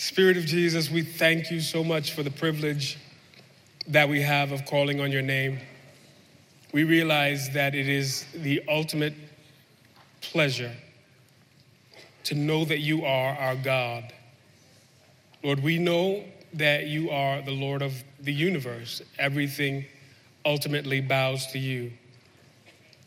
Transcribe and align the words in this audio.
Spirit 0.00 0.36
of 0.36 0.46
Jesus, 0.46 0.88
we 0.88 1.02
thank 1.02 1.50
you 1.50 1.58
so 1.60 1.82
much 1.82 2.12
for 2.12 2.22
the 2.22 2.30
privilege 2.30 2.96
that 3.88 4.08
we 4.08 4.22
have 4.22 4.52
of 4.52 4.64
calling 4.64 5.00
on 5.00 5.10
your 5.10 5.22
name. 5.22 5.58
We 6.72 6.84
realize 6.84 7.50
that 7.50 7.74
it 7.74 7.88
is 7.88 8.24
the 8.32 8.62
ultimate 8.68 9.14
pleasure 10.20 10.72
to 12.22 12.36
know 12.36 12.64
that 12.64 12.78
you 12.78 13.04
are 13.04 13.34
our 13.34 13.56
God. 13.56 14.12
Lord, 15.42 15.64
we 15.64 15.78
know 15.78 16.22
that 16.54 16.86
you 16.86 17.10
are 17.10 17.42
the 17.42 17.50
Lord 17.50 17.82
of 17.82 17.92
the 18.20 18.32
universe. 18.32 19.02
Everything 19.18 19.84
ultimately 20.44 21.00
bows 21.00 21.44
to 21.48 21.58
you. 21.58 21.90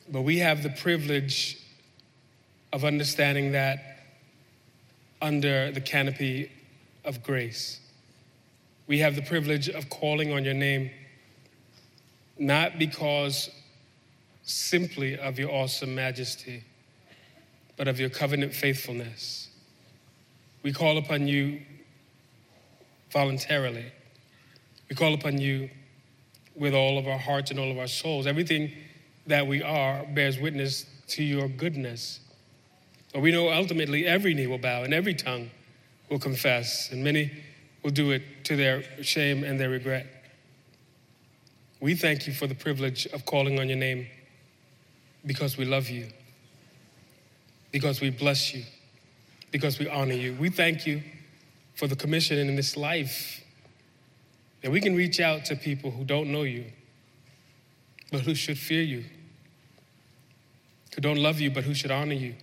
But 0.10 0.24
we 0.24 0.40
have 0.40 0.62
the 0.62 0.72
privilege 0.72 1.58
of 2.74 2.84
understanding 2.84 3.54
that 3.54 3.80
under 5.22 5.72
the 5.72 5.80
canopy 5.80 6.52
of 7.04 7.24
grace. 7.24 7.80
We 8.88 9.00
have 9.00 9.16
the 9.16 9.22
privilege 9.22 9.70
of 9.70 9.90
calling 9.90 10.34
on 10.34 10.44
your 10.44 10.54
name, 10.54 10.92
not 12.38 12.78
because 12.78 13.50
simply 14.44 15.18
of 15.18 15.40
your 15.40 15.52
awesome 15.52 15.96
majesty, 15.96 16.64
but 17.78 17.88
of 17.88 18.00
your 18.00 18.10
covenant 18.10 18.54
faithfulness. 18.54 19.50
We 20.64 20.74
call 20.74 20.98
upon 20.98 21.28
you 21.28 21.62
voluntarily. 23.12 23.92
We 24.90 24.96
call 24.96 25.14
upon 25.14 25.40
you 25.40 25.70
with 26.56 26.74
all 26.74 26.98
of 26.98 27.08
our 27.08 27.18
hearts 27.18 27.52
and 27.52 27.60
all 27.60 27.72
of 27.72 27.78
our 27.78 27.88
souls. 27.88 28.28
Everything 28.28 28.72
that 29.28 29.48
we 29.48 29.64
are 29.64 30.06
bears 30.06 30.40
witness 30.40 30.86
to 31.08 31.24
your 31.24 31.48
goodness. 31.48 32.20
But 33.14 33.22
we 33.22 33.32
know 33.32 33.52
ultimately 33.52 34.06
every 34.06 34.34
knee 34.34 34.48
will 34.48 34.58
bow 34.58 34.84
and 34.84 34.94
every 34.94 35.14
tongue 35.14 35.50
will 36.12 36.20
confess, 36.20 36.92
and 36.92 37.04
many 37.04 37.32
will 37.82 37.90
do 37.90 38.12
it 38.12 38.22
to 38.44 38.56
their 38.56 38.84
shame 39.02 39.44
and 39.46 39.60
their 39.60 39.70
regret. 39.70 40.06
We 41.80 41.96
thank 41.96 42.28
you 42.28 42.34
for 42.34 42.46
the 42.46 42.54
privilege 42.54 43.08
of 43.08 43.26
calling 43.26 43.60
on 43.60 43.70
your 43.70 43.78
name 43.78 44.06
because 45.26 45.58
we 45.58 45.66
love 45.66 45.90
you, 45.90 46.08
because 47.72 48.02
we 48.02 48.10
bless 48.10 48.54
you, 48.54 48.64
because 49.52 49.80
we 49.80 49.88
honor 49.88 50.14
you. 50.14 50.36
We 50.36 50.50
thank 50.50 50.86
you 50.86 51.02
for 51.76 51.88
the 51.88 51.96
commission 51.96 52.38
in 52.38 52.56
this 52.56 52.76
life 52.76 53.44
that 54.62 54.70
we 54.70 54.82
can 54.82 54.96
reach 54.96 55.20
out 55.20 55.46
to 55.46 55.56
people 55.56 55.90
who 55.92 56.04
don't 56.04 56.32
know 56.32 56.44
you, 56.44 56.66
but 58.12 58.22
who 58.22 58.36
should 58.36 58.60
fear 58.60 58.82
you, 58.82 59.06
who 60.94 61.02
don't 61.02 61.18
love 61.18 61.40
you, 61.40 61.50
but 61.50 61.64
who 61.64 61.74
should 61.74 61.90
honor 61.90 62.14
you. 62.14 62.36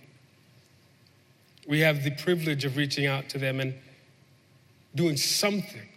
We 1.69 1.81
have 1.81 2.03
the 2.03 2.09
privilege 2.09 2.65
of 2.65 2.77
reaching 2.77 3.05
out 3.05 3.29
to 3.29 3.37
them 3.37 3.59
and 3.59 3.75
doing 4.95 5.17
something 5.17 5.87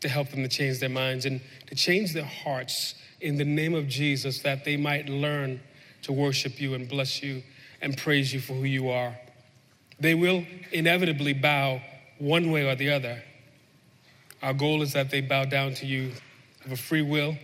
to 0.00 0.08
help 0.08 0.28
them 0.28 0.42
to 0.42 0.48
change 0.50 0.80
their 0.80 0.90
minds 0.90 1.24
and 1.24 1.40
to 1.68 1.74
change 1.74 2.12
their 2.12 2.26
hearts 2.26 2.94
in 3.22 3.38
the 3.38 3.44
name 3.46 3.72
of 3.72 3.88
Jesus 3.88 4.40
that 4.40 4.66
they 4.66 4.76
might 4.76 5.08
learn 5.08 5.60
to 6.02 6.12
worship 6.12 6.60
you 6.60 6.74
and 6.74 6.90
bless 6.90 7.22
you 7.22 7.42
and 7.80 7.96
praise 7.96 8.30
you 8.30 8.38
for 8.38 8.52
who 8.52 8.64
you 8.64 8.90
are. 8.90 9.16
They 9.98 10.14
will 10.14 10.44
inevitably 10.72 11.32
bow 11.32 11.80
one 12.18 12.50
way 12.50 12.68
or 12.68 12.74
the 12.74 12.90
other. 12.90 13.22
Our 14.42 14.52
goal 14.52 14.82
is 14.82 14.92
that 14.92 15.08
they 15.08 15.22
bow 15.22 15.46
down 15.46 15.72
to 15.76 15.86
you 15.86 16.12
of 16.66 16.72
a 16.72 16.76
free 16.76 17.00
will, 17.00 17.34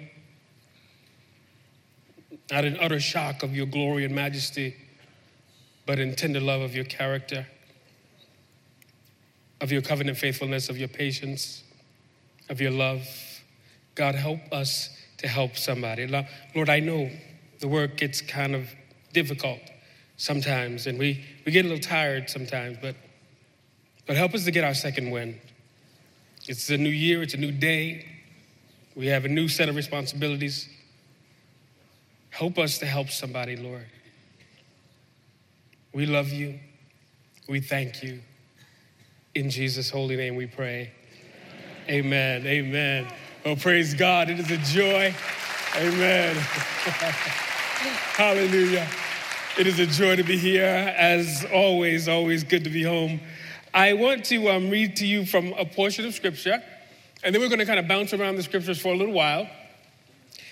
not 2.50 2.66
in 2.66 2.76
utter 2.78 3.00
shock 3.00 3.42
of 3.42 3.56
your 3.56 3.66
glory 3.66 4.04
and 4.04 4.14
majesty, 4.14 4.76
but 5.86 5.98
in 5.98 6.14
tender 6.14 6.40
love 6.40 6.62
of 6.62 6.74
your 6.74 6.84
character, 6.84 7.46
of 9.60 9.70
your 9.70 9.82
covenant 9.82 10.18
faithfulness, 10.18 10.68
of 10.68 10.76
your 10.76 10.88
patience, 10.88 11.62
of 12.48 12.60
your 12.60 12.70
love. 12.70 13.06
God, 13.94 14.14
help 14.14 14.40
us 14.52 14.90
to 15.18 15.28
help 15.28 15.56
somebody. 15.56 16.06
Lord, 16.54 16.68
I 16.68 16.80
know 16.80 17.10
the 17.60 17.68
work 17.68 17.96
gets 17.96 18.20
kind 18.20 18.54
of 18.54 18.68
difficult 19.12 19.60
sometimes, 20.16 20.86
and 20.86 20.98
we, 20.98 21.24
we 21.46 21.52
get 21.52 21.64
a 21.64 21.68
little 21.68 21.82
tired 21.82 22.28
sometimes, 22.28 22.78
but, 22.80 22.96
but 24.06 24.16
help 24.16 24.34
us 24.34 24.44
to 24.44 24.50
get 24.50 24.64
our 24.64 24.74
second 24.74 25.10
wind. 25.10 25.38
It's 26.46 26.68
a 26.68 26.76
new 26.76 26.90
year, 26.90 27.22
it's 27.22 27.34
a 27.34 27.38
new 27.38 27.52
day. 27.52 28.06
We 28.94 29.06
have 29.06 29.24
a 29.24 29.28
new 29.28 29.48
set 29.48 29.68
of 29.68 29.76
responsibilities. 29.76 30.68
Help 32.30 32.58
us 32.58 32.78
to 32.78 32.86
help 32.86 33.08
somebody, 33.08 33.56
Lord. 33.56 33.86
We 35.94 36.06
love 36.06 36.30
you. 36.30 36.58
We 37.48 37.60
thank 37.60 38.02
you. 38.02 38.20
In 39.36 39.48
Jesus' 39.48 39.90
holy 39.90 40.16
name 40.16 40.34
we 40.34 40.46
pray. 40.46 40.90
Amen. 41.88 42.44
Amen. 42.44 43.06
Oh, 43.44 43.54
praise 43.54 43.94
God. 43.94 44.28
It 44.28 44.40
is 44.40 44.50
a 44.50 44.56
joy. 44.56 45.14
Amen. 45.76 46.34
Hallelujah. 48.16 48.88
It 49.56 49.68
is 49.68 49.78
a 49.78 49.86
joy 49.86 50.16
to 50.16 50.24
be 50.24 50.36
here. 50.36 50.64
As 50.64 51.46
always, 51.54 52.08
always 52.08 52.42
good 52.42 52.64
to 52.64 52.70
be 52.70 52.82
home. 52.82 53.20
I 53.72 53.92
want 53.92 54.24
to 54.26 54.48
um, 54.48 54.70
read 54.70 54.96
to 54.96 55.06
you 55.06 55.24
from 55.24 55.52
a 55.52 55.64
portion 55.64 56.04
of 56.06 56.14
scripture, 56.14 56.60
and 57.22 57.32
then 57.32 57.40
we're 57.40 57.48
going 57.48 57.60
to 57.60 57.66
kind 57.66 57.78
of 57.78 57.86
bounce 57.86 58.12
around 58.12 58.34
the 58.34 58.42
scriptures 58.42 58.80
for 58.80 58.92
a 58.92 58.96
little 58.96 59.14
while 59.14 59.48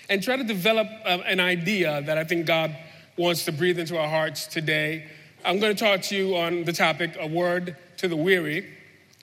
and 0.09 0.23
try 0.23 0.37
to 0.37 0.43
develop 0.45 0.87
uh, 1.03 1.17
an 1.25 1.41
idea 1.41 2.01
that 2.03 2.17
I 2.17 2.23
think 2.23 2.45
God 2.45 2.73
wants 3.17 3.43
to 3.43 3.51
breathe 3.51 3.77
into 3.77 3.97
our 3.97 4.07
hearts 4.07 4.47
today. 4.47 5.09
I'm 5.45 5.59
going 5.59 5.75
to 5.75 5.83
talk 5.83 6.03
to 6.03 6.15
you 6.15 6.37
on 6.37 6.63
the 6.63 6.71
topic, 6.71 7.17
A 7.19 7.27
Word 7.27 7.75
to 7.97 8.07
the 8.07 8.15
Weary. 8.15 8.65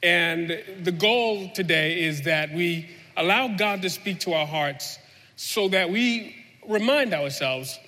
And 0.02 0.62
the 0.82 0.92
goal 0.92 1.50
today 1.54 2.04
is 2.04 2.22
that 2.22 2.52
we 2.52 2.90
allow 3.16 3.48
God 3.48 3.80
to 3.82 3.88
speak 3.88 4.20
to 4.20 4.34
our 4.34 4.46
hearts 4.46 4.98
so 5.36 5.68
that 5.68 5.88
we 5.88 6.36
remind 6.68 7.14
ourselves 7.14 7.78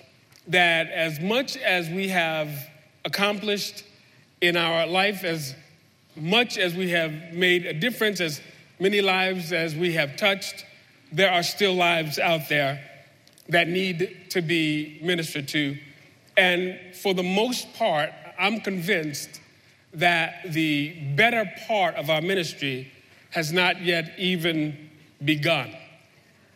that 0.47 0.89
as 0.89 1.19
much 1.19 1.57
as 1.57 1.87
we 1.89 2.07
have 2.09 2.49
accomplished 3.05 3.83
in 4.41 4.57
our 4.57 4.87
life, 4.87 5.23
as 5.23 5.53
much 6.15 6.57
as 6.57 6.73
we 6.73 6.89
have 6.89 7.11
made 7.33 7.67
a 7.67 7.73
difference, 7.73 8.19
as 8.19 8.41
many 8.79 9.01
lives 9.01 9.53
as 9.53 9.75
we 9.75 9.93
have 9.93 10.17
touched, 10.17 10.65
there 11.11 11.31
are 11.31 11.43
still 11.43 11.75
lives 11.75 12.17
out 12.17 12.49
there 12.49 12.81
that 13.49 13.67
need 13.67 14.31
to 14.31 14.41
be 14.41 14.97
ministered 15.03 15.47
to. 15.49 15.77
And 16.35 16.79
for 16.95 17.13
the 17.13 17.21
most 17.21 17.71
part, 17.75 18.09
I'm 18.43 18.59
convinced 18.59 19.39
that 19.93 20.51
the 20.51 20.89
better 21.15 21.49
part 21.65 21.95
of 21.95 22.09
our 22.09 22.21
ministry 22.21 22.91
has 23.29 23.53
not 23.53 23.81
yet 23.81 24.15
even 24.17 24.89
begun. 25.23 25.73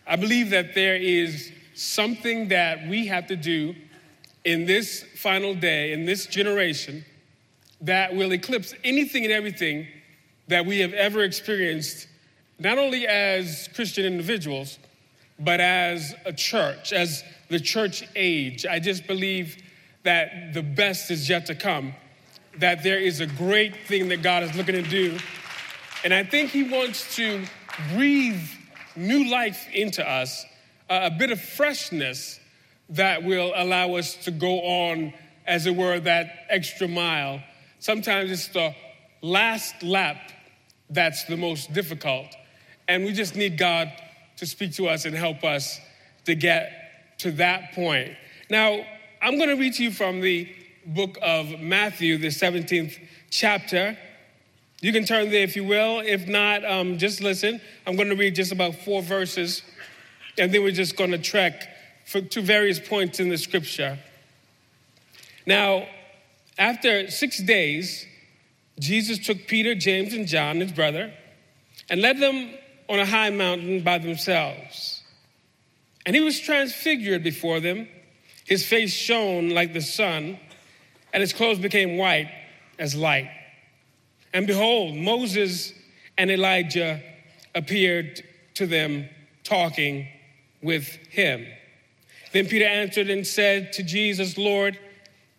I 0.05 0.17
believe 0.17 0.49
that 0.49 0.75
there 0.75 0.97
is 0.97 1.49
something 1.75 2.49
that 2.49 2.89
we 2.89 3.07
have 3.07 3.27
to 3.27 3.37
do 3.37 3.73
in 4.43 4.65
this 4.65 5.05
final 5.15 5.55
day, 5.55 5.93
in 5.93 6.03
this 6.03 6.25
generation, 6.25 7.05
that 7.79 8.13
will 8.13 8.33
eclipse 8.33 8.73
anything 8.83 9.23
and 9.23 9.31
everything 9.31 9.87
that 10.49 10.65
we 10.65 10.79
have 10.79 10.91
ever 10.91 11.23
experienced, 11.23 12.07
not 12.59 12.77
only 12.77 13.07
as 13.07 13.69
Christian 13.73 14.03
individuals, 14.03 14.77
but 15.39 15.61
as 15.61 16.13
a 16.25 16.33
church, 16.33 16.91
as 16.91 17.23
the 17.47 17.61
church 17.61 18.03
age. 18.13 18.65
I 18.65 18.79
just 18.79 19.07
believe 19.07 19.63
that 20.03 20.53
the 20.53 20.63
best 20.63 21.11
is 21.11 21.27
yet 21.27 21.47
to 21.47 21.55
come 21.55 21.93
that 22.59 22.83
there 22.83 22.99
is 22.99 23.19
a 23.19 23.27
great 23.27 23.87
thing 23.87 24.09
that 24.09 24.21
God 24.21 24.43
is 24.43 24.55
looking 24.55 24.75
to 24.75 24.81
do. 24.81 25.17
And 26.03 26.13
I 26.13 26.23
think 26.23 26.51
He 26.51 26.63
wants 26.63 27.15
to 27.15 27.43
breathe 27.93 28.41
new 28.95 29.29
life 29.29 29.67
into 29.73 30.07
us, 30.07 30.45
a 30.89 31.11
bit 31.11 31.31
of 31.31 31.39
freshness 31.39 32.39
that 32.89 33.23
will 33.23 33.51
allow 33.55 33.95
us 33.95 34.15
to 34.25 34.31
go 34.31 34.59
on, 34.59 35.13
as 35.45 35.65
it 35.65 35.75
were, 35.75 35.99
that 35.99 36.31
extra 36.49 36.87
mile. 36.87 37.41
Sometimes 37.79 38.31
it's 38.31 38.47
the 38.47 38.73
last 39.21 39.83
lap 39.83 40.17
that's 40.89 41.25
the 41.25 41.37
most 41.37 41.73
difficult. 41.73 42.27
And 42.87 43.03
we 43.03 43.13
just 43.13 43.35
need 43.35 43.57
God 43.57 43.91
to 44.37 44.45
speak 44.45 44.73
to 44.75 44.87
us 44.87 45.05
and 45.05 45.15
help 45.15 45.43
us 45.43 45.79
to 46.25 46.35
get 46.35 47.17
to 47.19 47.31
that 47.33 47.73
point. 47.73 48.13
Now, 48.49 48.85
I'm 49.21 49.37
going 49.37 49.49
to 49.49 49.55
read 49.55 49.73
to 49.75 49.83
you 49.83 49.91
from 49.91 50.21
the 50.21 50.47
book 50.85 51.17
of 51.21 51.59
Matthew, 51.59 52.17
the 52.17 52.27
17th 52.27 52.99
chapter. 53.31 53.97
You 54.81 54.93
can 54.93 55.05
turn 55.05 55.31
there 55.31 55.43
if 55.43 55.55
you 55.55 55.63
will. 55.63 55.99
If 55.99 56.27
not, 56.27 56.63
um, 56.63 56.97
just 56.99 57.21
listen. 57.21 57.59
I'm 57.87 57.95
going 57.95 58.09
to 58.09 58.15
read 58.15 58.35
just 58.35 58.51
about 58.51 58.75
four 58.75 59.01
verses, 59.01 59.63
and 60.37 60.53
then 60.53 60.61
we're 60.61 60.71
just 60.71 60.95
going 60.95 61.11
to 61.11 61.17
trek 61.17 61.67
for, 62.05 62.21
to 62.21 62.41
various 62.41 62.79
points 62.79 63.19
in 63.19 63.29
the 63.29 63.37
scripture. 63.37 63.97
Now, 65.47 65.87
after 66.59 67.09
six 67.09 67.41
days, 67.41 68.05
Jesus 68.79 69.17
took 69.17 69.47
Peter, 69.47 69.73
James, 69.73 70.13
and 70.13 70.27
John, 70.27 70.59
his 70.59 70.71
brother, 70.71 71.11
and 71.89 72.01
led 72.01 72.19
them 72.19 72.51
on 72.87 72.99
a 72.99 73.05
high 73.05 73.31
mountain 73.31 73.81
by 73.81 73.97
themselves. 73.97 75.01
And 76.05 76.15
he 76.15 76.21
was 76.21 76.39
transfigured 76.39 77.23
before 77.23 77.59
them. 77.59 77.87
His 78.47 78.65
face 78.65 78.93
shone 78.93 79.49
like 79.49 79.73
the 79.73 79.81
sun 79.81 80.39
and 81.13 81.21
his 81.21 81.33
clothes 81.33 81.59
became 81.59 81.97
white 81.97 82.31
as 82.79 82.95
light. 82.95 83.29
And 84.33 84.47
behold, 84.47 84.95
Moses 84.95 85.73
and 86.17 86.31
Elijah 86.31 87.01
appeared 87.53 88.23
to 88.55 88.65
them 88.65 89.09
talking 89.43 90.07
with 90.61 90.87
him. 91.09 91.45
Then 92.33 92.47
Peter 92.47 92.65
answered 92.65 93.09
and 93.09 93.25
said 93.25 93.73
to 93.73 93.83
Jesus, 93.83 94.37
Lord, 94.37 94.79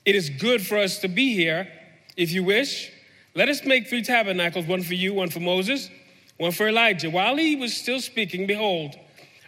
it 0.04 0.14
is 0.14 0.30
good 0.30 0.66
for 0.66 0.78
us 0.78 0.98
to 0.98 1.08
be 1.08 1.34
here. 1.34 1.68
If 2.16 2.32
you 2.32 2.44
wish, 2.44 2.90
let 3.34 3.48
us 3.48 3.64
make 3.64 3.88
three 3.88 4.02
tabernacles 4.02 4.66
one 4.66 4.82
for 4.82 4.94
you, 4.94 5.14
one 5.14 5.30
for 5.30 5.40
Moses, 5.40 5.90
one 6.38 6.52
for 6.52 6.68
Elijah. 6.68 7.10
While 7.10 7.36
he 7.36 7.56
was 7.56 7.76
still 7.76 8.00
speaking, 8.00 8.46
behold, 8.46 8.96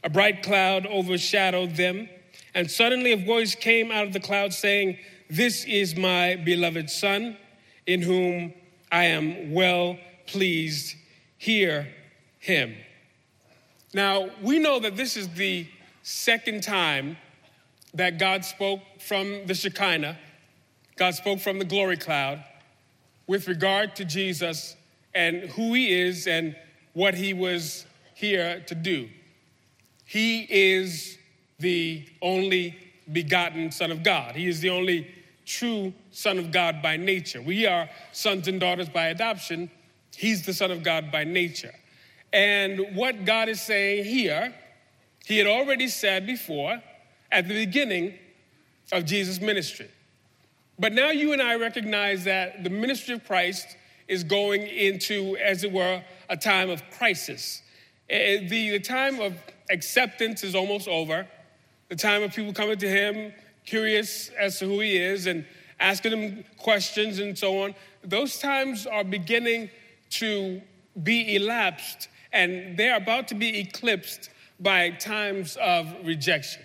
a 0.05 0.11
bright 0.11 0.43
cloud 0.43 0.87
overshadowed 0.87 1.77
them, 1.77 2.09
and 2.55 2.71
suddenly 2.71 3.13
a 3.13 3.17
voice 3.17 3.55
came 3.55 3.91
out 3.91 4.07
of 4.07 4.13
the 4.13 4.21
cloud 4.21 4.53
saying, 4.53 4.99
This 5.29 5.65
is 5.65 5.97
my 5.97 6.37
beloved 6.37 6.91
Son, 6.91 7.37
in 7.87 8.03
whom 8.03 8.53
I 8.91 9.05
am 9.07 9.53
well 9.53 9.99
pleased. 10.27 10.97
Hear 11.39 11.89
him. 12.39 12.75
Now, 13.95 14.31
we 14.43 14.59
know 14.59 14.81
that 14.81 14.97
this 14.97 15.17
is 15.17 15.29
the 15.31 15.67
second 16.03 16.63
time 16.63 17.17
that 17.95 18.19
God 18.19 18.45
spoke 18.45 18.81
from 19.01 19.47
the 19.47 19.55
Shekinah, 19.55 20.17
God 20.97 21.15
spoke 21.15 21.41
from 21.41 21.59
the 21.59 21.65
glory 21.65 21.97
cloud 21.97 22.45
with 23.27 23.49
regard 23.49 23.97
to 23.97 24.05
Jesus 24.05 24.77
and 25.15 25.45
who 25.51 25.75
he 25.75 25.93
is 25.93 26.27
and 26.27 26.57
what 26.93 27.15
he 27.15 27.33
was 27.33 27.87
here 28.15 28.63
to 28.67 28.75
do. 28.75 29.09
He 30.05 30.47
is 30.51 31.17
the 31.61 32.05
only 32.21 32.77
begotten 33.13 33.71
Son 33.71 33.91
of 33.91 34.03
God. 34.03 34.35
He 34.37 34.49
is 34.49 34.61
the 34.61 34.71
only 34.71 35.07
true 35.45 35.93
Son 36.11 36.39
of 36.39 36.53
God 36.53 36.83
by 36.83 36.97
nature. 36.97 37.43
We 37.43 37.67
are 37.67 37.89
sons 38.13 38.49
and 38.49 38.61
daughters 38.61 38.89
by 38.89 39.07
adoption. 39.07 39.71
He's 40.17 40.45
the 40.45 40.55
Son 40.55 40.71
of 40.71 40.83
God 40.83 41.11
by 41.11 41.25
nature. 41.25 41.75
And 42.33 42.95
what 42.95 43.25
God 43.25 43.49
is 43.49 43.61
saying 43.61 44.05
here, 44.05 44.55
He 45.25 45.39
had 45.39 45.47
already 45.47 45.89
said 45.89 46.27
before 46.27 46.81
at 47.33 47.49
the 47.49 47.55
beginning 47.55 48.15
of 48.93 49.05
Jesus' 49.05 49.41
ministry. 49.41 49.91
But 50.79 50.93
now 50.93 51.11
you 51.11 51.33
and 51.33 51.43
I 51.43 51.57
recognize 51.57 52.25
that 52.25 52.65
the 52.65 52.71
ministry 52.71 53.15
of 53.15 53.25
Christ 53.27 53.77
is 54.09 54.25
going 54.25 54.63
into, 54.63 55.37
as 55.37 55.63
it 55.63 55.71
were, 55.71 56.03
a 56.29 56.37
time 56.37 56.71
of 56.71 56.83
crisis. 56.91 57.63
Eh, 58.09 58.17
eh, 58.17 58.49
the, 58.49 58.71
the 58.71 58.81
time 58.81 59.21
of 59.21 59.35
acceptance 59.71 60.43
is 60.43 60.55
almost 60.55 60.89
over. 60.89 61.27
The 61.91 61.97
time 61.97 62.23
of 62.23 62.33
people 62.33 62.55
coming 62.55 62.79
to 62.79 62.89
Him, 62.89 63.35
curious 63.67 64.31
as 64.31 64.59
to 64.61 64.65
who 64.65 64.81
He 64.81 64.97
is, 64.97 65.27
and 65.27 65.45
asking 65.79 66.13
Him 66.13 66.45
questions 66.57 67.19
and 67.19 67.37
so 67.37 67.63
on, 67.63 67.75
those 68.03 68.39
times 68.39 68.87
are 68.87 69.05
beginning 69.05 69.69
to 70.11 70.63
be 71.03 71.37
elapsed 71.37 72.09
and 72.33 72.77
they're 72.77 72.97
about 72.97 73.29
to 73.29 73.35
be 73.35 73.59
eclipsed 73.59 74.31
by 74.59 74.91
times 74.91 75.57
of 75.61 75.87
rejection. 76.05 76.63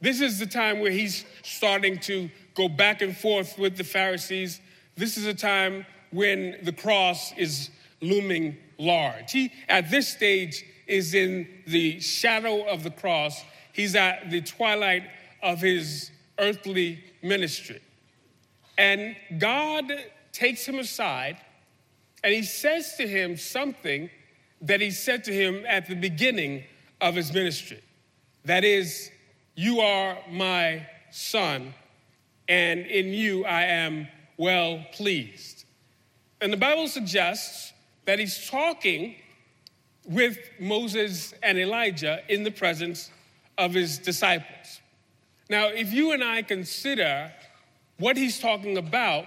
This 0.00 0.20
is 0.20 0.38
the 0.38 0.46
time 0.46 0.80
where 0.80 0.90
he's 0.90 1.24
starting 1.42 1.98
to 2.00 2.28
go 2.54 2.68
back 2.68 3.02
and 3.02 3.16
forth 3.16 3.58
with 3.58 3.76
the 3.76 3.84
Pharisees. 3.84 4.60
This 4.96 5.16
is 5.16 5.26
a 5.26 5.34
time 5.34 5.86
when 6.10 6.58
the 6.62 6.72
cross 6.72 7.32
is 7.36 7.70
looming 8.00 8.56
large. 8.78 9.32
He, 9.32 9.52
at 9.68 9.90
this 9.90 10.08
stage, 10.08 10.64
is 10.86 11.14
in 11.14 11.48
the 11.66 12.00
shadow 12.00 12.66
of 12.66 12.82
the 12.82 12.90
cross. 12.90 13.42
He's 13.74 13.96
at 13.96 14.30
the 14.30 14.40
twilight 14.40 15.02
of 15.42 15.60
his 15.60 16.10
earthly 16.38 17.02
ministry. 17.22 17.82
And 18.78 19.16
God 19.38 19.92
takes 20.32 20.64
him 20.66 20.78
aside 20.78 21.36
and 22.22 22.32
he 22.32 22.42
says 22.42 22.94
to 22.96 23.06
him 23.06 23.36
something 23.36 24.08
that 24.62 24.80
he 24.80 24.90
said 24.90 25.24
to 25.24 25.32
him 25.32 25.64
at 25.68 25.88
the 25.88 25.94
beginning 25.94 26.64
of 27.00 27.14
his 27.14 27.32
ministry. 27.32 27.82
That 28.46 28.64
is, 28.64 29.10
You 29.56 29.80
are 29.80 30.18
my 30.30 30.86
son, 31.10 31.74
and 32.48 32.80
in 32.80 33.08
you 33.08 33.44
I 33.44 33.64
am 33.64 34.08
well 34.38 34.84
pleased. 34.92 35.64
And 36.40 36.52
the 36.52 36.56
Bible 36.56 36.88
suggests 36.88 37.72
that 38.06 38.18
he's 38.18 38.48
talking 38.48 39.16
with 40.06 40.38
Moses 40.58 41.34
and 41.42 41.58
Elijah 41.58 42.22
in 42.28 42.42
the 42.42 42.50
presence 42.50 43.10
of 43.58 43.74
his 43.74 43.98
disciples. 43.98 44.80
Now, 45.48 45.68
if 45.68 45.92
you 45.92 46.12
and 46.12 46.24
I 46.24 46.42
consider 46.42 47.32
what 47.98 48.16
he's 48.16 48.40
talking 48.40 48.76
about 48.78 49.26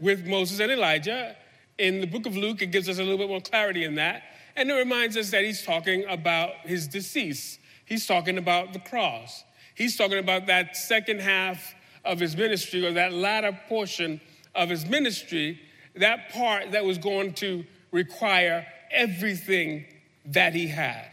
with 0.00 0.26
Moses 0.26 0.60
and 0.60 0.70
Elijah, 0.70 1.36
in 1.78 2.00
the 2.00 2.06
book 2.06 2.26
of 2.26 2.36
Luke, 2.36 2.60
it 2.60 2.66
gives 2.66 2.88
us 2.88 2.98
a 2.98 3.02
little 3.02 3.18
bit 3.18 3.28
more 3.28 3.40
clarity 3.40 3.84
in 3.84 3.94
that. 3.96 4.22
And 4.56 4.70
it 4.70 4.74
reminds 4.74 5.16
us 5.16 5.30
that 5.30 5.44
he's 5.44 5.64
talking 5.64 6.04
about 6.08 6.50
his 6.64 6.88
decease. 6.88 7.58
He's 7.84 8.06
talking 8.06 8.38
about 8.38 8.72
the 8.72 8.80
cross. 8.80 9.44
He's 9.74 9.96
talking 9.96 10.18
about 10.18 10.46
that 10.46 10.76
second 10.76 11.20
half 11.20 11.74
of 12.04 12.18
his 12.18 12.36
ministry 12.36 12.84
or 12.84 12.92
that 12.92 13.12
latter 13.12 13.58
portion 13.68 14.20
of 14.54 14.68
his 14.68 14.84
ministry, 14.86 15.60
that 15.94 16.30
part 16.30 16.72
that 16.72 16.84
was 16.84 16.98
going 16.98 17.34
to 17.34 17.64
require 17.92 18.66
everything 18.90 19.84
that 20.26 20.54
he 20.54 20.66
had. 20.66 21.06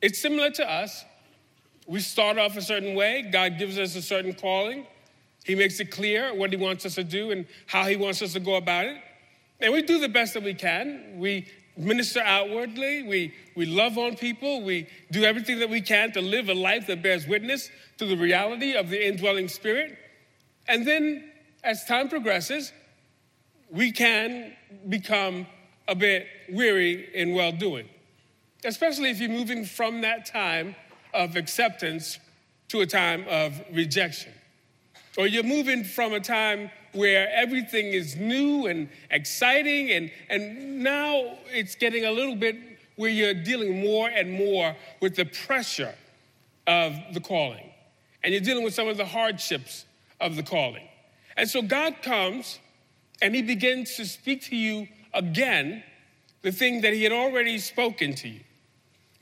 It's 0.00 0.20
similar 0.20 0.50
to 0.50 0.70
us. 0.70 1.04
We 1.86 2.00
start 2.00 2.38
off 2.38 2.56
a 2.56 2.62
certain 2.62 2.94
way, 2.94 3.22
God 3.22 3.58
gives 3.58 3.78
us 3.78 3.96
a 3.96 4.02
certain 4.02 4.34
calling. 4.34 4.86
He 5.44 5.54
makes 5.54 5.80
it 5.80 5.90
clear 5.90 6.34
what 6.34 6.50
he 6.50 6.56
wants 6.56 6.86
us 6.86 6.94
to 6.94 7.04
do 7.04 7.32
and 7.32 7.46
how 7.66 7.84
he 7.84 7.96
wants 7.96 8.22
us 8.22 8.34
to 8.34 8.40
go 8.40 8.54
about 8.54 8.86
it. 8.86 8.96
And 9.60 9.72
we 9.72 9.82
do 9.82 9.98
the 9.98 10.08
best 10.08 10.34
that 10.34 10.42
we 10.42 10.54
can. 10.54 11.18
We 11.18 11.46
minister 11.76 12.20
outwardly, 12.20 13.02
we, 13.02 13.34
we 13.56 13.66
love 13.66 13.96
on 13.96 14.16
people, 14.16 14.62
we 14.62 14.86
do 15.10 15.24
everything 15.24 15.58
that 15.60 15.70
we 15.70 15.80
can 15.80 16.12
to 16.12 16.20
live 16.20 16.48
a 16.48 16.54
life 16.54 16.86
that 16.86 17.02
bears 17.02 17.26
witness 17.26 17.70
to 17.98 18.06
the 18.06 18.16
reality 18.16 18.74
of 18.74 18.90
the 18.90 19.06
indwelling 19.06 19.48
spirit. 19.48 19.96
And 20.68 20.86
then 20.86 21.30
as 21.64 21.84
time 21.84 22.08
progresses, 22.08 22.72
we 23.70 23.90
can 23.90 24.52
become 24.88 25.46
a 25.88 25.94
bit 25.94 26.26
weary 26.50 27.08
in 27.14 27.34
well 27.34 27.52
doing, 27.52 27.88
especially 28.64 29.10
if 29.10 29.18
you're 29.18 29.30
moving 29.30 29.64
from 29.64 30.02
that 30.02 30.26
time 30.26 30.76
of 31.14 31.36
acceptance 31.36 32.18
to 32.68 32.80
a 32.80 32.86
time 32.86 33.24
of 33.28 33.60
rejection. 33.72 34.32
Or 35.18 35.26
you're 35.26 35.42
moving 35.42 35.84
from 35.84 36.14
a 36.14 36.20
time 36.20 36.70
where 36.92 37.30
everything 37.30 37.86
is 37.86 38.16
new 38.16 38.66
and 38.66 38.88
exciting, 39.10 39.90
and, 39.90 40.10
and 40.28 40.82
now 40.82 41.36
it's 41.50 41.74
getting 41.74 42.04
a 42.04 42.10
little 42.10 42.36
bit 42.36 42.56
where 42.96 43.10
you're 43.10 43.34
dealing 43.34 43.82
more 43.82 44.08
and 44.08 44.32
more 44.32 44.76
with 45.00 45.16
the 45.16 45.24
pressure 45.24 45.94
of 46.66 46.94
the 47.12 47.20
calling. 47.20 47.70
And 48.22 48.32
you're 48.32 48.42
dealing 48.42 48.64
with 48.64 48.74
some 48.74 48.88
of 48.88 48.96
the 48.96 49.04
hardships 49.04 49.84
of 50.20 50.36
the 50.36 50.42
calling. 50.42 50.86
And 51.36 51.48
so 51.48 51.62
God 51.62 51.96
comes 52.02 52.58
and 53.20 53.34
He 53.34 53.42
begins 53.42 53.96
to 53.96 54.06
speak 54.06 54.42
to 54.44 54.56
you 54.56 54.88
again 55.14 55.82
the 56.42 56.52
thing 56.52 56.82
that 56.82 56.92
He 56.92 57.02
had 57.02 57.12
already 57.12 57.58
spoken 57.58 58.14
to 58.16 58.28
you. 58.28 58.40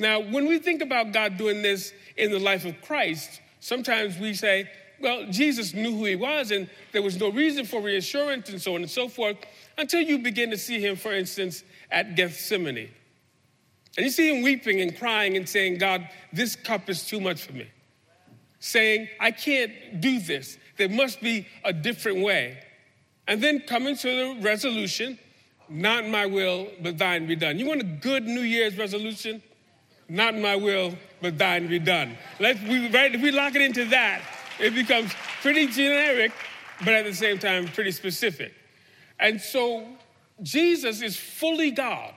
Now, 0.00 0.18
when 0.18 0.46
we 0.46 0.58
think 0.58 0.80
about 0.80 1.12
God 1.12 1.36
doing 1.36 1.60
this 1.60 1.92
in 2.16 2.30
the 2.30 2.38
life 2.38 2.64
of 2.64 2.80
Christ, 2.80 3.42
sometimes 3.60 4.18
we 4.18 4.32
say, 4.32 4.68
well, 4.98 5.26
Jesus 5.30 5.74
knew 5.74 5.94
who 5.94 6.06
he 6.06 6.16
was, 6.16 6.50
and 6.50 6.70
there 6.92 7.02
was 7.02 7.20
no 7.20 7.30
reason 7.30 7.66
for 7.66 7.82
reassurance 7.82 8.48
and 8.48 8.60
so 8.60 8.74
on 8.74 8.80
and 8.80 8.90
so 8.90 9.08
forth 9.08 9.36
until 9.76 10.00
you 10.00 10.18
begin 10.18 10.50
to 10.50 10.56
see 10.56 10.80
him, 10.80 10.96
for 10.96 11.12
instance, 11.12 11.64
at 11.90 12.16
Gethsemane. 12.16 12.88
And 13.98 14.06
you 14.06 14.10
see 14.10 14.34
him 14.34 14.42
weeping 14.42 14.80
and 14.80 14.98
crying 14.98 15.36
and 15.36 15.46
saying, 15.46 15.76
God, 15.76 16.08
this 16.32 16.56
cup 16.56 16.88
is 16.88 17.06
too 17.06 17.20
much 17.20 17.42
for 17.42 17.52
me. 17.52 17.68
Saying, 18.58 19.08
I 19.20 19.32
can't 19.32 20.00
do 20.00 20.18
this. 20.18 20.56
There 20.78 20.88
must 20.88 21.20
be 21.20 21.46
a 21.62 21.74
different 21.74 22.22
way. 22.22 22.58
And 23.28 23.42
then 23.42 23.60
coming 23.60 23.96
to 23.96 24.08
the 24.08 24.40
resolution, 24.40 25.18
not 25.68 26.08
my 26.08 26.24
will, 26.24 26.68
but 26.80 26.96
thine 26.96 27.26
be 27.26 27.36
done. 27.36 27.58
You 27.58 27.66
want 27.66 27.82
a 27.82 27.84
good 27.84 28.24
New 28.24 28.40
Year's 28.40 28.78
resolution? 28.78 29.42
Not 30.10 30.36
my 30.36 30.56
will, 30.56 30.96
but 31.22 31.38
thine 31.38 31.68
be 31.68 31.78
done. 31.78 32.18
Let's, 32.40 32.60
we, 32.62 32.88
right, 32.90 33.14
if 33.14 33.22
we 33.22 33.30
lock 33.30 33.54
it 33.54 33.62
into 33.62 33.84
that, 33.86 34.20
it 34.58 34.74
becomes 34.74 35.12
pretty 35.40 35.68
generic, 35.68 36.32
but 36.84 36.94
at 36.94 37.04
the 37.04 37.14
same 37.14 37.38
time, 37.38 37.68
pretty 37.68 37.92
specific. 37.92 38.52
And 39.20 39.40
so 39.40 39.86
Jesus 40.42 41.00
is 41.00 41.16
fully 41.16 41.70
God, 41.70 42.12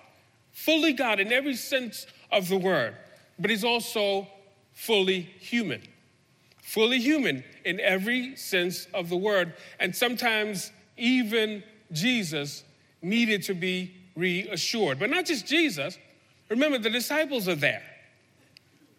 fully 0.54 0.94
God 0.94 1.20
in 1.20 1.32
every 1.32 1.56
sense 1.56 2.08
of 2.32 2.50
the 2.50 2.58
word, 2.58 2.96
but 3.38 3.52
he's 3.52 3.64
also 3.64 4.28
fully 4.72 5.22
human. 5.22 5.84
Fully 6.64 6.98
human 6.98 7.44
in 7.64 7.80
every 7.80 8.36
sense 8.38 8.88
of 8.96 9.10
the 9.10 9.18
word. 9.18 9.54
And 9.80 9.96
sometimes 9.96 10.72
even 10.98 11.62
Jesus 11.92 12.64
needed 13.04 13.44
to 13.44 13.54
be 13.54 13.94
reassured. 14.16 14.98
But 14.98 15.12
not 15.12 15.26
just 15.26 15.46
Jesus. 15.46 16.00
Remember, 16.50 16.78
the 16.78 16.90
disciples 16.90 17.48
are 17.48 17.56
there. 17.56 17.84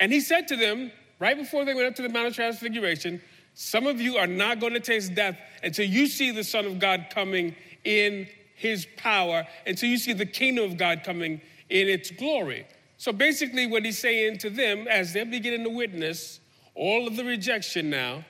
And 0.00 0.12
he 0.12 0.20
said 0.20 0.48
to 0.48 0.56
them, 0.56 0.90
right 1.18 1.36
before 1.36 1.64
they 1.64 1.74
went 1.74 1.86
up 1.86 1.94
to 1.96 2.02
the 2.02 2.08
Mount 2.08 2.28
of 2.28 2.34
Transfiguration, 2.34 3.22
some 3.54 3.86
of 3.86 4.00
you 4.00 4.16
are 4.16 4.26
not 4.26 4.58
going 4.58 4.72
to 4.72 4.80
taste 4.80 5.14
death 5.14 5.38
until 5.62 5.86
you 5.86 6.06
see 6.08 6.30
the 6.30 6.42
Son 6.42 6.66
of 6.66 6.78
God 6.78 7.06
coming 7.10 7.54
in 7.84 8.26
his 8.54 8.86
power 8.96 9.46
until 9.66 9.88
you 9.88 9.98
see 9.98 10.12
the 10.12 10.26
kingdom 10.26 10.64
of 10.64 10.76
God 10.76 11.02
coming 11.04 11.40
in 11.68 11.88
its 11.88 12.10
glory. 12.10 12.66
So 12.96 13.12
basically, 13.12 13.66
what 13.66 13.84
he's 13.84 13.98
saying 13.98 14.38
to 14.38 14.50
them 14.50 14.86
as 14.88 15.12
they're 15.12 15.26
beginning 15.26 15.64
to 15.64 15.70
witness 15.70 16.40
all 16.74 17.06
of 17.06 17.16
the 17.16 17.24
rejection 17.24 17.90
now, 17.90 18.24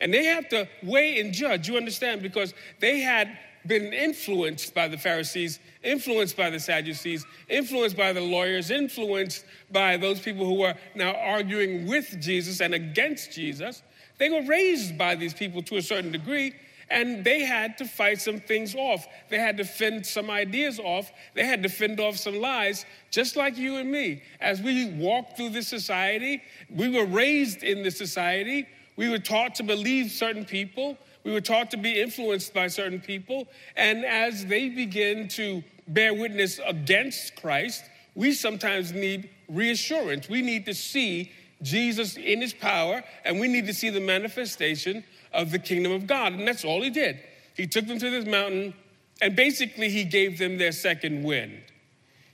and 0.00 0.14
they 0.14 0.24
have 0.24 0.48
to 0.50 0.68
weigh 0.82 1.20
and 1.20 1.32
judge, 1.32 1.68
you 1.68 1.76
understand, 1.76 2.22
because 2.22 2.54
they 2.78 3.00
had 3.00 3.36
been 3.66 3.92
influenced 3.92 4.74
by 4.74 4.88
the 4.88 4.98
Pharisees, 4.98 5.60
influenced 5.82 6.36
by 6.36 6.50
the 6.50 6.60
Sadducees, 6.60 7.26
influenced 7.48 7.96
by 7.96 8.12
the 8.12 8.20
lawyers, 8.20 8.70
influenced 8.70 9.44
by 9.70 9.96
those 9.96 10.20
people 10.20 10.46
who 10.46 10.62
are 10.62 10.74
now 10.94 11.14
arguing 11.14 11.86
with 11.86 12.20
Jesus 12.20 12.60
and 12.60 12.74
against 12.74 13.32
Jesus. 13.32 13.82
They 14.18 14.30
were 14.30 14.42
raised 14.42 14.98
by 14.98 15.14
these 15.14 15.34
people 15.34 15.62
to 15.62 15.76
a 15.76 15.82
certain 15.82 16.12
degree, 16.12 16.54
and 16.90 17.24
they 17.24 17.40
had 17.40 17.78
to 17.78 17.84
fight 17.84 18.20
some 18.20 18.40
things 18.40 18.74
off. 18.74 19.06
They 19.28 19.38
had 19.38 19.56
to 19.58 19.64
fend 19.64 20.04
some 20.04 20.28
ideas 20.28 20.78
off. 20.78 21.10
They 21.34 21.46
had 21.46 21.62
to 21.62 21.68
fend 21.68 22.00
off 22.00 22.16
some 22.16 22.40
lies, 22.40 22.84
just 23.10 23.36
like 23.36 23.56
you 23.56 23.76
and 23.76 23.90
me. 23.90 24.22
As 24.40 24.60
we 24.60 24.90
walk 24.90 25.36
through 25.36 25.50
this 25.50 25.68
society, 25.68 26.42
we 26.68 26.88
were 26.88 27.06
raised 27.06 27.62
in 27.62 27.82
this 27.82 27.96
society. 27.96 28.66
We 28.96 29.08
were 29.08 29.18
taught 29.18 29.54
to 29.56 29.62
believe 29.62 30.10
certain 30.10 30.44
people. 30.44 30.98
We 31.24 31.32
were 31.32 31.40
taught 31.40 31.70
to 31.72 31.76
be 31.76 32.00
influenced 32.00 32.54
by 32.54 32.68
certain 32.68 33.00
people. 33.00 33.46
And 33.76 34.04
as 34.04 34.46
they 34.46 34.68
begin 34.68 35.28
to 35.28 35.62
bear 35.86 36.14
witness 36.14 36.60
against 36.66 37.36
Christ, 37.36 37.84
we 38.14 38.32
sometimes 38.32 38.92
need 38.92 39.30
reassurance. 39.48 40.28
We 40.28 40.42
need 40.42 40.66
to 40.66 40.74
see 40.74 41.32
Jesus 41.62 42.16
in 42.16 42.40
his 42.40 42.54
power, 42.54 43.02
and 43.24 43.38
we 43.38 43.48
need 43.48 43.66
to 43.66 43.74
see 43.74 43.90
the 43.90 44.00
manifestation 44.00 45.04
of 45.32 45.50
the 45.50 45.58
kingdom 45.58 45.92
of 45.92 46.06
God. 46.06 46.32
And 46.32 46.48
that's 46.48 46.64
all 46.64 46.82
he 46.82 46.90
did. 46.90 47.20
He 47.54 47.66
took 47.66 47.86
them 47.86 47.98
to 47.98 48.10
this 48.10 48.24
mountain, 48.24 48.74
and 49.20 49.36
basically, 49.36 49.90
he 49.90 50.04
gave 50.04 50.38
them 50.38 50.56
their 50.56 50.72
second 50.72 51.22
wind. 51.24 51.60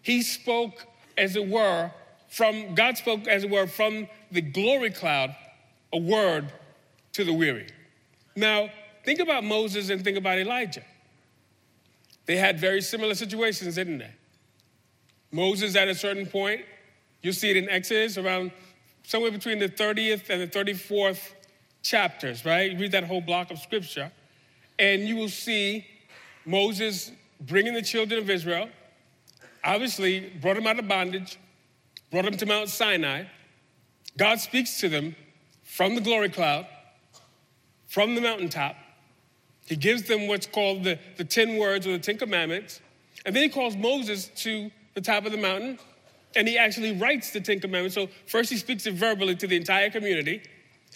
He 0.03 0.23
spoke, 0.23 0.87
as 1.19 1.35
it 1.35 1.49
were, 1.49 1.91
from 2.29 2.77
God 2.77 2.97
spoke, 2.97 3.27
as 3.27 3.43
it 3.43 3.51
were, 3.51 3.67
from 3.67 4.07
the 4.31 4.41
glory 4.41 4.91
cloud, 4.91 5.35
a 5.93 5.99
word 5.99 6.53
to 7.15 7.25
the 7.25 7.33
weary. 7.33 7.67
Now, 8.37 8.69
think 9.05 9.19
about 9.19 9.43
Moses 9.43 9.89
and 9.89 10.05
think 10.05 10.19
about 10.19 10.39
Elijah. 10.39 10.85
They 12.27 12.37
had 12.37 12.61
very 12.61 12.83
similar 12.83 13.15
situations, 13.15 13.77
didn't 13.77 13.99
they? 13.99 14.13
Moses, 15.33 15.75
at 15.75 15.89
a 15.89 15.95
certain 15.95 16.27
point, 16.27 16.61
you 17.23 17.33
see 17.33 17.51
it 17.51 17.57
in 17.57 17.69
Exodus 17.69 18.19
around 18.19 18.53
somewhere 19.05 19.31
between 19.31 19.59
the 19.59 19.69
30th 19.69 20.29
and 20.31 20.43
the 20.43 20.47
34th 20.47 21.33
chapters, 21.83 22.45
right? 22.45 22.73
You 22.73 22.79
read 22.79 22.93
that 22.93 23.05
whole 23.05 23.21
block 23.21 23.51
of 23.51 23.59
scripture, 23.59 24.13
and 24.79 25.03
you 25.03 25.17
will 25.17 25.29
see 25.29 25.87
Moses 26.45 27.13
bringing 27.41 27.75
the 27.75 27.83
children 27.83 28.21
of 28.21 28.29
Israel, 28.29 28.69
obviously 29.65 30.31
brought 30.41 30.57
them 30.57 30.67
out 30.67 30.79
of 30.79 30.89
bondage, 30.89 31.39
brought 32.11 32.25
them 32.25 32.37
to 32.37 32.47
Mount 32.47 32.69
Sinai. 32.69 33.25
God 34.17 34.41
speaks 34.41 34.81
to 34.81 34.89
them 34.89 35.15
from 35.65 35.95
the 35.95 36.01
glory 36.01 36.29
cloud, 36.29 36.67
from 37.87 38.15
the 38.15 38.21
mountaintop. 38.21 38.77
He 39.67 39.77
gives 39.77 40.05
them 40.05 40.29
what's 40.29 40.47
called 40.47 40.85
the, 40.85 40.99
the 41.17 41.25
10 41.25 41.59
words 41.59 41.87
or 41.87 41.93
the 41.93 41.99
10 41.99 42.19
commandments. 42.19 42.81
And 43.25 43.35
then 43.35 43.43
he 43.43 43.49
calls 43.49 43.77
Moses 43.77 44.29
to 44.43 44.71
the 44.95 45.01
top 45.01 45.27
of 45.27 45.33
the 45.33 45.39
mountain 45.39 45.79
and 46.37 46.47
he 46.47 46.59
actually 46.59 46.93
writes 46.93 47.31
the 47.31 47.41
Ten 47.41 47.59
Commandments. 47.59 47.95
So 47.95 48.09
first 48.27 48.51
he 48.51 48.59
speaks 48.59 48.87
it 48.87 48.95
verbally 48.95 49.35
to 49.37 49.47
the 49.47 49.57
entire 49.57 49.91
community. 49.91 50.43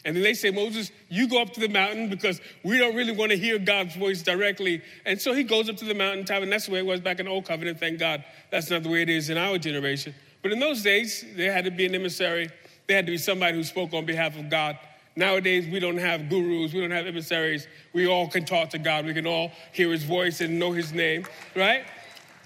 And 0.04 0.16
then 0.16 0.22
they 0.22 0.34
say, 0.34 0.50
Moses, 0.50 0.92
you 1.08 1.28
go 1.28 1.42
up 1.42 1.52
to 1.54 1.60
the 1.60 1.68
mountain 1.68 2.08
because 2.08 2.40
we 2.62 2.78
don't 2.78 2.94
really 2.94 3.12
want 3.12 3.32
to 3.32 3.36
hear 3.36 3.58
God's 3.58 3.96
voice 3.96 4.22
directly. 4.22 4.82
And 5.04 5.20
so 5.20 5.34
he 5.34 5.42
goes 5.42 5.68
up 5.68 5.76
to 5.78 5.84
the 5.84 5.94
mountaintop, 5.94 6.42
and 6.42 6.50
that's 6.50 6.66
the 6.66 6.72
way 6.72 6.78
it 6.78 6.86
was 6.86 7.00
back 7.00 7.18
in 7.18 7.26
the 7.26 7.32
Old 7.32 7.44
Covenant. 7.44 7.80
Thank 7.80 7.98
God 7.98 8.24
that's 8.50 8.70
not 8.70 8.82
the 8.82 8.88
way 8.88 9.02
it 9.02 9.10
is 9.10 9.28
in 9.28 9.36
our 9.36 9.58
generation. 9.58 10.14
But 10.42 10.52
in 10.52 10.60
those 10.60 10.82
days, 10.82 11.24
there 11.36 11.52
had 11.52 11.66
to 11.66 11.70
be 11.70 11.84
an 11.84 11.94
emissary, 11.94 12.48
there 12.86 12.96
had 12.96 13.06
to 13.06 13.12
be 13.12 13.18
somebody 13.18 13.56
who 13.56 13.62
spoke 13.62 13.92
on 13.92 14.06
behalf 14.06 14.38
of 14.38 14.48
God. 14.48 14.78
Nowadays, 15.20 15.68
we 15.68 15.80
don't 15.80 15.98
have 15.98 16.30
gurus, 16.30 16.72
we 16.72 16.80
don't 16.80 16.92
have 16.92 17.06
emissaries. 17.06 17.68
We 17.92 18.06
all 18.06 18.26
can 18.26 18.46
talk 18.46 18.70
to 18.70 18.78
God, 18.78 19.04
we 19.04 19.12
can 19.12 19.26
all 19.26 19.52
hear 19.70 19.92
his 19.92 20.02
voice 20.02 20.40
and 20.40 20.58
know 20.58 20.72
his 20.72 20.94
name, 20.94 21.26
right? 21.54 21.84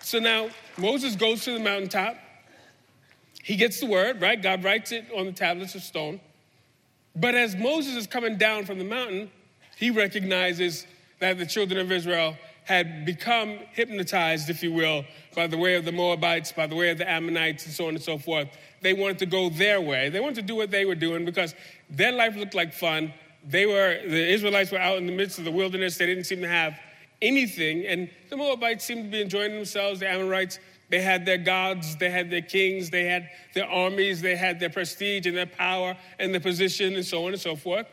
So 0.03 0.19
now 0.19 0.49
Moses 0.77 1.15
goes 1.15 1.45
to 1.45 1.53
the 1.53 1.61
mountaintop. 1.61 2.17
He 3.45 3.55
gets 3.55 3.79
the 3.79 3.87
word, 3.87 4.21
right? 4.21 4.43
God 4.43 4.65
writes 4.65 4.91
it 4.91 5.07
on 5.17 5.27
the 5.27 5.33
tablets 5.33 5.77
of 5.77 5.83
stone. 5.83 6.21
But 7.15 7.37
as 7.37 7.55
Moses 7.55 7.95
is 7.95 8.09
coming 8.09 8.39
down 8.39 8.65
from 8.65 8.79
the 8.79 8.85
mountain, 8.85 9.31
he 9.77 9.93
recognizes 9.93 10.85
that 11.21 11.39
the 11.39 11.47
children 11.47 11.79
of 11.79 11.93
Israel 11.93 12.37
had 12.65 13.05
become 13.05 13.59
hypnotized, 13.73 14.49
if 14.51 14.63
you 14.63 14.73
will, 14.73 15.05
by 15.35 15.47
the 15.47 15.57
way 15.57 15.77
of 15.77 15.85
the 15.85 15.93
Moabites, 15.93 16.53
by 16.53 16.67
the 16.67 16.75
way 16.75 16.91
of 16.91 16.99
the 16.99 17.09
Ammonites, 17.09 17.67
and 17.67 17.75
so 17.75 17.89
on 17.89 17.95
and 17.95 18.03
so 18.03 18.19
forth. 18.19 18.49
They 18.81 18.95
wanted 18.95 19.19
to 19.19 19.27
go 19.27 19.51
their 19.51 19.81
way. 19.81 20.09
They 20.09 20.21
wanted 20.21 20.37
to 20.37 20.43
do 20.43 20.57
what 20.57 20.71
they 20.71 20.85
were 20.85 20.95
doing 20.95 21.25
because 21.25 21.55
their 21.91 22.13
life 22.13 22.37
looked 22.37 22.55
like 22.55 22.73
fun. 22.73 23.13
They 23.47 23.67
were, 23.67 24.01
the 24.07 24.33
Israelites 24.33 24.73
were 24.73 24.79
out 24.79 24.97
in 24.97 25.07
the 25.07 25.13
midst 25.13 25.39
of 25.39 25.45
the 25.45 25.51
wilderness. 25.51 25.99
They 25.99 26.07
didn't 26.07 26.25
seem 26.25 26.41
to 26.41 26.49
have 26.49 26.79
anything. 27.21 27.87
And 27.87 28.11
the 28.31 28.37
Moabites 28.37 28.85
seemed 28.85 29.05
to 29.05 29.11
be 29.11 29.21
enjoying 29.21 29.53
themselves. 29.55 30.01
The 30.01 30.09
Amorites 30.09 30.59
they 30.91 31.01
had 31.01 31.25
their 31.25 31.39
gods, 31.39 31.97
they 31.97 32.11
had 32.11 32.31
their 32.31 32.43
kings, 32.43 32.91
they 32.91 33.05
had 33.05 33.31
their 33.55 33.69
armies, 33.69 34.21
they 34.21 34.37
had 34.37 34.61
their 34.61 34.71
prestige 34.71 35.27
and 35.27 35.37
their 35.37 35.47
power 35.47 35.97
and 36.19 36.33
their 36.33 36.41
position, 36.41 36.95
and 36.95 37.05
so 37.05 37.27
on 37.27 37.33
and 37.33 37.41
so 37.41 37.57
forth. 37.57 37.87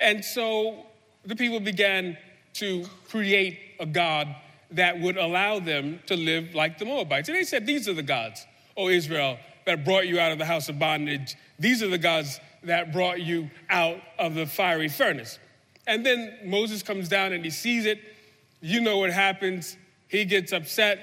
And 0.00 0.24
so 0.24 0.86
the 1.24 1.36
people 1.36 1.60
began 1.60 2.18
to 2.54 2.84
create 3.08 3.71
a 3.82 3.86
God 3.86 4.34
that 4.70 4.98
would 4.98 5.18
allow 5.18 5.58
them 5.58 6.00
to 6.06 6.16
live 6.16 6.54
like 6.54 6.78
the 6.78 6.86
Moabites. 6.86 7.28
And 7.28 7.36
they 7.36 7.44
said, 7.44 7.66
These 7.66 7.88
are 7.88 7.94
the 7.94 8.02
gods, 8.02 8.46
O 8.76 8.88
Israel, 8.88 9.38
that 9.66 9.84
brought 9.84 10.06
you 10.06 10.18
out 10.18 10.32
of 10.32 10.38
the 10.38 10.46
house 10.46 10.68
of 10.68 10.78
bondage. 10.78 11.36
These 11.58 11.82
are 11.82 11.88
the 11.88 11.98
gods 11.98 12.40
that 12.62 12.92
brought 12.92 13.20
you 13.20 13.50
out 13.68 13.98
of 14.18 14.34
the 14.34 14.46
fiery 14.46 14.88
furnace. 14.88 15.38
And 15.86 16.06
then 16.06 16.38
Moses 16.44 16.82
comes 16.82 17.08
down 17.08 17.32
and 17.32 17.44
he 17.44 17.50
sees 17.50 17.84
it. 17.86 18.00
You 18.60 18.80
know 18.80 18.98
what 18.98 19.10
happens. 19.10 19.76
He 20.08 20.24
gets 20.24 20.52
upset. 20.52 21.00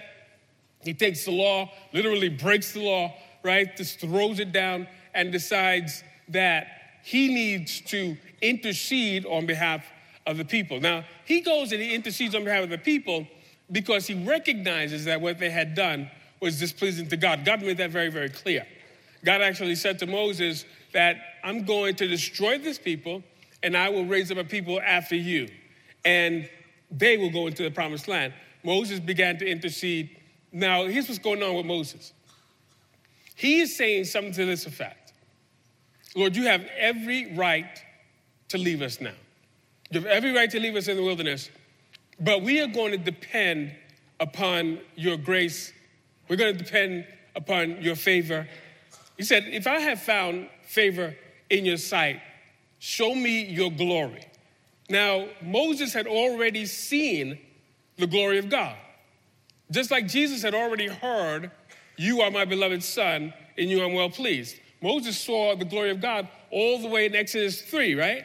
He 0.82 0.94
takes 0.94 1.26
the 1.26 1.32
law, 1.32 1.70
literally 1.94 2.30
breaks 2.30 2.72
the 2.72 2.82
law, 2.82 3.14
right? 3.44 3.76
Just 3.76 4.00
throws 4.00 4.40
it 4.40 4.54
down 4.54 4.88
and 5.14 5.32
decides 5.32 6.04
that 6.30 6.68
he 7.04 7.28
needs 7.28 7.82
to 7.82 8.16
intercede 8.42 9.26
on 9.26 9.46
behalf 9.46 9.84
of 10.26 10.38
the 10.38 10.46
people. 10.46 10.80
Now, 10.80 11.04
he 11.26 11.42
goes 11.42 11.72
and 11.72 11.82
he 11.82 11.94
intercedes 11.94 12.36
on 12.36 12.44
behalf 12.44 12.64
of 12.64 12.70
the 12.70 12.78
people 12.78 13.28
because 13.72 14.08
he 14.08 14.24
recognizes 14.26 15.06
that 15.06 15.22
what 15.22 15.40
they 15.40 15.50
had 15.50 15.76
done 15.76 16.10
was 16.40 16.60
displeasing 16.60 17.08
to 17.10 17.18
God. 17.18 17.46
God 17.46 17.62
made 17.62 17.78
that 17.78 17.92
very, 17.92 18.10
very 18.10 18.30
clear. 18.30 18.66
God 19.26 19.42
actually 19.42 19.76
said 19.76 20.00
to 20.00 20.08
Moses 20.08 20.66
that 20.94 21.18
I'm 21.44 21.66
going 21.66 21.96
to 21.96 22.08
destroy 22.08 22.58
this 22.58 22.80
people 22.80 23.24
and 23.62 23.76
I 23.76 23.90
will 23.90 24.06
raise 24.06 24.32
up 24.32 24.38
a 24.38 24.44
people 24.44 24.80
after 24.80 25.16
you, 25.16 25.50
and 26.06 26.50
they 26.90 27.18
will 27.18 27.30
go 27.30 27.48
into 27.48 27.62
the 27.62 27.72
promised 27.72 28.08
land. 28.08 28.34
Moses 28.64 29.02
began 29.02 29.38
to 29.40 29.46
intercede 29.46 30.20
now, 30.52 30.86
here's 30.86 31.08
what's 31.08 31.20
going 31.20 31.44
on 31.44 31.56
with 31.56 31.66
Moses. 31.66 32.14
He 33.36 33.62
is 33.62 33.76
saying 33.76 34.06
something 34.06 34.34
to 34.34 34.46
this 34.46 34.66
effect 34.66 35.14
Lord, 36.16 36.36
you 36.36 36.46
have 36.46 36.66
every 36.78 37.36
right 37.36 37.84
to 38.50 38.58
leave 38.58 38.82
us 38.82 39.00
now. 39.00 39.14
You 39.92 40.02
have 40.02 40.10
every 40.10 40.32
right 40.32 40.50
to 40.52 40.60
leave 40.60 40.76
us 40.76 40.88
in 40.88 40.98
the 40.98 41.04
wilderness, 41.04 41.50
but 42.20 42.44
we 42.44 42.62
are 42.62 42.68
going 42.68 42.92
to 42.92 42.98
depend 42.98 43.72
upon 44.20 44.80
your 44.96 45.18
grace. 45.18 45.74
We're 46.28 46.36
going 46.36 46.56
to 46.56 46.64
depend 46.64 47.08
upon 47.36 47.82
your 47.82 47.96
favor. 47.96 48.48
He 49.18 49.24
said, 49.24 49.46
If 49.48 49.66
I 49.66 49.80
have 49.80 50.02
found 50.02 50.50
favor 50.64 51.16
in 51.50 51.66
your 51.66 51.78
sight, 51.78 52.22
show 52.78 53.16
me 53.16 53.46
your 53.46 53.72
glory. 53.72 54.26
Now, 54.90 55.28
Moses 55.42 55.94
had 55.94 56.08
already 56.08 56.66
seen 56.66 57.40
the 57.98 58.08
glory 58.08 58.38
of 58.38 58.50
God. 58.50 58.76
Just 59.72 59.92
like 59.92 60.08
Jesus 60.08 60.42
had 60.42 60.54
already 60.54 60.88
heard, 60.88 61.52
You 61.98 62.22
are 62.22 62.32
my 62.32 62.46
beloved 62.46 62.84
Son, 62.84 63.34
and 63.58 63.70
you 63.70 63.84
I'm 63.84 63.94
well 63.94 64.10
pleased. 64.10 64.56
Moses 64.82 65.18
saw 65.20 65.56
the 65.56 65.66
glory 65.66 65.92
of 65.92 66.00
God 66.00 66.28
all 66.52 66.80
the 66.80 66.88
way 66.88 67.06
in 67.06 67.16
Exodus 67.16 67.62
3, 67.62 67.96
right? 67.96 68.24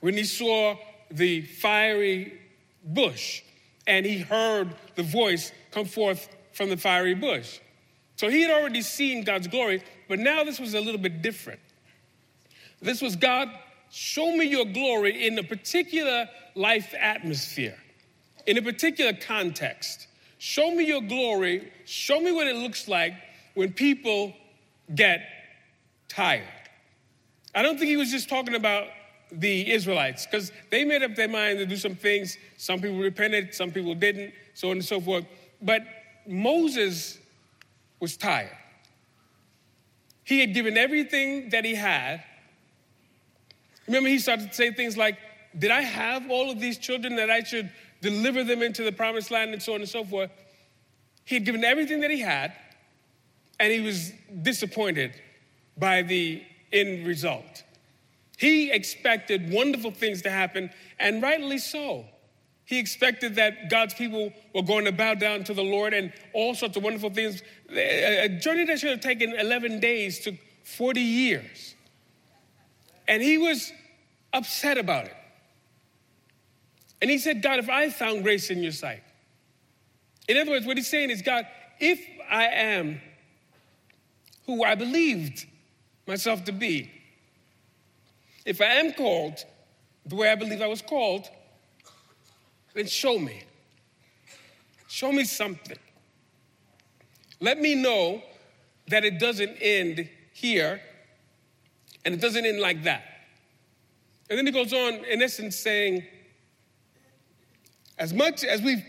When 0.00 0.14
he 0.14 0.24
saw 0.24 0.76
the 1.10 1.42
fiery 1.42 2.40
bush 2.84 3.42
and 3.86 4.04
he 4.04 4.18
heard 4.18 4.74
the 4.94 5.02
voice 5.02 5.52
come 5.70 5.84
forth 5.84 6.28
from 6.52 6.70
the 6.70 6.76
fiery 6.76 7.14
bush. 7.14 7.60
So 8.16 8.28
he 8.28 8.42
had 8.42 8.50
already 8.50 8.82
seen 8.82 9.24
God's 9.24 9.46
glory, 9.46 9.82
but 10.08 10.18
now 10.18 10.42
this 10.44 10.58
was 10.58 10.74
a 10.74 10.80
little 10.80 11.00
bit 11.00 11.22
different. 11.22 11.60
This 12.80 13.00
was 13.00 13.16
God, 13.16 13.48
show 13.90 14.34
me 14.34 14.46
your 14.46 14.64
glory 14.64 15.26
in 15.26 15.38
a 15.38 15.42
particular 15.42 16.28
life 16.54 16.94
atmosphere, 16.98 17.76
in 18.46 18.58
a 18.58 18.62
particular 18.62 19.12
context. 19.12 20.08
Show 20.38 20.70
me 20.70 20.84
your 20.84 21.02
glory. 21.02 21.72
Show 21.84 22.20
me 22.20 22.32
what 22.32 22.46
it 22.46 22.56
looks 22.56 22.88
like 22.88 23.14
when 23.54 23.72
people 23.72 24.34
get 24.94 25.22
tired. 26.08 26.44
I 27.54 27.62
don't 27.62 27.78
think 27.78 27.88
he 27.88 27.96
was 27.96 28.10
just 28.10 28.28
talking 28.28 28.54
about 28.54 28.88
the 29.40 29.70
Israelites 29.70 30.26
because 30.26 30.50
they 30.70 30.84
made 30.84 31.02
up 31.02 31.14
their 31.14 31.28
mind 31.28 31.58
to 31.58 31.66
do 31.66 31.76
some 31.76 31.94
things. 31.94 32.38
Some 32.56 32.80
people 32.80 32.98
repented, 32.98 33.54
some 33.54 33.70
people 33.70 33.94
didn't, 33.94 34.32
so 34.54 34.70
on 34.70 34.76
and 34.78 34.84
so 34.84 35.00
forth. 35.00 35.24
but 35.60 35.82
Moses 36.26 37.18
was 38.00 38.16
tired. 38.16 38.56
He 40.24 40.40
had 40.40 40.54
given 40.54 40.76
everything 40.76 41.50
that 41.50 41.64
he 41.64 41.74
had. 41.74 42.24
Remember, 43.86 44.08
he 44.08 44.18
started 44.18 44.48
to 44.48 44.54
say 44.54 44.72
things 44.72 44.96
like, 44.96 45.18
Did 45.56 45.70
I 45.70 45.82
have 45.82 46.30
all 46.30 46.50
of 46.50 46.60
these 46.60 46.78
children 46.78 47.14
that 47.16 47.30
I 47.30 47.42
should 47.42 47.70
deliver 48.00 48.42
them 48.42 48.62
into 48.62 48.82
the 48.82 48.90
promised 48.90 49.30
land 49.30 49.52
and 49.52 49.62
so 49.62 49.74
on 49.74 49.80
and 49.80 49.88
so 49.88 50.04
forth? 50.04 50.30
He 51.24 51.36
had 51.36 51.44
given 51.44 51.64
everything 51.64 52.00
that 52.00 52.10
he 52.10 52.20
had, 52.20 52.52
and 53.60 53.72
he 53.72 53.80
was 53.80 54.12
disappointed 54.42 55.12
by 55.76 56.02
the 56.02 56.42
end 56.72 57.06
result. 57.06 57.62
He 58.36 58.70
expected 58.70 59.50
wonderful 59.50 59.90
things 59.90 60.22
to 60.22 60.30
happen, 60.30 60.70
and 60.98 61.22
rightly 61.22 61.58
so. 61.58 62.04
He 62.64 62.78
expected 62.78 63.36
that 63.36 63.70
God's 63.70 63.94
people 63.94 64.32
were 64.54 64.62
going 64.62 64.84
to 64.86 64.92
bow 64.92 65.14
down 65.14 65.44
to 65.44 65.54
the 65.54 65.62
Lord 65.62 65.94
and 65.94 66.12
all 66.34 66.54
sorts 66.54 66.76
of 66.76 66.82
wonderful 66.82 67.10
things. 67.10 67.42
A 67.70 68.28
journey 68.40 68.64
that 68.64 68.80
should 68.80 68.90
have 68.90 69.00
taken 69.00 69.32
11 69.32 69.78
days 69.78 70.18
took 70.20 70.34
40 70.64 71.00
years. 71.00 71.76
And 73.06 73.22
he 73.22 73.38
was 73.38 73.72
upset 74.32 74.78
about 74.78 75.06
it. 75.06 75.14
And 77.00 77.08
he 77.08 77.18
said, 77.18 77.40
God, 77.40 77.60
if 77.60 77.68
I 77.68 77.88
found 77.90 78.24
grace 78.24 78.50
in 78.50 78.62
your 78.62 78.72
sight, 78.72 79.02
in 80.28 80.36
other 80.36 80.50
words, 80.50 80.66
what 80.66 80.76
he's 80.76 80.88
saying 80.88 81.10
is, 81.10 81.22
God, 81.22 81.46
if 81.78 82.00
I 82.28 82.46
am 82.46 83.00
who 84.46 84.64
I 84.64 84.74
believed 84.74 85.46
myself 86.06 86.44
to 86.44 86.52
be, 86.52 86.90
if 88.46 88.60
I 88.60 88.66
am 88.66 88.92
called 88.92 89.44
the 90.06 90.14
way 90.14 90.30
I 90.30 90.36
believe 90.36 90.62
I 90.62 90.68
was 90.68 90.80
called, 90.80 91.28
then 92.74 92.86
show 92.86 93.18
me. 93.18 93.42
Show 94.86 95.12
me 95.12 95.24
something. 95.24 95.76
Let 97.40 97.58
me 97.58 97.74
know 97.74 98.22
that 98.88 99.04
it 99.04 99.18
doesn't 99.18 99.56
end 99.60 100.08
here 100.32 100.80
and 102.04 102.14
it 102.14 102.20
doesn't 102.20 102.46
end 102.46 102.60
like 102.60 102.84
that. 102.84 103.02
And 104.30 104.38
then 104.38 104.46
he 104.46 104.52
goes 104.52 104.72
on, 104.72 105.04
in 105.04 105.22
essence, 105.22 105.56
saying, 105.56 106.04
as 107.98 108.14
much 108.14 108.44
as 108.44 108.62
we've 108.62 108.84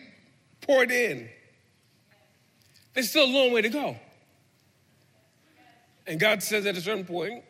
poured 0.62 0.92
in, 0.92 1.30
there's 2.94 3.10
still 3.10 3.26
a 3.26 3.34
long 3.34 3.54
way 3.54 3.62
to 3.64 3.70
go. 3.70 3.98
And 6.06 6.20
God 6.20 6.44
says 6.44 6.66
at 6.66 6.78
a 6.78 6.82
certain 6.82 7.06
point, 7.06 7.44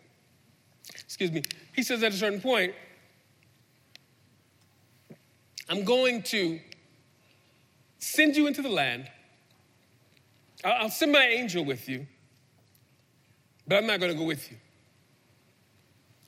excuse 0.89 1.31
me, 1.31 1.43
he 1.77 1.83
says 1.83 2.01
at 2.01 2.11
a 2.11 2.15
certain 2.17 2.41
point, 2.41 2.73
I'm 5.69 5.83
going 5.83 6.23
to 6.23 6.59
send 7.99 8.35
you 8.35 8.47
into 8.47 8.63
the 8.63 8.69
land. 8.69 9.09
I'll 10.65 10.89
send 10.89 11.11
my 11.11 11.23
angel 11.23 11.63
with 11.63 11.87
you, 11.87 12.07
but 13.67 13.75
I'm 13.77 13.85
not 13.85 13.99
going 13.99 14.11
to 14.11 14.17
go 14.17 14.25
with 14.25 14.49
you. 14.49 14.57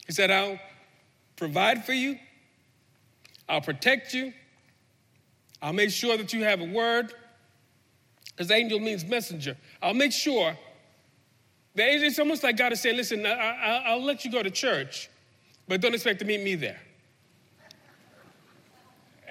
He 0.06 0.12
said, 0.12 0.30
I'll 0.30 0.58
provide 1.34 1.84
for 1.84 1.94
you, 1.94 2.16
I'll 3.48 3.60
protect 3.60 4.14
you, 4.14 4.32
I'll 5.60 5.72
make 5.72 5.90
sure 5.90 6.16
that 6.16 6.32
you 6.32 6.44
have 6.44 6.60
a 6.60 6.64
word, 6.64 7.12
because 8.24 8.52
angel 8.52 8.78
means 8.78 9.04
messenger. 9.04 9.56
I'll 9.82 9.94
make 9.94 10.12
sure 10.12 10.56
it's 11.74 12.18
almost 12.20 12.44
like 12.44 12.56
God 12.56 12.72
is 12.72 12.80
saying, 12.80 12.96
listen, 12.96 13.26
I, 13.26 13.96
will 13.96 14.04
let 14.04 14.24
you 14.24 14.30
go 14.30 14.44
to 14.44 14.50
church, 14.50 15.10
but 15.70 15.80
don't 15.80 15.94
expect 15.94 16.18
to 16.18 16.24
meet 16.24 16.42
me 16.42 16.56
there. 16.56 16.80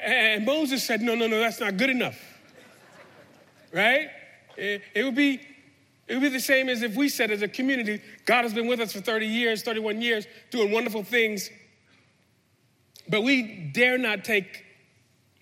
And 0.02 0.46
Moses 0.46 0.82
said, 0.82 1.02
no, 1.02 1.14
no, 1.14 1.28
no, 1.28 1.38
that's 1.38 1.60
not 1.60 1.76
good 1.76 1.90
enough. 1.90 2.18
Right? 3.74 4.08
It, 4.56 4.82
it 4.96 5.04
would 5.04 5.16
be 5.16 5.42
it 6.08 6.14
would 6.14 6.22
be 6.22 6.30
the 6.30 6.40
same 6.40 6.70
as 6.70 6.82
if 6.82 6.96
we 6.96 7.10
said 7.10 7.30
as 7.30 7.42
a 7.42 7.48
community, 7.50 8.02
God 8.26 8.44
has 8.44 8.54
been 8.54 8.68
with 8.68 8.80
us 8.80 8.94
for 8.94 9.02
30 9.02 9.28
years, 9.28 9.64
31 9.64 10.02
years, 10.02 10.26
doing 10.50 10.72
wonderful 10.72 11.04
things, 11.04 11.50
but 13.10 13.22
we 13.22 13.70
dare 13.74 13.98
not 13.98 14.24
take 14.24 14.64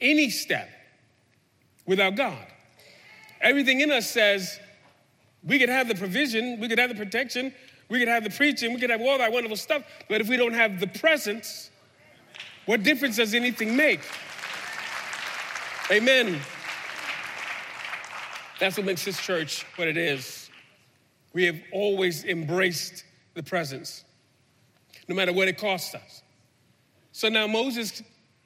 any 0.02 0.32
step 0.32 0.68
without 1.86 2.16
God. 2.16 2.46
Everything 3.40 3.82
in 3.82 3.92
us 3.92 4.10
says 4.10 4.60
we 5.44 5.60
could 5.60 5.70
have 5.70 5.88
the 5.88 5.96
provision, 5.96 6.60
we 6.60 6.68
could 6.68 6.80
have 6.80 6.90
the 6.90 6.96
protection, 6.96 7.54
we 7.90 8.00
could 8.00 8.08
have 8.08 8.24
the 8.24 8.30
preaching, 8.30 8.74
we 8.74 8.80
could 8.80 8.90
have 8.90 9.02
all 9.02 9.18
that 9.18 9.32
wonderful 9.32 9.58
stuff, 9.58 9.84
but 10.10 10.22
if 10.22 10.28
we 10.28 10.38
don't 10.38 10.54
have 10.54 10.80
the 10.80 10.88
presence, 10.88 11.70
what 12.66 12.84
difference 12.84 13.16
does 13.16 13.34
anything 13.34 13.76
make? 13.76 14.02
Amen. 15.90 16.40
That's 18.60 18.76
what 18.76 18.86
makes 18.86 19.06
this 19.06 19.20
church 19.22 19.66
what 19.78 19.88
it 19.88 19.98
is. 19.98 20.50
We 21.34 21.46
have 21.46 21.60
always 21.72 22.26
embraced 22.26 23.06
the 23.36 23.44
presence, 23.44 24.04
no 25.08 25.16
matter 25.16 25.32
what 25.32 25.48
it 25.48 25.58
costs 25.58 25.96
us. 25.96 26.24
So 27.12 27.30
now 27.30 27.48
Moses 27.48 28.02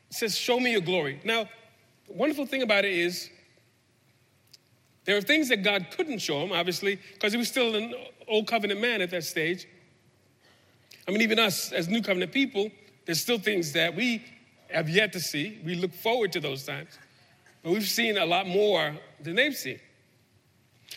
says, 0.09 0.37
Show 0.37 0.59
me 0.59 0.73
your 0.73 0.81
glory. 0.81 1.19
Now, 1.23 1.49
the 2.07 2.13
wonderful 2.13 2.45
thing 2.45 2.61
about 2.61 2.85
it 2.85 2.91
is, 2.91 3.29
there 5.05 5.17
are 5.17 5.21
things 5.21 5.49
that 5.49 5.63
God 5.63 5.87
couldn't 5.95 6.19
show 6.19 6.43
him, 6.43 6.51
obviously, 6.51 6.99
because 7.13 7.31
he 7.31 7.37
was 7.37 7.47
still 7.47 7.75
an 7.75 7.95
old 8.31 8.47
covenant 8.47 8.79
man 8.79 9.01
at 9.01 9.11
that 9.11 9.23
stage. 9.23 9.67
I 11.07 11.11
mean, 11.11 11.21
even 11.21 11.37
us 11.37 11.71
as 11.71 11.87
new 11.87 12.01
covenant 12.01 12.31
people, 12.31 12.71
there's 13.05 13.19
still 13.19 13.37
things 13.37 13.73
that 13.73 13.95
we 13.95 14.23
have 14.69 14.89
yet 14.89 15.13
to 15.13 15.19
see. 15.19 15.59
We 15.65 15.75
look 15.75 15.93
forward 15.93 16.31
to 16.33 16.39
those 16.39 16.65
times. 16.65 16.97
But 17.61 17.73
we've 17.73 17.87
seen 17.87 18.17
a 18.17 18.25
lot 18.25 18.47
more 18.47 18.95
than 19.19 19.35
they've 19.35 19.55
seen. 19.55 19.79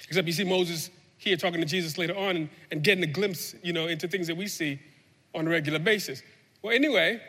Except 0.09 0.27
you 0.27 0.33
see 0.33 0.45
Moses 0.45 0.91
here 1.19 1.37
talking 1.37 1.61
to 1.61 1.67
Jesus 1.67 1.99
later 1.99 2.17
on 2.17 2.37
and, 2.37 2.49
and 2.71 2.83
getting 2.83 3.03
a 3.05 3.09
glimpse, 3.09 3.55
you 3.63 3.73
know, 3.73 3.87
into 3.87 4.07
things 4.07 4.27
that 4.27 4.37
we 4.37 4.47
see 4.47 4.79
on 5.35 5.47
a 5.47 5.51
regular 5.51 5.79
basis. 5.79 6.23
Well, 6.63 6.75
anyway, 6.75 7.21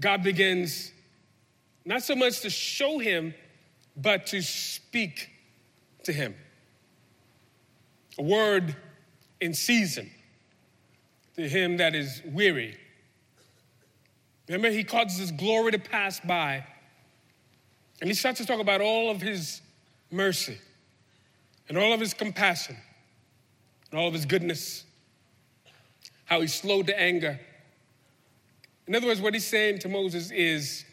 God 0.00 0.22
begins 0.22 0.92
not 1.84 2.02
so 2.02 2.14
much 2.14 2.40
to 2.40 2.50
show 2.50 2.98
him, 2.98 3.34
but 3.96 4.26
to 4.28 4.42
speak 4.42 5.30
to 6.04 6.12
him. 6.12 6.34
A 8.18 8.22
word 8.22 8.76
in 9.40 9.54
season 9.54 10.10
to 11.36 11.48
him 11.48 11.78
that 11.78 11.94
is 11.94 12.22
weary. 12.24 12.76
Remember, 14.48 14.70
he 14.70 14.84
causes 14.84 15.18
his 15.18 15.32
glory 15.32 15.72
to 15.72 15.78
pass 15.78 16.20
by 16.20 16.64
and 18.00 18.10
he 18.10 18.14
starts 18.14 18.38
to 18.38 18.46
talk 18.46 18.60
about 18.60 18.80
all 18.80 19.10
of 19.10 19.22
his 19.22 19.62
mercy 20.10 20.58
and 21.68 21.78
all 21.78 21.92
of 21.92 22.00
his 22.00 22.12
compassion 22.12 22.76
and 23.90 23.98
all 23.98 24.08
of 24.08 24.14
his 24.14 24.26
goodness, 24.26 24.84
how 26.24 26.40
he's 26.40 26.54
slowed 26.54 26.86
to 26.88 27.00
anger. 27.00 27.40
In 28.86 28.94
other 28.94 29.06
words, 29.06 29.20
what 29.20 29.34
he's 29.34 29.46
saying 29.46 29.78
to 29.80 29.88
Moses 29.88 30.30
is, 30.30 30.84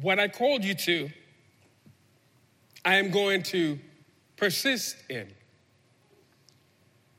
What 0.00 0.18
I 0.18 0.28
called 0.28 0.64
you 0.64 0.74
to, 0.74 1.10
I 2.84 2.96
am 2.96 3.10
going 3.10 3.42
to 3.44 3.78
persist 4.42 4.96
in. 5.08 5.28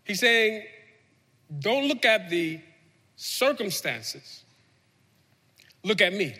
He's 0.04 0.20
saying, 0.20 0.64
Don't 1.58 1.88
look 1.88 2.04
at 2.04 2.30
the 2.30 2.60
circumstances, 3.16 4.44
look 5.84 6.02
at 6.02 6.12
me. 6.12 6.36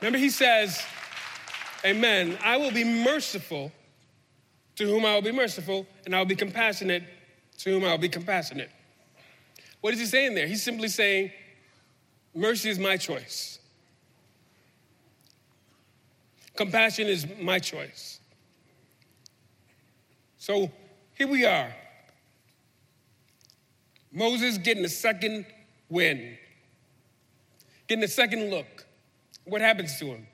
Remember, 0.00 0.18
he 0.18 0.28
says, 0.28 0.82
Amen, 1.82 2.36
I 2.44 2.58
will 2.58 2.72
be 2.72 2.84
merciful 2.84 3.72
to 4.76 4.84
whom 4.84 5.06
I 5.06 5.14
will 5.14 5.22
be 5.22 5.32
merciful, 5.32 5.86
and 6.04 6.14
I 6.14 6.18
will 6.18 6.26
be 6.26 6.36
compassionate 6.36 7.04
to 7.60 7.70
whom 7.70 7.84
I 7.84 7.92
will 7.92 7.98
be 7.98 8.10
compassionate. 8.10 8.70
What 9.80 9.94
is 9.94 10.00
he 10.00 10.06
saying 10.06 10.34
there? 10.34 10.46
He's 10.46 10.62
simply 10.62 10.88
saying, 10.88 11.30
Mercy 12.34 12.68
is 12.68 12.78
my 12.78 12.98
choice. 12.98 13.60
Compassion 16.54 17.06
is 17.06 17.26
my 17.40 17.58
choice. 17.58 18.19
So 20.40 20.70
here 21.18 21.28
we 21.28 21.44
are. 21.44 21.70
Moses 24.10 24.56
getting 24.56 24.82
a 24.86 24.88
second 24.88 25.44
win, 25.90 26.38
getting 27.86 28.02
a 28.02 28.08
second 28.08 28.48
look. 28.48 28.86
What 29.44 29.60
happens 29.60 29.98
to 29.98 30.06
him? 30.06 30.26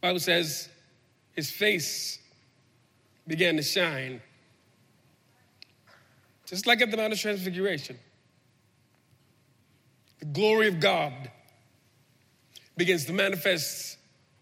Bible 0.00 0.20
says 0.20 0.70
his 1.32 1.50
face 1.50 2.18
began 3.28 3.56
to 3.56 3.62
shine. 3.62 4.22
Just 6.46 6.66
like 6.66 6.80
at 6.80 6.90
the 6.90 6.96
Mount 6.96 7.12
of 7.12 7.18
Transfiguration. 7.18 7.98
The 10.20 10.26
glory 10.26 10.68
of 10.68 10.80
God 10.80 11.12
begins 12.74 13.04
to 13.04 13.12
manifest 13.12 13.98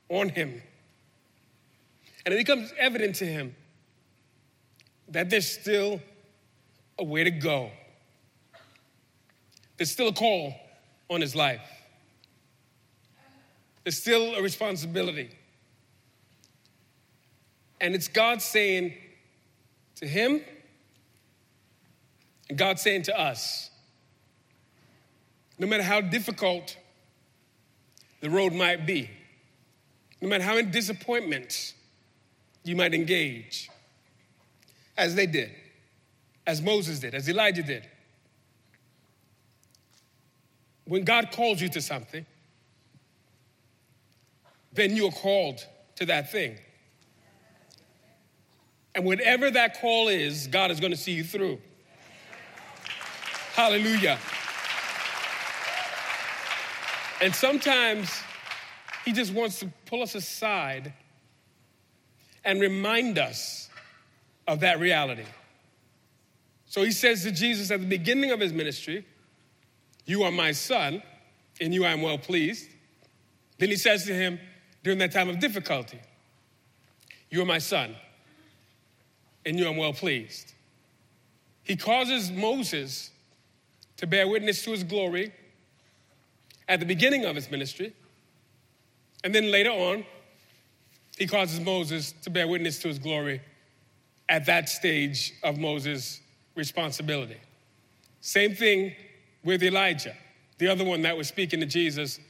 on 0.09 0.29
him. 0.29 0.63
And 2.25 2.33
it 2.33 2.37
becomes 2.37 2.73
evident 2.79 3.17
to 3.17 3.27
him 3.27 3.57
that 5.13 5.31
there's 5.31 5.49
still 5.49 6.01
a 6.99 7.05
way 7.05 7.25
to 7.25 7.31
go. 7.31 7.71
There's 9.77 9.91
still 9.91 10.09
a 10.09 10.13
call 10.13 10.55
on 11.09 11.21
his 11.21 11.37
life. 11.37 11.63
There's 13.85 13.99
still 13.99 14.35
a 14.35 14.43
responsibility. 14.43 15.31
And 17.81 17.95
it's 17.95 18.09
God 18.09 18.41
saying 18.41 18.95
to 19.97 20.07
him, 20.07 20.41
and 22.49 22.57
God 22.57 22.79
saying 22.79 23.03
to 23.05 23.19
us, 23.19 23.71
no 25.59 25.67
matter 25.67 25.83
how 25.83 26.01
difficult 26.01 26.77
the 28.21 28.31
road 28.31 28.53
might 28.53 28.87
be, 28.87 29.11
no 30.21 30.29
matter 30.29 30.45
how 30.45 30.55
many 30.55 30.71
disappointments 30.71 31.75
you 32.63 32.77
might 32.77 32.95
engage, 32.95 33.69
as 35.03 35.17
they 35.17 35.27
did, 35.27 35.51
as 36.47 36.63
Moses 36.63 37.01
did, 37.01 37.15
as 37.15 37.29
Elijah 37.29 37.65
did. 37.65 37.89
When 40.85 41.03
God 41.03 41.33
calls 41.33 41.61
you 41.61 41.69
to 41.71 41.81
something, 41.81 42.25
then 44.73 44.95
you 44.95 45.09
are 45.09 45.13
called 45.13 45.67
to 45.97 46.07
that 46.07 46.31
thing. 46.31 46.57
And 48.95 49.05
whatever 49.05 49.51
that 49.51 49.81
call 49.81 50.09
is, 50.09 50.47
God 50.47 50.71
is 50.71 50.79
going 50.79 50.93
to 50.93 50.97
see 50.99 51.13
you 51.13 51.25
through. 51.25 51.59
Hallelujah. 53.55 54.19
And 57.21 57.35
sometimes 57.35 58.23
He 59.05 59.13
just 59.13 59.33
wants 59.33 59.59
to 59.61 59.73
pull 59.87 60.03
us 60.03 60.15
aside 60.15 60.93
and 62.45 62.61
remind 62.61 63.19
us 63.19 63.69
of 64.47 64.61
that 64.61 64.81
reality. 64.81 65.25
So 66.67 66.83
He 66.83 66.93
says 66.93 67.23
to 67.23 67.33
Jesus 67.33 67.71
at 67.71 67.81
the 67.81 67.87
beginning 67.87 68.31
of 68.31 68.41
His 68.41 68.53
ministry, 68.53 69.07
You 70.05 70.23
are 70.25 70.33
my 70.33 70.53
son, 70.53 71.03
and 71.61 71.73
you 71.75 71.85
I 71.85 71.93
am 71.93 72.03
well 72.03 72.19
pleased. 72.19 72.69
Then 73.59 73.69
He 73.69 73.77
says 73.77 74.05
to 74.07 74.15
him 74.15 74.41
during 74.83 74.99
that 74.99 75.13
time 75.13 75.29
of 75.29 75.39
difficulty, 75.39 76.01
You 77.31 77.43
are 77.43 77.47
my 77.47 77.59
son 77.59 77.95
and 79.45 79.59
you 79.59 79.67
I 79.67 79.71
am 79.71 79.77
well 79.77 79.93
pleased. 79.93 80.53
He 81.63 81.77
causes 81.77 82.31
Moses 82.31 83.11
to 83.97 84.07
bear 84.07 84.27
witness 84.27 84.65
to 84.65 84.71
his 84.71 84.85
glory 84.85 85.33
at 86.69 86.81
the 86.81 86.87
beginning 86.87 87.25
of 87.25 87.37
his 87.37 87.51
ministry. 87.51 87.95
And 89.25 89.35
then 89.35 89.51
later 89.51 89.71
on, 89.71 90.05
he 91.17 91.27
causes 91.27 91.61
Moses 91.61 92.13
to 92.23 92.31
bear 92.31 92.49
witness 92.49 92.79
to 92.81 92.89
his 92.89 92.99
glory 92.99 93.41
at 94.29 94.47
that 94.47 94.69
stage 94.69 95.35
of 95.43 95.59
Moses' 95.59 96.21
responsibility. 96.55 97.39
Same 98.21 98.55
thing 98.55 98.95
with 99.45 99.63
Elijah, 99.63 100.15
the 100.59 100.69
other 100.69 100.85
one 100.85 101.03
that 101.03 101.17
was 101.17 101.29
speaking 101.29 101.61
to 101.61 101.67
Jesus 101.67 102.21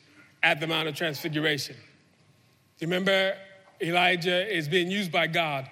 at 0.42 0.60
the 0.60 0.66
Mount 0.66 0.88
of 0.88 0.94
Transfiguration. 0.94 1.76
You 2.78 2.86
Remember, 2.86 3.36
Elijah 3.80 4.54
is 4.54 4.68
being 4.68 4.90
used 4.90 5.12
by 5.12 5.26
God 5.26 5.68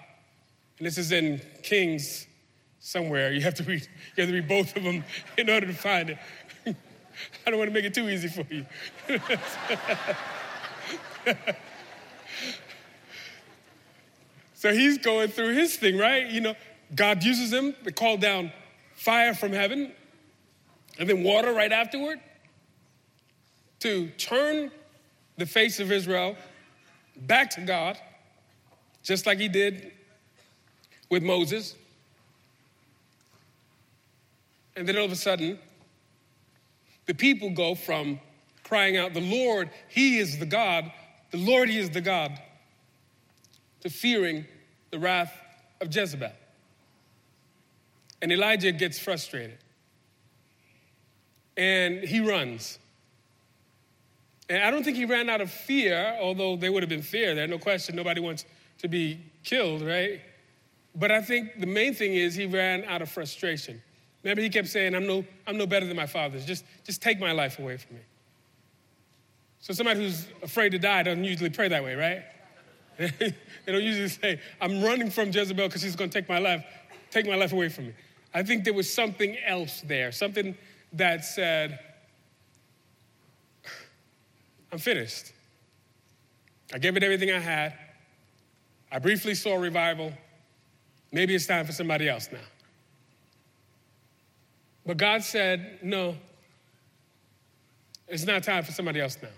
and 0.80 0.86
this 0.86 0.96
is 0.96 1.12
in 1.12 1.42
Kings 1.62 2.26
somewhere. 2.80 3.32
You 3.32 3.42
have 3.42 3.52
to 3.54 3.62
read, 3.64 3.82
you 4.16 4.22
have 4.22 4.30
to 4.30 4.34
read 4.34 4.48
both 4.48 4.74
of 4.74 4.82
them 4.82 5.04
in 5.36 5.50
order 5.50 5.66
to 5.66 5.74
find 5.74 6.08
it. 6.08 6.18
I 7.46 7.50
don't 7.50 7.58
want 7.58 7.68
to 7.68 7.74
make 7.74 7.84
it 7.84 7.92
too 7.92 8.08
easy 8.08 8.28
for 8.28 8.46
you. 8.48 8.64
so 14.60 14.74
he's 14.74 14.98
going 14.98 15.30
through 15.30 15.54
his 15.54 15.74
thing, 15.76 15.96
right? 15.96 16.26
You 16.26 16.42
know, 16.42 16.54
God 16.94 17.24
uses 17.24 17.50
him 17.50 17.74
to 17.84 17.90
call 17.90 18.18
down 18.18 18.52
fire 18.92 19.32
from 19.32 19.52
heaven 19.52 19.90
and 20.98 21.08
then 21.08 21.22
water 21.22 21.54
right 21.54 21.72
afterward 21.72 22.20
to 23.78 24.10
turn 24.18 24.70
the 25.38 25.46
face 25.46 25.80
of 25.80 25.90
Israel 25.90 26.36
back 27.16 27.48
to 27.52 27.62
God, 27.62 27.96
just 29.02 29.24
like 29.24 29.38
he 29.38 29.48
did 29.48 29.92
with 31.08 31.22
Moses. 31.22 31.74
And 34.76 34.86
then 34.86 34.98
all 34.98 35.06
of 35.06 35.12
a 35.12 35.16
sudden, 35.16 35.58
the 37.06 37.14
people 37.14 37.48
go 37.48 37.74
from 37.74 38.20
crying 38.62 38.98
out, 38.98 39.14
The 39.14 39.22
Lord, 39.22 39.70
He 39.88 40.18
is 40.18 40.38
the 40.38 40.44
God, 40.44 40.92
the 41.30 41.38
Lord, 41.38 41.70
He 41.70 41.78
is 41.78 41.88
the 41.88 42.02
God, 42.02 42.38
to 43.80 43.90
fearing 43.90 44.46
the 44.90 44.98
wrath 44.98 45.32
of 45.80 45.94
Jezebel. 45.94 46.32
And 48.22 48.32
Elijah 48.32 48.72
gets 48.72 48.98
frustrated. 48.98 49.58
And 51.56 52.02
he 52.04 52.20
runs. 52.20 52.78
And 54.48 54.62
I 54.62 54.70
don't 54.70 54.82
think 54.82 54.96
he 54.96 55.04
ran 55.04 55.30
out 55.30 55.40
of 55.40 55.50
fear, 55.50 56.18
although 56.20 56.56
there 56.56 56.72
would 56.72 56.82
have 56.82 56.90
been 56.90 57.02
fear 57.02 57.34
there, 57.34 57.46
no 57.46 57.58
question. 57.58 57.96
Nobody 57.96 58.20
wants 58.20 58.44
to 58.78 58.88
be 58.88 59.20
killed, 59.44 59.82
right? 59.82 60.20
But 60.94 61.10
I 61.12 61.22
think 61.22 61.60
the 61.60 61.66
main 61.66 61.94
thing 61.94 62.14
is 62.14 62.34
he 62.34 62.46
ran 62.46 62.84
out 62.84 63.00
of 63.00 63.10
frustration. 63.10 63.80
Remember, 64.22 64.42
he 64.42 64.50
kept 64.50 64.68
saying, 64.68 64.94
I'm 64.94 65.06
no, 65.06 65.24
I'm 65.46 65.56
no 65.56 65.66
better 65.66 65.86
than 65.86 65.96
my 65.96 66.06
fathers. 66.06 66.44
Just, 66.44 66.64
just 66.84 67.00
take 67.00 67.20
my 67.20 67.32
life 67.32 67.58
away 67.58 67.76
from 67.76 67.96
me. 67.96 68.02
So 69.60 69.72
somebody 69.72 70.00
who's 70.00 70.26
afraid 70.42 70.70
to 70.70 70.78
die 70.78 71.02
doesn't 71.04 71.24
usually 71.24 71.50
pray 71.50 71.68
that 71.68 71.84
way, 71.84 71.94
right? 71.94 72.22
they 73.18 73.34
don't 73.66 73.82
usually 73.82 74.08
say, 74.08 74.40
I'm 74.60 74.82
running 74.82 75.10
from 75.10 75.30
Jezebel 75.30 75.68
because 75.68 75.80
she's 75.80 75.96
going 75.96 76.10
to 76.10 76.18
take 76.20 76.28
my 76.28 76.38
life, 76.38 76.62
take 77.10 77.26
my 77.26 77.34
life 77.34 77.52
away 77.52 77.70
from 77.70 77.86
me. 77.86 77.94
I 78.34 78.42
think 78.42 78.64
there 78.64 78.74
was 78.74 78.92
something 78.92 79.38
else 79.46 79.80
there, 79.80 80.12
something 80.12 80.54
that 80.92 81.24
said, 81.24 81.78
I'm 84.70 84.78
finished. 84.78 85.32
I 86.74 86.78
gave 86.78 86.96
it 86.96 87.02
everything 87.02 87.30
I 87.30 87.38
had. 87.38 87.74
I 88.92 88.98
briefly 88.98 89.34
saw 89.34 89.56
revival. 89.56 90.12
Maybe 91.10 91.34
it's 91.34 91.46
time 91.46 91.64
for 91.64 91.72
somebody 91.72 92.06
else 92.06 92.28
now. 92.30 92.38
But 94.84 94.98
God 94.98 95.22
said, 95.22 95.78
no, 95.82 96.16
it's 98.06 98.26
not 98.26 98.42
time 98.42 98.62
for 98.62 98.72
somebody 98.72 99.00
else 99.00 99.16
now. 99.22 99.28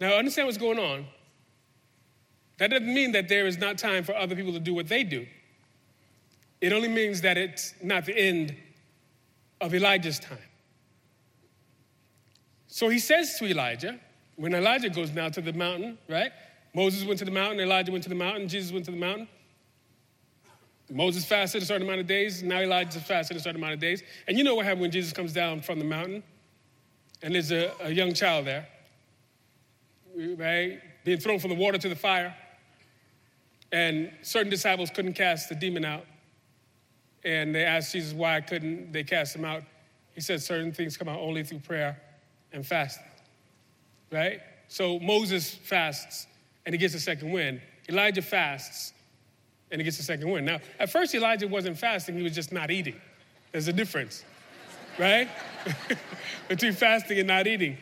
Now, 0.00 0.14
understand 0.14 0.46
what's 0.46 0.58
going 0.58 0.78
on. 0.78 1.06
That 2.58 2.70
doesn't 2.70 2.92
mean 2.92 3.12
that 3.12 3.28
there 3.28 3.46
is 3.46 3.58
not 3.58 3.78
time 3.78 4.04
for 4.04 4.14
other 4.14 4.34
people 4.34 4.52
to 4.52 4.60
do 4.60 4.74
what 4.74 4.88
they 4.88 5.04
do. 5.04 5.26
It 6.60 6.72
only 6.72 6.88
means 6.88 7.20
that 7.20 7.36
it's 7.36 7.74
not 7.82 8.04
the 8.04 8.16
end 8.16 8.54
of 9.60 9.74
Elijah's 9.74 10.18
time. 10.18 10.38
So 12.66 12.88
he 12.88 12.98
says 12.98 13.36
to 13.38 13.46
Elijah, 13.46 13.98
when 14.36 14.54
Elijah 14.54 14.90
goes 14.90 15.12
now 15.12 15.28
to 15.30 15.40
the 15.40 15.52
mountain, 15.52 15.98
right? 16.08 16.32
Moses 16.74 17.04
went 17.04 17.18
to 17.20 17.24
the 17.24 17.30
mountain, 17.30 17.60
Elijah 17.60 17.90
went 17.90 18.04
to 18.04 18.08
the 18.08 18.14
mountain, 18.14 18.48
Jesus 18.48 18.72
went 18.72 18.84
to 18.84 18.90
the 18.90 18.96
mountain. 18.96 19.28
Moses 20.90 21.24
fasted 21.24 21.62
a 21.62 21.66
certain 21.66 21.86
amount 21.86 22.00
of 22.00 22.06
days, 22.06 22.42
now 22.42 22.60
Elijah 22.60 23.00
fasted 23.00 23.36
a 23.36 23.40
certain 23.40 23.60
amount 23.60 23.74
of 23.74 23.80
days. 23.80 24.02
And 24.26 24.38
you 24.38 24.44
know 24.44 24.54
what 24.54 24.64
happened 24.64 24.82
when 24.82 24.90
Jesus 24.90 25.12
comes 25.12 25.32
down 25.32 25.60
from 25.60 25.78
the 25.78 25.84
mountain 25.84 26.22
and 27.22 27.34
there's 27.34 27.50
a, 27.50 27.72
a 27.80 27.90
young 27.90 28.14
child 28.14 28.46
there, 28.46 28.68
right? 30.18 30.80
Being 31.04 31.18
thrown 31.18 31.38
from 31.38 31.50
the 31.50 31.56
water 31.56 31.78
to 31.78 31.88
the 31.88 31.96
fire. 31.96 32.34
And 33.72 34.10
certain 34.22 34.50
disciples 34.50 34.90
couldn't 34.90 35.14
cast 35.14 35.48
the 35.48 35.54
demon 35.54 35.84
out. 35.84 36.06
And 37.24 37.54
they 37.54 37.64
asked 37.64 37.92
Jesus 37.92 38.14
why 38.14 38.40
couldn't 38.40 38.92
they 38.92 39.04
cast 39.04 39.36
him 39.36 39.44
out. 39.44 39.62
He 40.14 40.20
said 40.20 40.42
certain 40.42 40.72
things 40.72 40.96
come 40.96 41.08
out 41.08 41.20
only 41.20 41.44
through 41.44 41.60
prayer 41.60 42.00
and 42.52 42.66
fasting, 42.66 43.04
right? 44.10 44.40
So 44.68 44.98
Moses 44.98 45.54
fasts 45.54 46.26
and 46.66 46.74
he 46.74 46.78
gets 46.78 46.94
a 46.94 47.00
second 47.00 47.30
win. 47.30 47.60
Elijah 47.88 48.22
fasts 48.22 48.92
and 49.70 49.80
he 49.80 49.84
gets 49.84 49.98
a 49.98 50.02
second 50.02 50.30
win. 50.30 50.44
Now, 50.44 50.58
at 50.78 50.90
first, 50.90 51.14
Elijah 51.14 51.48
wasn't 51.48 51.78
fasting, 51.78 52.16
he 52.16 52.22
was 52.22 52.34
just 52.34 52.52
not 52.52 52.70
eating. 52.70 52.96
There's 53.52 53.68
a 53.68 53.72
difference, 53.72 54.24
right? 54.98 55.28
Between 56.48 56.72
fasting 56.72 57.18
and 57.18 57.28
not 57.28 57.46
eating. 57.46 57.78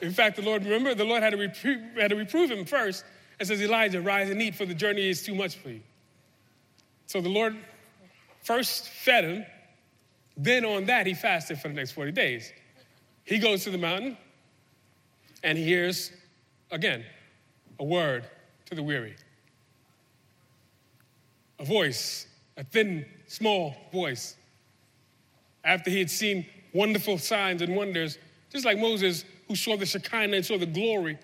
In 0.00 0.12
fact, 0.12 0.36
the 0.36 0.42
Lord, 0.42 0.64
remember, 0.64 0.94
the 0.94 1.04
Lord 1.04 1.22
had 1.22 1.30
to, 1.30 1.36
reprove, 1.36 1.80
had 1.96 2.10
to 2.10 2.16
reprove 2.16 2.50
him 2.50 2.64
first 2.64 3.04
and 3.38 3.48
says, 3.48 3.60
Elijah, 3.60 4.00
rise 4.00 4.30
and 4.30 4.40
eat, 4.40 4.54
for 4.54 4.66
the 4.66 4.74
journey 4.74 5.08
is 5.08 5.22
too 5.22 5.34
much 5.34 5.56
for 5.56 5.70
you. 5.70 5.80
So 7.06 7.20
the 7.20 7.28
Lord 7.28 7.56
first 8.42 8.88
fed 8.88 9.24
him, 9.24 9.46
then 10.36 10.64
on 10.64 10.86
that, 10.86 11.06
he 11.06 11.14
fasted 11.14 11.58
for 11.58 11.68
the 11.68 11.74
next 11.74 11.92
40 11.92 12.12
days. 12.12 12.52
He 13.24 13.38
goes 13.38 13.64
to 13.64 13.70
the 13.70 13.78
mountain 13.78 14.16
and 15.42 15.58
he 15.58 15.64
hears 15.64 16.12
again 16.70 17.04
a 17.78 17.84
word 17.84 18.24
to 18.66 18.74
the 18.74 18.82
weary. 18.82 19.16
A 21.58 21.64
voice, 21.64 22.26
a 22.56 22.64
thin, 22.64 23.04
small 23.26 23.74
voice. 23.92 24.36
After 25.64 25.90
he 25.90 25.98
had 25.98 26.10
seen 26.10 26.46
wonderful 26.72 27.18
signs 27.18 27.62
and 27.62 27.74
wonders, 27.74 28.18
just 28.50 28.64
like 28.64 28.78
Moses, 28.78 29.24
who 29.48 29.56
saw 29.56 29.76
the 29.76 29.86
Shekinah 29.86 30.36
and 30.36 30.46
saw 30.46 30.58
the 30.58 30.66
glory, 30.66 31.18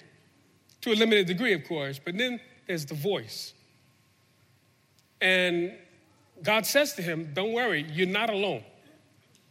to 0.80 0.92
a 0.92 0.94
limited 0.94 1.26
degree, 1.26 1.52
of 1.54 1.66
course, 1.66 1.98
but 2.02 2.16
then 2.18 2.40
there's 2.66 2.84
the 2.84 2.94
voice. 2.94 3.54
And 5.20 5.72
God 6.42 6.66
says 6.66 6.94
to 6.94 7.02
him, 7.02 7.30
Don't 7.32 7.52
worry, 7.52 7.86
you're 7.92 8.06
not 8.06 8.28
alone. 8.28 8.64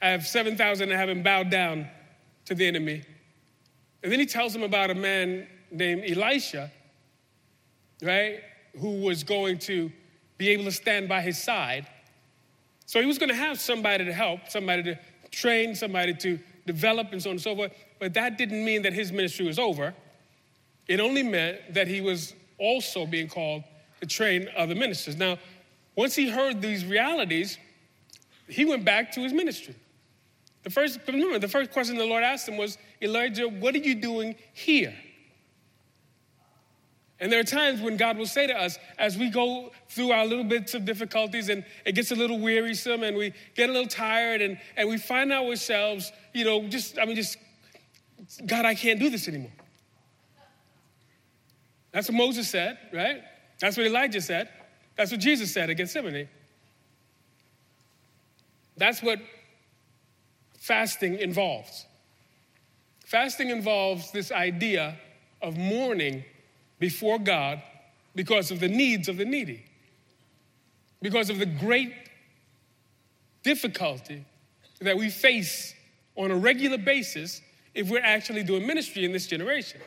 I 0.01 0.09
have 0.09 0.27
7,000 0.27 0.89
that 0.89 0.95
haven't 0.95 1.23
bowed 1.23 1.49
down 1.49 1.87
to 2.45 2.53
the 2.53 2.67
enemy 2.67 3.03
And 4.03 4.11
then 4.11 4.19
he 4.19 4.25
tells 4.25 4.53
him 4.53 4.63
about 4.63 4.91
a 4.91 4.95
man 4.95 5.47
named 5.71 6.03
Elisha, 6.05 6.69
right, 8.01 8.41
who 8.77 9.01
was 9.01 9.23
going 9.23 9.59
to 9.59 9.91
be 10.37 10.49
able 10.49 10.65
to 10.65 10.71
stand 10.71 11.07
by 11.07 11.21
his 11.21 11.41
side. 11.41 11.87
So 12.85 12.99
he 12.99 13.05
was 13.05 13.17
going 13.17 13.29
to 13.29 13.35
have 13.35 13.61
somebody 13.61 14.03
to 14.03 14.13
help, 14.13 14.49
somebody 14.49 14.83
to 14.83 14.99
train, 15.31 15.73
somebody 15.73 16.13
to 16.15 16.37
develop, 16.65 17.11
and 17.11 17.21
so 17.21 17.29
on 17.29 17.35
and 17.35 17.41
so 17.41 17.55
forth. 17.55 17.71
But 17.99 18.13
that 18.13 18.37
didn't 18.37 18.63
mean 18.63 18.83
that 18.83 18.93
his 18.93 19.11
ministry 19.11 19.45
was 19.45 19.59
over. 19.59 19.93
It 20.87 20.99
only 20.99 21.23
meant 21.23 21.73
that 21.73 21.87
he 21.87 22.01
was 22.01 22.33
also 22.57 23.05
being 23.05 23.27
called 23.27 23.63
to 24.01 24.07
train 24.07 24.49
other 24.55 24.75
ministers. 24.75 25.15
Now, 25.15 25.37
once 25.95 26.15
he 26.15 26.29
heard 26.29 26.61
these 26.61 26.85
realities, 26.85 27.57
he 28.47 28.65
went 28.65 28.83
back 28.83 29.11
to 29.13 29.21
his 29.21 29.33
ministry. 29.33 29.75
The 30.63 30.69
first, 30.69 30.99
remember, 31.07 31.39
the 31.39 31.47
first 31.47 31.71
question 31.71 31.97
the 31.97 32.05
Lord 32.05 32.23
asked 32.23 32.47
him 32.47 32.57
was, 32.57 32.77
Elijah, 33.01 33.47
what 33.47 33.75
are 33.75 33.79
you 33.79 33.95
doing 33.95 34.35
here? 34.53 34.93
And 37.23 37.31
there 37.31 37.39
are 37.39 37.45
times 37.45 37.79
when 37.79 37.95
God 37.95 38.17
will 38.17 38.25
say 38.25 38.47
to 38.47 38.53
us, 38.53 38.77
as 38.99 39.17
we 39.17 39.29
go 39.29 39.71
through 39.87 40.11
our 40.11 40.25
little 40.25 40.43
bits 40.43 40.73
of 40.73 40.83
difficulties 40.83 41.47
and 41.47 41.63
it 41.85 41.93
gets 41.95 42.11
a 42.11 42.15
little 42.15 42.37
wearisome 42.37 43.01
and 43.01 43.15
we 43.15 43.31
get 43.55 43.69
a 43.69 43.71
little 43.71 43.87
tired 43.87 44.41
and, 44.41 44.59
and 44.75 44.89
we 44.89 44.97
find 44.97 45.31
ourselves, 45.31 46.11
you 46.33 46.43
know, 46.43 46.67
just, 46.67 46.99
I 46.99 47.05
mean, 47.05 47.15
just, 47.15 47.37
God, 48.45 48.65
I 48.65 48.75
can't 48.75 48.99
do 48.99 49.09
this 49.09 49.29
anymore. 49.29 49.53
That's 51.93 52.09
what 52.09 52.17
Moses 52.17 52.49
said, 52.49 52.77
right? 52.91 53.23
That's 53.57 53.77
what 53.77 53.85
Elijah 53.85 54.19
said. 54.19 54.49
That's 54.97 55.09
what 55.09 55.21
Jesus 55.21 55.53
said 55.53 55.69
at 55.69 55.77
Gethsemane. 55.77 56.27
That's 58.75 59.01
what 59.01 59.19
fasting 60.59 61.19
involves. 61.19 61.85
Fasting 63.05 63.49
involves 63.49 64.11
this 64.11 64.29
idea 64.29 64.97
of 65.41 65.55
mourning 65.55 66.25
before 66.83 67.17
God 67.17 67.61
because 68.13 68.51
of 68.51 68.59
the 68.59 68.67
needs 68.67 69.07
of 69.07 69.15
the 69.15 69.23
needy, 69.23 69.63
because 71.01 71.29
of 71.29 71.39
the 71.39 71.45
great 71.45 71.93
difficulty 73.41 74.25
that 74.81 74.97
we 74.97 75.09
face 75.09 75.73
on 76.17 76.29
a 76.29 76.35
regular 76.35 76.77
basis 76.77 77.39
if 77.73 77.89
we're 77.89 78.03
actually 78.03 78.43
doing 78.43 78.67
ministry 78.67 79.05
in 79.05 79.13
this 79.13 79.27
generation. 79.27 79.79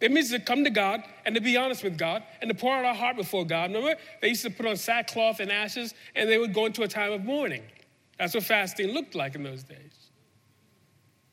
It 0.00 0.10
means 0.10 0.32
to 0.32 0.40
come 0.40 0.64
to 0.64 0.70
God 0.70 1.04
and 1.24 1.36
to 1.36 1.40
be 1.40 1.56
honest 1.56 1.84
with 1.84 1.96
God 1.96 2.24
and 2.42 2.48
to 2.48 2.56
pour 2.56 2.74
out 2.74 2.84
our 2.84 2.94
heart 2.96 3.14
before 3.14 3.44
God. 3.44 3.70
Remember, 3.70 3.94
they 4.20 4.30
used 4.30 4.42
to 4.42 4.50
put 4.50 4.66
on 4.66 4.76
sackcloth 4.76 5.38
and 5.38 5.52
ashes 5.52 5.94
and 6.16 6.28
they 6.28 6.38
would 6.38 6.52
go 6.52 6.66
into 6.66 6.82
a 6.82 6.88
time 6.88 7.12
of 7.12 7.24
mourning. 7.24 7.62
That's 8.18 8.34
what 8.34 8.42
fasting 8.42 8.88
looked 8.88 9.14
like 9.14 9.36
in 9.36 9.44
those 9.44 9.62
days. 9.62 10.10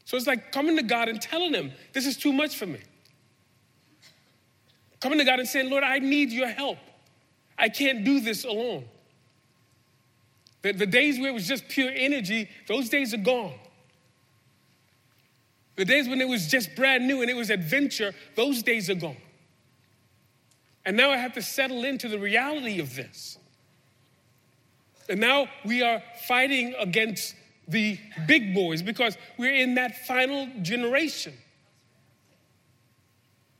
So 0.05 0.17
it's 0.17 0.27
like 0.27 0.51
coming 0.51 0.75
to 0.77 0.83
God 0.83 1.09
and 1.09 1.19
telling 1.19 1.51
Him, 1.51 1.71
this 1.93 2.05
is 2.05 2.15
too 2.15 2.31
much 2.31 2.57
for 2.57 2.67
me. 2.67 2.81
Coming 5.01 5.17
to 5.17 5.25
God 5.25 5.39
and 5.39 5.47
saying, 5.47 5.69
Lord, 5.69 5.83
I 5.83 5.99
need 5.99 6.31
your 6.31 6.47
help. 6.47 6.77
I 7.57 7.69
can't 7.69 8.05
do 8.05 8.19
this 8.19 8.45
alone. 8.45 8.85
The, 10.61 10.73
the 10.73 10.85
days 10.85 11.19
where 11.19 11.29
it 11.29 11.33
was 11.33 11.47
just 11.47 11.67
pure 11.67 11.91
energy, 11.93 12.47
those 12.67 12.87
days 12.87 13.13
are 13.13 13.17
gone. 13.17 13.53
The 15.75 15.85
days 15.85 16.07
when 16.07 16.21
it 16.21 16.27
was 16.27 16.47
just 16.47 16.75
brand 16.75 17.07
new 17.07 17.21
and 17.21 17.29
it 17.29 17.35
was 17.35 17.49
adventure, 17.49 18.13
those 18.35 18.61
days 18.61 18.89
are 18.89 18.95
gone. 18.95 19.17
And 20.85 20.95
now 20.95 21.09
I 21.11 21.17
have 21.17 21.33
to 21.33 21.41
settle 21.41 21.83
into 21.83 22.07
the 22.07 22.19
reality 22.19 22.79
of 22.79 22.95
this. 22.95 23.37
And 25.09 25.19
now 25.19 25.47
we 25.65 25.81
are 25.81 26.01
fighting 26.27 26.75
against 26.79 27.35
the 27.67 27.99
big 28.27 28.53
boys 28.53 28.81
because 28.81 29.17
we're 29.37 29.55
in 29.55 29.75
that 29.75 30.05
final 30.05 30.47
generation. 30.61 31.33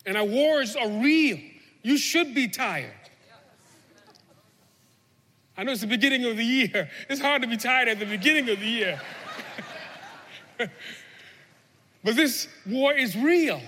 And 0.06 0.18
our 0.18 0.26
wars 0.26 0.76
are 0.76 0.90
real. 0.90 1.38
You 1.84 1.98
should 1.98 2.34
be 2.34 2.48
tired. 2.48 2.94
I 5.58 5.64
know 5.64 5.72
it's 5.74 5.82
the 5.82 5.88
beginning 5.88 6.26
of 6.26 6.38
the 6.38 6.44
year. 6.44 6.90
It's 7.10 7.22
hard 7.22 7.42
to 7.44 7.48
be 7.48 7.58
tired 7.58 7.88
at 7.88 8.00
the 8.00 8.06
beginning 8.06 8.50
of 8.50 8.60
the 8.60 8.66
year. 8.66 9.02
but 10.58 12.16
this 12.16 12.48
war 12.66 12.94
is 12.94 13.16
real. 13.16 13.62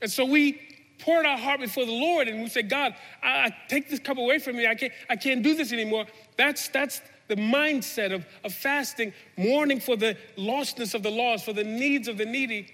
And 0.00 0.10
so 0.10 0.24
we 0.24 0.60
poured 0.98 1.26
our 1.26 1.36
heart 1.36 1.60
before 1.60 1.84
the 1.84 1.92
Lord 1.92 2.28
and 2.28 2.42
we 2.42 2.48
said, 2.48 2.70
God, 2.70 2.94
I, 3.22 3.28
I, 3.28 3.56
take 3.68 3.90
this 3.90 3.98
cup 3.98 4.18
away 4.18 4.38
from 4.38 4.56
me. 4.56 4.66
I 4.66 4.74
can't, 4.74 4.92
I 5.10 5.16
can't 5.16 5.42
do 5.42 5.54
this 5.54 5.72
anymore. 5.72 6.06
That's, 6.36 6.68
that's 6.68 7.02
the 7.28 7.36
mindset 7.36 8.12
of, 8.12 8.24
of 8.44 8.54
fasting, 8.54 9.12
mourning 9.36 9.80
for 9.80 9.96
the 9.96 10.16
lostness 10.36 10.94
of 10.94 11.02
the 11.02 11.10
lost, 11.10 11.44
for 11.44 11.52
the 11.52 11.64
needs 11.64 12.08
of 12.08 12.18
the 12.18 12.24
needy. 12.24 12.72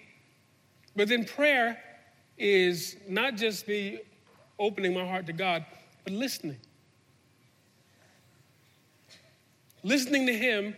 But 0.99 1.07
then 1.07 1.25
prayer 1.25 1.79
is 2.37 2.97
not 3.09 3.37
just 3.37 3.69
me 3.69 4.01
opening 4.59 4.93
my 4.93 5.07
heart 5.07 5.27
to 5.27 5.33
God, 5.33 5.65
but 6.03 6.13
listening. 6.13 6.59
Listening 9.85 10.27
to 10.27 10.33
Him 10.37 10.77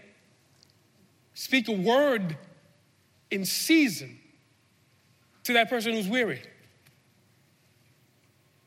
speak 1.32 1.68
a 1.68 1.72
word 1.72 2.36
in 3.30 3.46
season 3.46 4.18
to 5.44 5.54
that 5.54 5.70
person 5.70 5.94
who's 5.94 6.06
weary. 6.06 6.42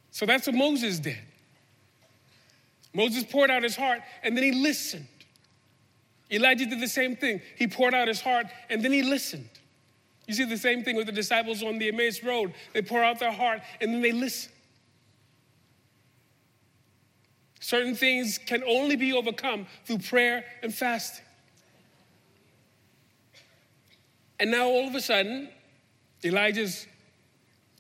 So 0.10 0.26
that's 0.26 0.48
what 0.48 0.56
Moses 0.56 0.98
did. 0.98 1.20
Moses 2.96 3.26
poured 3.26 3.52
out 3.52 3.62
his 3.62 3.76
heart 3.76 4.00
and 4.24 4.36
then 4.36 4.44
he 4.44 4.54
listened. 4.54 5.08
Elijah 6.32 6.66
did 6.66 6.80
the 6.80 6.88
same 6.88 7.16
thing. 7.16 7.42
He 7.56 7.68
poured 7.68 7.94
out 7.94 8.08
his 8.08 8.22
heart 8.22 8.48
and 8.72 8.84
then 8.84 8.92
he 8.92 9.04
listened. 9.04 9.50
You 10.28 10.34
see 10.34 10.46
the 10.46 10.58
same 10.58 10.84
thing 10.84 10.96
with 10.96 11.06
the 11.06 11.12
disciples 11.12 11.64
on 11.64 11.80
the 11.80 11.90
Emmaus 11.90 12.24
Road. 12.24 12.54
They 12.74 12.82
pour 12.82 13.04
out 13.04 13.20
their 13.20 13.32
heart 13.32 13.62
and 13.82 13.94
then 13.94 14.02
they 14.02 14.12
listen. 14.12 14.52
Certain 17.60 17.96
things 17.96 18.38
can 18.38 18.64
only 18.66 18.96
be 18.96 19.14
overcome 19.14 19.68
through 19.86 20.00
prayer 20.00 20.46
and 20.62 20.74
fasting. 20.74 21.24
And 24.40 24.52
now 24.52 24.66
all 24.66 24.88
of 24.88 24.96
a 24.96 25.02
sudden, 25.02 25.50
Elijah's 26.26 26.88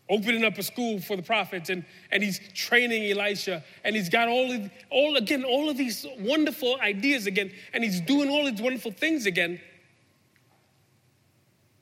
opening 0.10 0.43
up 0.43 0.58
a 0.58 0.63
school 0.63 0.99
for 0.99 1.15
the 1.15 1.23
prophets 1.23 1.69
and, 1.69 1.86
and 2.12 2.21
he's 2.21 2.39
training 2.53 3.12
Elisha 3.12 3.63
and 3.84 3.95
he's 3.95 4.10
got 4.10 4.27
all 4.27 4.51
of, 4.51 4.69
all 4.89 5.15
again 5.15 5.43
all 5.43 5.69
of 5.69 5.77
these 5.77 6.06
wonderful 6.19 6.77
ideas 6.82 7.25
again 7.25 7.51
and 7.73 7.84
he's 7.84 8.01
doing 8.01 8.29
all 8.29 8.45
these 8.45 8.62
wonderful 8.62 8.91
things 8.91 9.25
again 9.25 9.60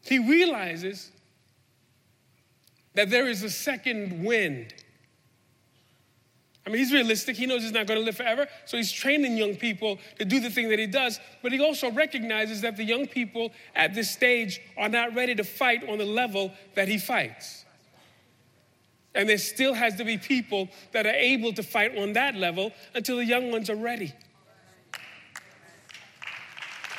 he 0.04 0.20
realizes 0.20 1.12
that 2.94 3.10
there 3.10 3.28
is 3.28 3.44
a 3.44 3.50
second 3.50 4.24
wind 4.24 4.74
I 6.66 6.70
mean, 6.70 6.80
he's 6.80 6.94
realistic. 6.94 7.36
He 7.36 7.48
knows 7.48 7.64
he's 7.64 7.72
not 7.72 7.88
going 7.88 8.00
to 8.00 8.06
live 8.06 8.16
forever. 8.16 8.48
So 8.66 8.78
he's 8.78 8.92
training 8.92 9.36
young 9.36 9.56
people 9.56 9.98
to 10.20 10.26
do 10.26 10.40
the 10.40 10.50
thing 10.50 10.70
that 10.70 10.78
he 10.78 10.86
does. 10.86 11.20
But 11.42 11.52
he 11.52 11.60
also 11.60 11.92
recognizes 11.92 12.62
that 12.62 12.78
the 12.78 12.84
young 12.84 13.08
people 13.08 13.52
at 13.76 13.96
this 13.96 14.12
stage 14.12 14.62
are 14.78 14.90
not 14.90 15.16
ready 15.16 15.34
to 15.36 15.44
fight 15.44 15.88
on 15.90 15.98
the 15.98 16.06
level 16.06 16.52
that 16.76 16.88
he 16.88 17.00
fights. 17.00 17.66
And 19.16 19.28
there 19.28 19.40
still 19.40 19.74
has 19.74 19.96
to 19.96 20.06
be 20.06 20.18
people 20.18 20.70
that 20.92 21.06
are 21.06 21.10
able 21.10 21.52
to 21.54 21.64
fight 21.64 21.98
on 21.98 22.14
that 22.14 22.36
level 22.36 22.72
until 22.94 23.18
the 23.18 23.26
young 23.26 23.52
ones 23.52 23.70
are 23.70 23.76
ready. 23.76 24.14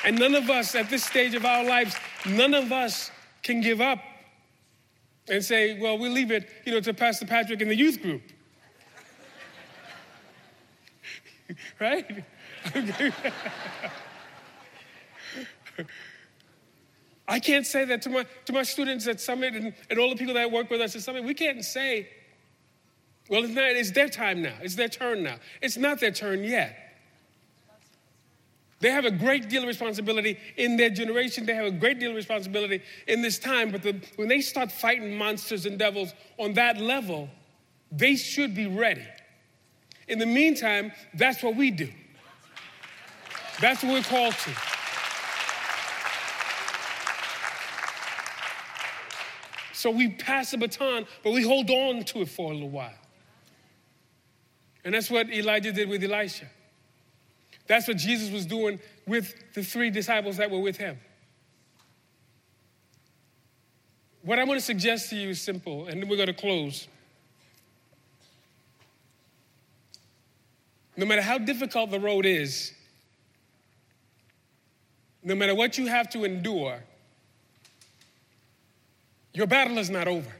And 0.03 0.19
none 0.19 0.35
of 0.35 0.49
us 0.49 0.75
at 0.75 0.89
this 0.89 1.03
stage 1.03 1.33
of 1.33 1.45
our 1.45 1.63
lives, 1.63 1.95
none 2.25 2.53
of 2.53 2.71
us 2.71 3.09
can 3.41 3.61
give 3.61 3.79
up 3.79 3.99
and 5.29 5.43
say, 5.43 5.79
well, 5.79 5.97
we'll 5.97 6.11
leave 6.11 6.31
it, 6.31 6.49
you 6.65 6.73
know, 6.73 6.81
to 6.81 6.93
Pastor 6.93 7.25
Patrick 7.25 7.61
and 7.61 7.71
the 7.71 7.75
youth 7.75 8.01
group. 8.01 8.21
right? 11.79 12.23
I 17.27 17.39
can't 17.39 17.65
say 17.65 17.85
that 17.85 18.01
to 18.01 18.09
my, 18.09 18.25
to 18.45 18.53
my 18.53 18.63
students 18.63 19.07
at 19.07 19.21
Summit 19.21 19.55
and, 19.55 19.73
and 19.89 19.99
all 19.99 20.09
the 20.09 20.15
people 20.15 20.33
that 20.33 20.51
work 20.51 20.69
with 20.69 20.81
us 20.81 20.95
at 20.95 21.01
Summit. 21.01 21.23
We 21.23 21.33
can't 21.33 21.63
say, 21.63 22.09
well, 23.29 23.43
it's, 23.43 23.53
not, 23.53 23.63
it's 23.63 23.91
their 23.91 24.09
time 24.09 24.41
now. 24.41 24.55
It's 24.61 24.75
their 24.75 24.89
turn 24.89 25.23
now. 25.23 25.37
It's 25.61 25.77
not 25.77 26.01
their 26.01 26.11
turn 26.11 26.43
yet. 26.43 26.82
They 28.83 28.91
have 28.91 29.05
a 29.05 29.11
great 29.11 29.47
deal 29.47 29.61
of 29.61 29.69
responsibility 29.69 30.37
in 30.57 30.75
their 30.75 30.89
generation. 30.89 31.45
They 31.45 31.53
have 31.53 31.67
a 31.67 31.71
great 31.71 32.01
deal 32.01 32.09
of 32.09 32.17
responsibility 32.17 32.83
in 33.07 33.21
this 33.21 33.39
time. 33.39 33.71
But 33.71 33.81
the, 33.81 34.01
when 34.17 34.27
they 34.27 34.41
start 34.41 34.73
fighting 34.73 35.17
monsters 35.17 35.65
and 35.65 35.79
devils 35.79 36.13
on 36.37 36.55
that 36.55 36.81
level, 36.81 37.29
they 37.93 38.17
should 38.17 38.53
be 38.53 38.67
ready. 38.67 39.07
In 40.09 40.19
the 40.19 40.25
meantime, 40.25 40.91
that's 41.13 41.41
what 41.41 41.55
we 41.55 41.71
do. 41.71 41.87
That's 43.61 43.81
what 43.83 43.93
we're 43.93 44.03
called 44.03 44.33
to. 44.33 44.51
So 49.71 49.91
we 49.91 50.09
pass 50.09 50.51
the 50.51 50.57
baton, 50.57 51.05
but 51.23 51.31
we 51.31 51.43
hold 51.43 51.69
on 51.69 52.03
to 52.03 52.19
it 52.23 52.27
for 52.27 52.51
a 52.51 52.53
little 52.53 52.69
while. 52.69 52.91
And 54.83 54.93
that's 54.93 55.09
what 55.09 55.31
Elijah 55.31 55.71
did 55.71 55.87
with 55.87 56.03
Elisha. 56.03 56.49
That's 57.67 57.87
what 57.87 57.97
Jesus 57.97 58.31
was 58.31 58.45
doing 58.45 58.79
with 59.07 59.53
the 59.53 59.63
three 59.63 59.89
disciples 59.89 60.37
that 60.37 60.51
were 60.51 60.59
with 60.59 60.77
him. 60.77 60.97
What 64.21 64.39
I 64.39 64.43
want 64.43 64.59
to 64.59 64.65
suggest 64.65 65.09
to 65.09 65.15
you 65.15 65.29
is 65.29 65.41
simple, 65.41 65.87
and 65.87 66.01
then 66.01 66.09
we're 66.09 66.15
going 66.15 66.27
to 66.27 66.33
close. 66.33 66.87
No 70.95 71.05
matter 71.05 71.21
how 71.21 71.37
difficult 71.37 71.91
the 71.91 71.99
road 71.99 72.25
is, 72.25 72.71
no 75.23 75.35
matter 75.35 75.55
what 75.55 75.77
you 75.77 75.87
have 75.87 76.09
to 76.11 76.23
endure, 76.23 76.83
your 79.33 79.47
battle 79.47 79.77
is 79.77 79.89
not 79.89 80.07
over. 80.07 80.31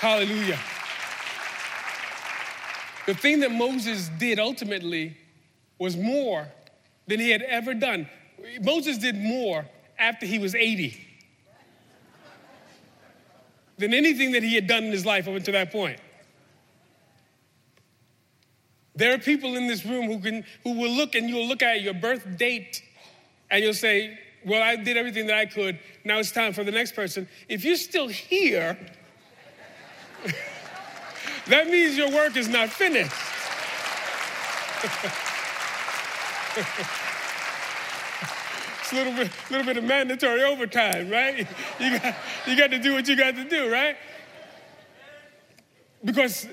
Hallelujah. 0.00 0.58
The 3.06 3.14
thing 3.14 3.40
that 3.40 3.50
Moses 3.50 4.10
did 4.18 4.38
ultimately 4.38 5.16
was 5.78 5.96
more 5.96 6.46
than 7.06 7.20
he 7.20 7.30
had 7.30 7.42
ever 7.42 7.74
done. 7.74 8.08
Moses 8.60 8.98
did 8.98 9.16
more 9.16 9.66
after 9.98 10.26
he 10.26 10.38
was 10.38 10.54
80 10.54 11.08
than 13.78 13.94
anything 13.94 14.32
that 14.32 14.42
he 14.42 14.54
had 14.54 14.66
done 14.66 14.84
in 14.84 14.92
his 14.92 15.06
life 15.06 15.26
up 15.26 15.34
until 15.34 15.52
that 15.52 15.72
point. 15.72 15.98
There 18.94 19.14
are 19.14 19.18
people 19.18 19.56
in 19.56 19.66
this 19.66 19.84
room 19.86 20.06
who 20.06 20.20
can 20.20 20.44
who 20.62 20.78
will 20.78 20.90
look 20.90 21.14
and 21.14 21.28
you'll 21.28 21.46
look 21.46 21.62
at 21.62 21.80
your 21.80 21.94
birth 21.94 22.36
date 22.36 22.82
and 23.50 23.64
you'll 23.64 23.72
say, 23.72 24.18
Well, 24.44 24.62
I 24.62 24.76
did 24.76 24.96
everything 24.96 25.26
that 25.28 25.38
I 25.38 25.46
could. 25.46 25.78
Now 26.04 26.18
it's 26.18 26.32
time 26.32 26.52
for 26.52 26.64
the 26.64 26.70
next 26.70 26.94
person. 26.94 27.26
If 27.48 27.64
you're 27.64 27.76
still 27.76 28.08
here, 28.08 28.76
that 31.50 31.68
means 31.68 31.96
your 31.96 32.10
work 32.10 32.36
is 32.36 32.48
not 32.48 32.70
finished. 32.70 33.10
it's 38.80 38.92
a 38.92 38.94
little 38.94 39.12
bit, 39.12 39.30
little 39.50 39.66
bit 39.66 39.76
of 39.76 39.84
mandatory 39.84 40.42
overtime, 40.42 41.10
right? 41.10 41.46
You 41.78 41.98
got, 41.98 42.14
you 42.46 42.56
got 42.56 42.70
to 42.70 42.78
do 42.78 42.94
what 42.94 43.08
you 43.08 43.16
got 43.16 43.34
to 43.36 43.44
do, 43.44 43.70
right? 43.70 43.96
Because 46.04 46.46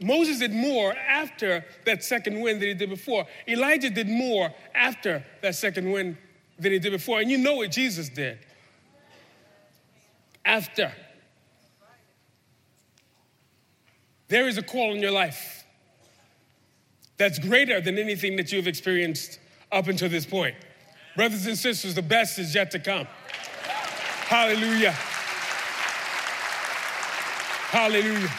Moses 0.00 0.38
did 0.38 0.52
more 0.52 0.94
after 0.94 1.64
that 1.84 2.02
second 2.02 2.40
wind 2.40 2.60
than 2.60 2.68
he 2.68 2.74
did 2.74 2.90
before. 2.90 3.26
Elijah 3.46 3.90
did 3.90 4.08
more 4.08 4.52
after 4.74 5.24
that 5.40 5.54
second 5.54 5.90
wind 5.90 6.16
than 6.58 6.72
he 6.72 6.78
did 6.78 6.92
before. 6.92 7.20
And 7.20 7.30
you 7.30 7.38
know 7.38 7.54
what 7.54 7.70
Jesus 7.70 8.08
did. 8.08 8.38
After. 10.44 10.92
There 14.32 14.48
is 14.48 14.56
a 14.56 14.62
call 14.62 14.94
in 14.94 15.02
your 15.02 15.10
life 15.10 15.62
that's 17.18 17.38
greater 17.38 17.82
than 17.82 17.98
anything 17.98 18.36
that 18.36 18.50
you've 18.50 18.66
experienced 18.66 19.38
up 19.70 19.88
until 19.88 20.08
this 20.08 20.24
point. 20.24 20.56
Brothers 21.16 21.44
and 21.44 21.58
sisters, 21.58 21.94
the 21.94 22.00
best 22.00 22.38
is 22.38 22.54
yet 22.54 22.70
to 22.70 22.78
come. 22.78 23.06
Hallelujah. 24.24 24.92
Hallelujah. 27.72 28.30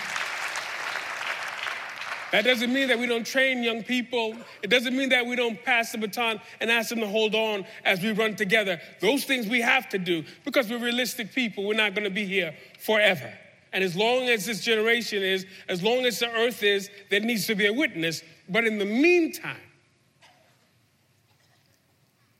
That 2.31 2.43
doesn't 2.43 2.73
mean 2.73 2.87
that 2.87 2.97
we 2.97 3.05
don't 3.05 3.23
train 3.23 3.61
young 3.61 3.83
people. 3.83 4.35
It 4.63 4.71
doesn't 4.71 4.97
mean 4.97 5.09
that 5.09 5.27
we 5.27 5.35
don't 5.35 5.63
pass 5.63 5.91
the 5.91 5.99
baton 5.99 6.41
and 6.59 6.71
ask 6.71 6.89
them 6.89 7.01
to 7.01 7.07
hold 7.07 7.35
on 7.35 7.67
as 7.85 8.01
we 8.01 8.13
run 8.13 8.35
together. 8.35 8.81
Those 8.99 9.25
things 9.25 9.45
we 9.45 9.61
have 9.61 9.89
to 9.89 9.99
do 9.99 10.23
because 10.43 10.71
we're 10.71 10.79
realistic 10.79 11.33
people. 11.33 11.67
We're 11.67 11.75
not 11.75 11.93
going 11.93 12.05
to 12.05 12.09
be 12.09 12.25
here 12.25 12.55
forever. 12.79 13.31
And 13.73 13.83
as 13.83 13.95
long 13.95 14.29
as 14.29 14.45
this 14.45 14.61
generation 14.61 15.23
is, 15.23 15.47
as 15.67 15.81
long 15.81 16.05
as 16.05 16.19
the 16.19 16.29
earth 16.29 16.61
is, 16.61 16.89
there 17.09 17.19
needs 17.19 17.47
to 17.47 17.55
be 17.55 17.65
a 17.65 17.73
witness. 17.73 18.21
But 18.47 18.65
in 18.65 18.77
the 18.77 18.85
meantime, 18.85 19.57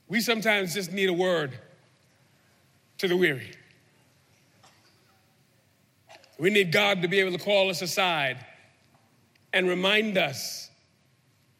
we 0.08 0.20
sometimes 0.20 0.74
just 0.74 0.92
need 0.92 1.08
a 1.08 1.12
word 1.12 1.58
to 2.98 3.08
the 3.08 3.16
weary. 3.16 3.50
We 6.38 6.50
need 6.50 6.70
God 6.70 7.02
to 7.02 7.08
be 7.08 7.18
able 7.18 7.36
to 7.36 7.44
call 7.44 7.68
us 7.68 7.82
aside 7.82 8.44
and 9.52 9.68
remind 9.68 10.16
us 10.16 10.70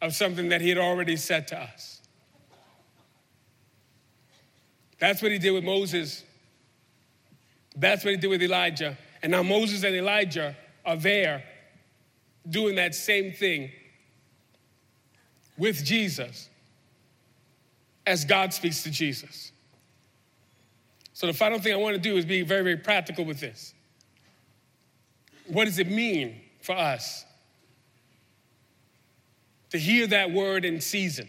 of 0.00 0.14
something 0.14 0.50
that 0.50 0.60
he 0.60 0.68
had 0.68 0.78
already 0.78 1.16
said 1.16 1.48
to 1.48 1.58
us. 1.58 2.00
That's 5.00 5.20
what 5.20 5.32
he 5.32 5.38
did 5.38 5.50
with 5.50 5.64
Moses. 5.64 6.22
That's 7.74 8.04
what 8.04 8.12
he 8.12 8.16
did 8.16 8.28
with 8.28 8.42
Elijah. 8.42 8.96
And 9.24 9.30
now 9.30 9.42
Moses 9.42 9.82
and 9.82 9.96
Elijah 9.96 10.54
are 10.84 10.96
there 10.96 11.42
doing 12.48 12.74
that 12.74 12.94
same 12.94 13.32
thing 13.32 13.70
with 15.56 15.82
Jesus 15.82 16.50
as 18.06 18.26
God 18.26 18.52
speaks 18.52 18.82
to 18.82 18.90
Jesus. 18.90 19.50
So, 21.14 21.26
the 21.26 21.32
final 21.32 21.58
thing 21.58 21.72
I 21.72 21.76
want 21.76 21.94
to 21.94 22.02
do 22.02 22.18
is 22.18 22.26
be 22.26 22.42
very, 22.42 22.62
very 22.62 22.76
practical 22.76 23.24
with 23.24 23.40
this. 23.40 23.72
What 25.46 25.64
does 25.64 25.78
it 25.78 25.88
mean 25.88 26.40
for 26.60 26.76
us 26.76 27.24
to 29.70 29.78
hear 29.78 30.06
that 30.06 30.30
word 30.30 30.64
in 30.66 30.80
season. 30.80 31.28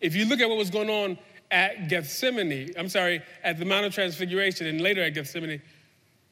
If 0.00 0.14
you 0.14 0.24
look 0.24 0.40
at 0.40 0.48
what 0.48 0.56
was 0.56 0.70
going 0.70 0.88
on 0.88 1.18
at 1.50 1.88
Gethsemane, 1.88 2.70
I'm 2.78 2.88
sorry, 2.88 3.20
at 3.42 3.58
the 3.58 3.66
Mount 3.66 3.84
of 3.84 3.92
Transfiguration 3.92 4.66
and 4.66 4.80
later 4.80 5.02
at 5.02 5.10
Gethsemane, 5.10 5.60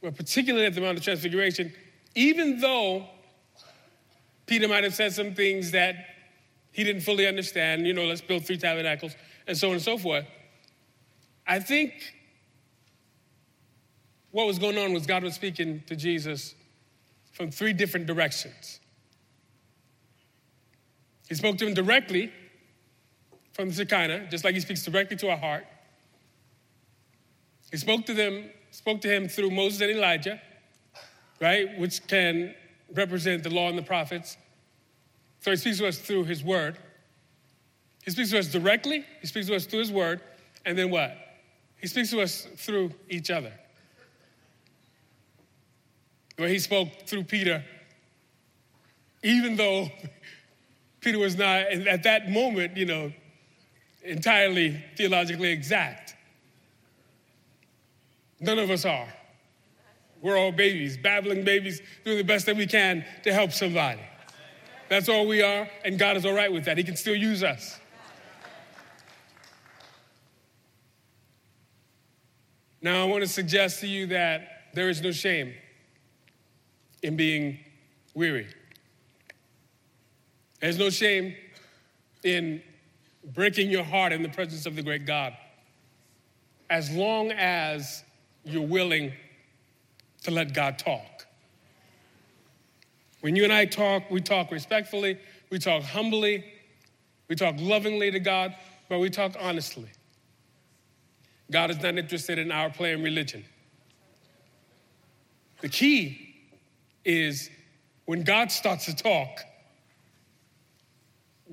particularly 0.01 0.67
at 0.67 0.75
the 0.75 0.81
Mount 0.81 0.99
of 0.99 1.05
Transfiguration, 1.05 1.73
even 2.15 2.61
though 2.61 3.07
Peter 4.47 4.67
might 4.67 4.85
have 4.85 4.95
said 4.95 5.13
some 5.13 5.35
things 5.35 5.71
that 5.73 5.95
he 6.73 6.85
didn't 6.85 7.03
fully 7.03 7.27
understand, 7.27 7.87
you 7.87 7.93
know, 7.93 8.05
let's 8.05 8.21
build 8.21 8.45
three 8.45 8.57
tabernacles 8.57 9.15
and 9.47 9.57
so 9.57 9.69
on 9.69 9.75
and 9.75 9.83
so 9.83 9.99
forth, 9.99 10.25
I 11.47 11.59
think 11.59 11.93
what 14.31 14.47
was 14.47 14.59
going 14.59 14.79
on 14.79 14.93
was 14.93 15.07
God 15.07 15.23
was 15.23 15.35
speaking 15.35 15.83
to 15.87 15.97
Jesus 15.97 16.55
from 17.33 17.51
three 17.51 17.73
different 17.73 18.07
directions. 18.07 18.81
He 21.29 21.35
spoke 21.35 21.59
to 21.59 21.67
him 21.67 21.75
directly 21.75 22.33
from 23.53 23.69
the 23.69 23.75
Shekinah, 23.75 24.29
just 24.31 24.45
like 24.45 24.55
he 24.55 24.61
speaks 24.61 24.85
directly 24.85 25.17
to 25.19 25.31
our 25.31 25.37
heart. 25.37 25.67
He 27.71 27.77
spoke 27.77 28.07
to 28.07 28.15
them, 28.15 28.51
spoke 28.81 29.03
to 29.03 29.15
him 29.15 29.29
through 29.29 29.51
Moses 29.51 29.83
and 29.83 29.91
Elijah, 29.91 30.41
right, 31.39 31.79
which 31.79 32.07
can 32.07 32.55
represent 32.95 33.43
the 33.43 33.51
law 33.51 33.69
and 33.69 33.77
the 33.77 33.83
prophets. 33.83 34.39
So 35.41 35.51
he 35.51 35.59
speaks 35.59 35.77
to 35.79 35.87
us 35.87 35.99
through 35.99 36.25
his 36.25 36.43
word. 36.43 36.79
He 38.03 38.11
speaks 38.11 38.31
to 38.31 38.39
us 38.39 38.47
directly, 38.47 39.05
he 39.21 39.27
speaks 39.27 39.49
to 39.49 39.55
us 39.55 39.67
through 39.67 39.81
his 39.81 39.93
word, 39.93 40.23
and 40.65 40.79
then 40.79 40.91
what? 40.91 41.15
He 41.77 41.89
speaks 41.89 42.09
to 42.11 42.23
us 42.23 42.49
through 42.57 42.93
each 43.11 43.31
other. 43.31 43.53
Where 46.37 46.49
he 46.49 46.59
spoke 46.59 46.89
through 47.07 47.25
Peter, 47.25 47.63
even 49.23 49.57
though 49.57 49.91
Peter 51.01 51.19
was 51.19 51.37
not, 51.37 51.65
at 51.67 52.03
that 52.05 52.31
moment, 52.31 52.79
you 52.79 52.87
know, 52.87 53.13
entirely 54.03 54.83
theologically 54.97 55.51
exact. 55.51 56.10
None 58.41 58.59
of 58.59 58.71
us 58.71 58.85
are. 58.85 59.09
We're 60.23 60.37
all 60.37 60.53
babies, 60.53 60.97
babbling 60.97 61.45
babies, 61.45 61.81
doing 62.05 62.19
the 62.19 62.25
best 62.25 62.47
that 62.47 62.57
we 62.57 62.67
can 62.67 63.05
to 63.23 63.33
help 63.33 63.53
somebody. 63.53 64.01
That's 64.89 65.09
all 65.09 65.27
we 65.27 65.41
are, 65.41 65.69
and 65.85 65.99
God 65.99 66.17
is 66.17 66.27
all 66.27 66.33
right 66.33 66.53
with 66.53 66.65
that. 66.65 66.77
He 66.77 66.85
can 66.85 66.97
still 66.97 67.15
use 67.15 67.43
us. 67.43 67.79
Now, 72.83 73.03
I 73.03 73.09
want 73.09 73.23
to 73.23 73.29
suggest 73.29 73.81
to 73.81 73.87
you 73.87 74.07
that 74.09 74.71
there 74.75 74.89
is 74.89 75.03
no 75.03 75.13
shame 75.13 75.55
in 77.03 77.17
being 77.17 77.59
weary. 78.15 78.49
There's 80.61 80.79
no 80.79 80.91
shame 80.91 81.35
in 82.25 82.63
breaking 83.35 83.71
your 83.71 83.85
heart 83.85 84.13
in 84.13 84.23
the 84.23 84.29
presence 84.29 84.67
of 84.67 84.77
the 84.77 84.83
great 84.83 85.07
God 85.07 85.37
as 86.71 86.91
long 86.91 87.33
as 87.33 88.05
you're 88.45 88.67
willing 88.67 89.13
to 90.23 90.31
let 90.31 90.55
God 90.55 90.79
talk. 90.79 91.27
When 93.21 93.37
you 93.37 93.45
and 93.45 93.53
I 93.53 93.67
talk, 93.67 94.11
we 94.11 94.21
talk 94.21 94.51
respectfully, 94.51 95.19
we 95.51 95.59
talk 95.59 95.83
humbly, 95.83 96.45
we 97.29 97.37
talk 97.37 97.57
lovingly 97.59 98.11
to 98.11 98.21
God, 98.21 98.55
but 98.89 98.99
we 98.99 99.11
talk 99.11 99.37
honestly. 99.39 99.91
God 101.51 101.71
is 101.71 101.83
not 101.83 101.99
interested 101.99 102.39
in 102.39 102.51
our 102.53 102.71
playing 102.71 103.03
religion. 103.03 103.45
The 105.61 105.69
key 105.69 106.35
is 107.05 107.51
when 108.07 108.23
God 108.23 108.51
starts 108.51 108.87
to 108.87 108.95
talk, 108.95 109.41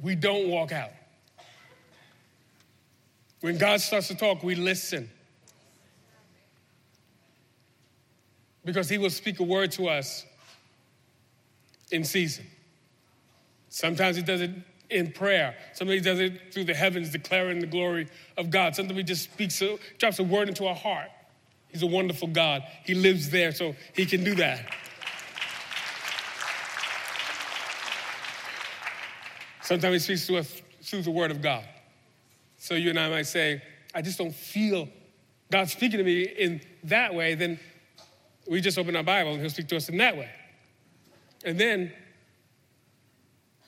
we 0.01 0.15
don't 0.15 0.49
walk 0.49 0.71
out. 0.71 0.91
When 3.41 3.57
God 3.57 3.81
starts 3.81 4.07
to 4.07 4.15
talk, 4.15 4.43
we 4.43 4.55
listen. 4.55 5.09
Because 8.68 8.89
He 8.89 8.97
will 8.97 9.09
speak 9.09 9.39
a 9.39 9.43
word 9.43 9.72
to 9.72 9.88
us 9.88 10.26
in 11.89 12.03
season. 12.03 12.45
Sometimes 13.70 14.18
He 14.18 14.24
does 14.24 14.41
it 14.41 14.51
in 14.89 15.13
prayer. 15.13 15.55
Sometimes 15.74 16.01
He 16.01 16.03
does 16.03 16.20
it 16.20 16.53
through 16.53 16.65
the 16.65 16.74
heavens, 16.74 17.09
declaring 17.09 17.59
the 17.59 17.65
glory 17.65 18.09
of 18.36 18.49
God. 18.49 18.76
Sometimes 18.76 18.97
He 18.97 19.03
just 19.03 19.32
speaks, 19.32 19.63
drops 19.97 20.20
a 20.20 20.24
word 20.24 20.49
into 20.49 20.68
our 20.68 20.76
heart. 20.76 21.07
He's 21.70 21.82
a 21.82 21.88
wonderful 21.88 22.28
God. 22.28 22.63
He 22.84 22.93
lives 22.93 23.30
there, 23.30 23.53
so 23.53 23.74
he 23.93 24.05
can 24.05 24.26
do 24.26 24.36
that. 24.36 24.74
Sometimes 29.61 29.93
he 29.93 29.99
speaks 29.99 30.28
to 30.28 30.38
us 30.38 30.61
through 30.82 31.03
the 31.03 31.11
word 31.11 31.32
of 31.32 31.41
God. 31.41 31.63
So 32.57 32.74
you 32.74 32.89
and 32.89 32.99
I 32.99 33.09
might 33.09 33.28
say, 33.28 33.61
I 33.95 34.01
just 34.01 34.18
don't 34.18 34.36
feel 34.36 34.89
God 35.51 35.70
speaking 35.70 35.99
to 35.99 36.03
me 36.03 36.24
in 36.24 36.61
that 36.86 37.13
way, 37.13 37.36
then 37.36 37.59
we 38.49 38.61
just 38.61 38.77
open 38.77 38.95
our 38.95 39.03
Bible 39.03 39.31
and 39.31 39.41
he'll 39.41 39.49
speak 39.49 39.67
to 39.69 39.77
us 39.77 39.89
in 39.89 39.97
that 39.97 40.17
way. 40.17 40.29
And 41.45 41.59
then 41.59 41.91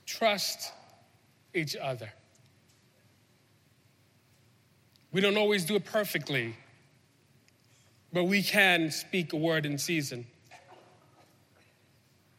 trust 0.05 0.71
each 1.53 1.75
other. 1.75 2.11
We 5.11 5.21
don't 5.21 5.37
always 5.37 5.65
do 5.65 5.75
it 5.75 5.85
perfectly, 5.85 6.55
but 8.13 8.25
we 8.25 8.43
can 8.43 8.91
speak 8.91 9.33
a 9.33 9.37
word 9.37 9.65
in 9.65 9.77
season 9.77 10.25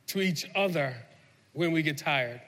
to 0.09 0.21
each 0.21 0.47
other 0.55 0.95
when 1.53 1.73
we 1.73 1.83
get 1.83 1.99
tired. 1.99 2.41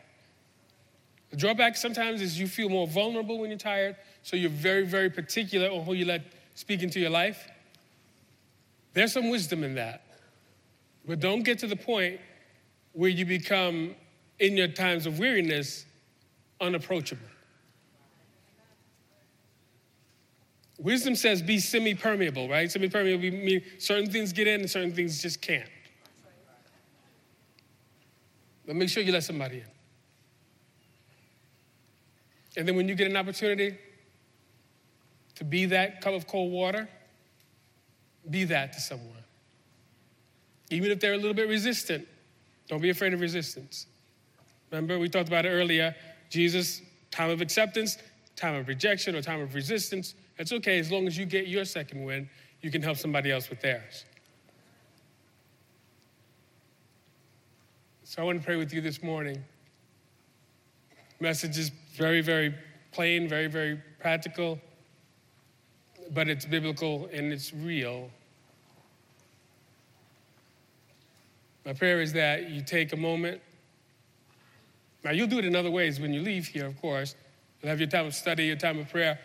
The 1.31 1.37
drawback 1.37 1.77
sometimes 1.77 2.21
is 2.21 2.39
you 2.39 2.47
feel 2.47 2.69
more 2.69 2.87
vulnerable 2.87 3.39
when 3.39 3.51
you're 3.51 3.59
tired, 3.59 3.97
so 4.23 4.37
you're 4.37 4.51
very, 4.51 4.85
very 4.85 5.11
particular 5.11 5.69
on 5.69 5.85
who 5.85 5.95
you 5.95 6.05
let 6.05 6.23
speak 6.55 6.83
into 6.83 7.01
your 7.01 7.11
life. 7.11 7.49
There's 8.95 9.13
some 9.13 9.31
wisdom 9.31 9.65
in 9.65 9.75
that. 9.77 10.03
But 11.07 11.21
don't 11.21 11.43
get 11.43 11.59
to 11.61 11.67
the 11.67 11.77
point 11.77 12.21
where 12.93 13.11
you 13.11 13.25
become, 13.25 13.95
in 14.39 14.57
your 14.57 14.69
times 14.69 15.07
of 15.07 15.19
weariness, 15.19 15.87
unapproachable. 16.61 17.27
Wisdom 20.79 21.15
says 21.15 21.43
be 21.43 21.59
semi 21.59 21.95
permeable, 21.95 22.49
right? 22.49 22.71
Semi 22.71 22.89
permeable 22.89 23.31
means 23.31 23.63
certain 23.79 24.11
things 24.11 24.33
get 24.33 24.47
in 24.47 24.61
and 24.61 24.71
certain 24.71 24.93
things 24.93 25.23
just 25.23 25.41
can't. 25.41 25.69
But 28.67 28.77
make 28.77 28.89
sure 28.89 29.03
you 29.03 29.13
let 29.13 29.25
somebody 29.25 29.59
in. 29.59 29.67
And 32.57 32.69
then 32.69 32.77
when 32.77 32.89
you 32.89 32.95
get 32.95 33.09
an 33.09 33.17
opportunity 33.17 33.79
to 35.37 35.45
be 35.45 35.67
that 35.67 36.01
cup 36.01 36.15
of 36.15 36.27
cold 36.27 36.53
water, 36.53 36.89
be 38.31 38.45
that 38.45 38.73
to 38.75 38.81
someone. 38.81 39.09
Even 40.71 40.91
if 40.91 41.01
they're 41.01 41.15
a 41.15 41.19
little 41.19 41.35
bit 41.35 41.49
resistant, 41.49 42.07
don't 42.69 42.81
be 42.81 42.91
afraid 42.91 43.13
of 43.13 43.21
resistance. 43.21 43.87
Remember, 44.71 44.99
we 44.99 45.09
talked 45.09 45.29
about 45.29 45.45
it 45.45 45.51
earlier 45.51 45.95
Jesus, 46.31 46.81
time 47.11 47.29
of 47.29 47.43
acceptance, 47.43 47.99
time 48.37 48.55
of 48.55 48.67
rejection, 48.67 49.15
or 49.15 49.21
time 49.21 49.41
of 49.41 49.55
resistance. 49.55 50.15
It's 50.39 50.53
okay 50.53 50.79
as 50.79 50.91
long 50.91 51.07
as 51.07 51.19
you 51.19 51.27
get 51.27 51.47
your 51.47 51.67
second 51.67 52.03
win, 52.05 52.29
you 52.63 52.71
can 52.71 52.81
help 52.81 52.97
somebody 52.97 53.31
else 53.31 53.51
with 53.51 53.61
theirs. 53.61 54.07
So 58.05 58.23
I 58.23 58.25
want 58.25 58.41
to 58.41 58.45
pray 58.45 58.57
with 58.57 58.73
you 58.73 58.81
this 58.81 59.03
morning. 59.03 59.45
Message 61.21 61.59
is 61.59 61.71
very, 61.95 62.21
very 62.21 62.55
plain, 62.93 63.29
very, 63.29 63.47
very 63.47 63.81
practical, 64.01 64.59
but 66.11 66.29
it's 66.29 66.45
biblical 66.45 67.09
and 67.13 67.33
it's 67.33 67.53
real. 67.53 68.11
My 71.65 71.73
prayer 71.73 72.01
is 72.01 72.13
that 72.15 72.51
you 72.51 72.63
take 72.63 72.93
a 72.93 72.97
moment. 72.97 73.41
Now, 75.05 75.11
you'll 75.11 75.29
do 75.29 75.39
it 75.39 75.45
in 75.45 75.55
other 75.57 75.71
ways 75.71 76.01
when 76.01 76.13
you 76.13 76.21
leave 76.21 76.47
here, 76.47 76.67
of 76.67 76.81
course. 76.81 77.15
You'll 77.61 77.71
have 77.71 77.81
your 77.81 77.89
time 77.89 78.07
of 78.07 78.15
study, 78.15 78.47
your 78.47 78.57
time 78.57 78.79
of 78.79 78.89
prayer. 78.89 79.19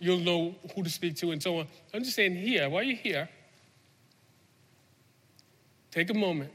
You'll 0.00 0.18
know 0.18 0.54
who 0.74 0.82
to 0.82 0.90
speak 0.90 1.16
to 1.16 1.30
and 1.30 1.42
so 1.42 1.60
on. 1.60 1.66
I'm 1.92 2.02
just 2.02 2.16
saying, 2.16 2.36
here, 2.36 2.68
while 2.68 2.82
you're 2.82 2.96
here, 2.96 3.28
take 5.90 6.10
a 6.10 6.14
moment 6.14 6.50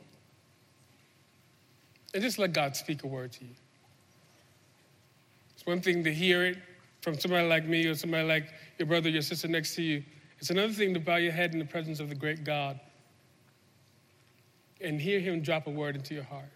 and 2.14 2.22
just 2.22 2.38
let 2.38 2.54
God 2.54 2.76
speak 2.76 3.04
a 3.04 3.08
word 3.08 3.32
to 3.34 3.46
you. 3.46 3.56
It's 5.56 5.66
one 5.66 5.82
thing 5.82 6.04
to 6.04 6.14
hear 6.14 6.46
it 6.46 6.58
from 7.02 7.18
somebody 7.18 7.47
like 7.47 7.66
me 7.66 7.86
or 7.86 7.95
somebody 7.95 8.28
like 8.28 8.54
your 8.78 8.88
brother, 8.88 9.10
your 9.10 9.22
sister 9.22 9.47
next 9.47 9.76
to 9.76 9.82
you. 9.82 10.04
It's 10.39 10.50
another 10.50 10.74
thing 10.74 10.93
to 10.93 11.00
bow 11.00 11.18
your 11.18 11.32
head 11.32 11.54
in 11.54 11.60
the 11.60 11.66
presence 11.66 12.00
of 12.00 12.10
the 12.10 12.16
great 12.16 12.43
God 12.43 12.80
and 14.82 15.00
hear 15.00 15.20
Him 15.20 15.41
drop 15.41 15.68
a 15.68 15.70
word 15.70 15.95
into 15.95 16.14
your 16.14 16.24
heart. 16.24 16.50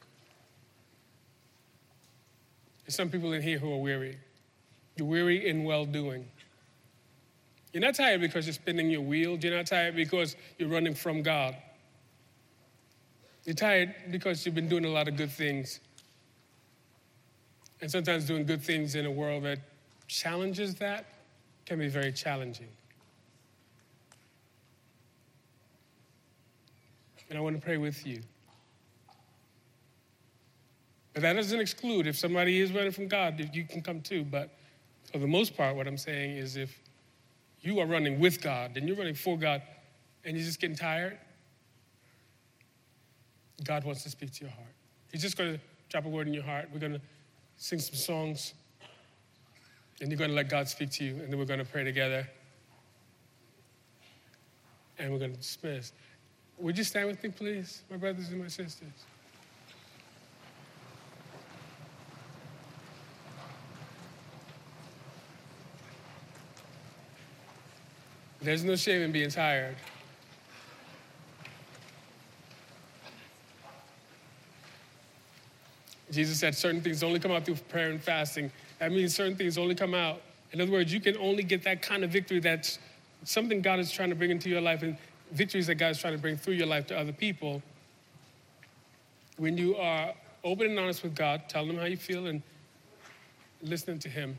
There's 2.85 2.95
some 2.95 3.09
people 3.09 3.33
in 3.33 3.41
here 3.41 3.57
who 3.57 3.71
are 3.73 3.77
weary. 3.77 4.17
You're 4.95 5.07
weary 5.07 5.47
in 5.47 5.63
well 5.63 5.85
doing. 5.85 6.27
You're 7.71 7.81
not 7.81 7.95
tired 7.95 8.21
because 8.21 8.45
you're 8.45 8.53
spinning 8.53 8.89
your 8.89 9.01
wheels. 9.01 9.43
You're 9.43 9.55
not 9.55 9.65
tired 9.65 9.95
because 9.95 10.35
you're 10.57 10.69
running 10.69 10.93
from 10.93 11.23
God. 11.23 11.55
You're 13.45 13.55
tired 13.55 13.95
because 14.11 14.45
you've 14.45 14.55
been 14.55 14.69
doing 14.69 14.85
a 14.85 14.89
lot 14.89 15.07
of 15.07 15.17
good 15.17 15.31
things 15.31 15.79
and 17.81 17.91
sometimes 17.91 18.25
doing 18.25 18.45
good 18.45 18.63
things 18.63 18.95
in 18.95 19.05
a 19.05 19.11
world 19.11 19.43
that 19.43 19.59
challenges 20.07 20.75
that 20.75 21.05
can 21.65 21.79
be 21.79 21.87
very 21.87 22.11
challenging. 22.11 22.67
And 27.29 27.37
I 27.37 27.41
want 27.41 27.55
to 27.55 27.61
pray 27.61 27.77
with 27.77 28.05
you. 28.05 28.21
But 31.13 31.21
that 31.21 31.33
doesn't 31.33 31.59
exclude 31.59 32.07
if 32.07 32.17
somebody 32.17 32.59
is 32.59 32.71
running 32.71 32.91
from 32.91 33.07
God, 33.07 33.39
you 33.53 33.65
can 33.65 33.81
come 33.81 34.01
too. 34.01 34.23
But 34.23 34.49
for 35.11 35.19
the 35.19 35.27
most 35.27 35.55
part, 35.55 35.75
what 35.75 35.87
I'm 35.87 35.97
saying 35.97 36.37
is 36.37 36.57
if 36.57 36.79
you 37.61 37.79
are 37.79 37.85
running 37.85 38.19
with 38.19 38.41
God 38.41 38.73
then 38.73 38.87
you're 38.87 38.97
running 38.97 39.15
for 39.15 39.37
God 39.37 39.61
and 40.25 40.35
you're 40.35 40.45
just 40.45 40.59
getting 40.59 40.75
tired, 40.75 41.17
God 43.63 43.83
wants 43.83 44.03
to 44.03 44.09
speak 44.09 44.31
to 44.33 44.41
your 44.41 44.51
heart. 44.51 44.73
He's 45.11 45.21
just 45.21 45.37
going 45.37 45.53
to 45.53 45.59
drop 45.89 46.05
a 46.05 46.09
word 46.09 46.27
in 46.27 46.33
your 46.33 46.43
heart. 46.43 46.69
We're 46.73 46.79
going 46.79 46.93
to 46.93 47.01
sing 47.57 47.79
some 47.79 47.95
songs, 47.95 48.53
and 50.03 50.11
you're 50.11 50.17
going 50.17 50.31
to 50.31 50.35
let 50.35 50.49
God 50.49 50.67
speak 50.67 50.89
to 50.91 51.05
you, 51.05 51.11
and 51.11 51.31
then 51.31 51.39
we're 51.39 51.45
going 51.45 51.59
to 51.59 51.65
pray 51.65 51.85
together, 51.85 52.27
and 54.99 55.09
we're 55.13 55.17
going 55.17 55.31
to 55.31 55.37
dismiss. 55.37 55.93
Would 56.57 56.77
you 56.77 56.83
stand 56.83 57.07
with 57.07 57.23
me, 57.23 57.29
please, 57.29 57.83
my 57.89 57.95
brothers 57.95 58.27
and 58.27 58.41
my 58.41 58.49
sisters? 58.49 58.89
There's 68.41 68.65
no 68.65 68.75
shame 68.75 69.03
in 69.03 69.13
being 69.13 69.29
tired. 69.29 69.77
Jesus 76.11 76.41
said 76.41 76.53
certain 76.55 76.81
things 76.81 77.03
only 77.03 77.21
come 77.21 77.31
out 77.31 77.45
through 77.45 77.55
prayer 77.55 77.89
and 77.89 78.03
fasting. 78.03 78.51
That 78.83 78.91
means 78.91 79.15
certain 79.15 79.37
things 79.37 79.57
only 79.57 79.75
come 79.75 79.93
out. 79.93 80.21
In 80.51 80.59
other 80.59 80.69
words, 80.69 80.93
you 80.93 80.99
can 80.99 81.15
only 81.15 81.41
get 81.41 81.63
that 81.63 81.81
kind 81.81 82.03
of 82.03 82.09
victory 82.09 82.41
that's 82.41 82.79
something 83.23 83.61
God 83.61 83.79
is 83.79 83.89
trying 83.89 84.09
to 84.09 84.15
bring 84.15 84.29
into 84.29 84.49
your 84.49 84.59
life 84.59 84.83
and 84.83 84.97
victories 85.31 85.67
that 85.67 85.75
God 85.75 85.91
is 85.91 85.99
trying 85.99 86.15
to 86.15 86.19
bring 86.19 86.35
through 86.35 86.55
your 86.55 86.67
life 86.67 86.87
to 86.87 86.99
other 86.99 87.13
people. 87.13 87.63
When 89.37 89.57
you 89.57 89.77
are 89.77 90.13
open 90.43 90.71
and 90.71 90.77
honest 90.77 91.01
with 91.01 91.15
God, 91.15 91.43
tell 91.47 91.63
Him 91.63 91.77
how 91.77 91.85
you 91.85 91.95
feel 91.95 92.27
and 92.27 92.41
listening 93.61 93.99
to 93.99 94.09
Him 94.09 94.37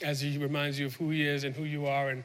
as 0.00 0.20
He 0.20 0.38
reminds 0.38 0.78
you 0.78 0.86
of 0.86 0.94
who 0.94 1.10
He 1.10 1.26
is 1.26 1.42
and 1.42 1.52
who 1.52 1.64
you 1.64 1.86
are 1.86 2.10
and 2.10 2.22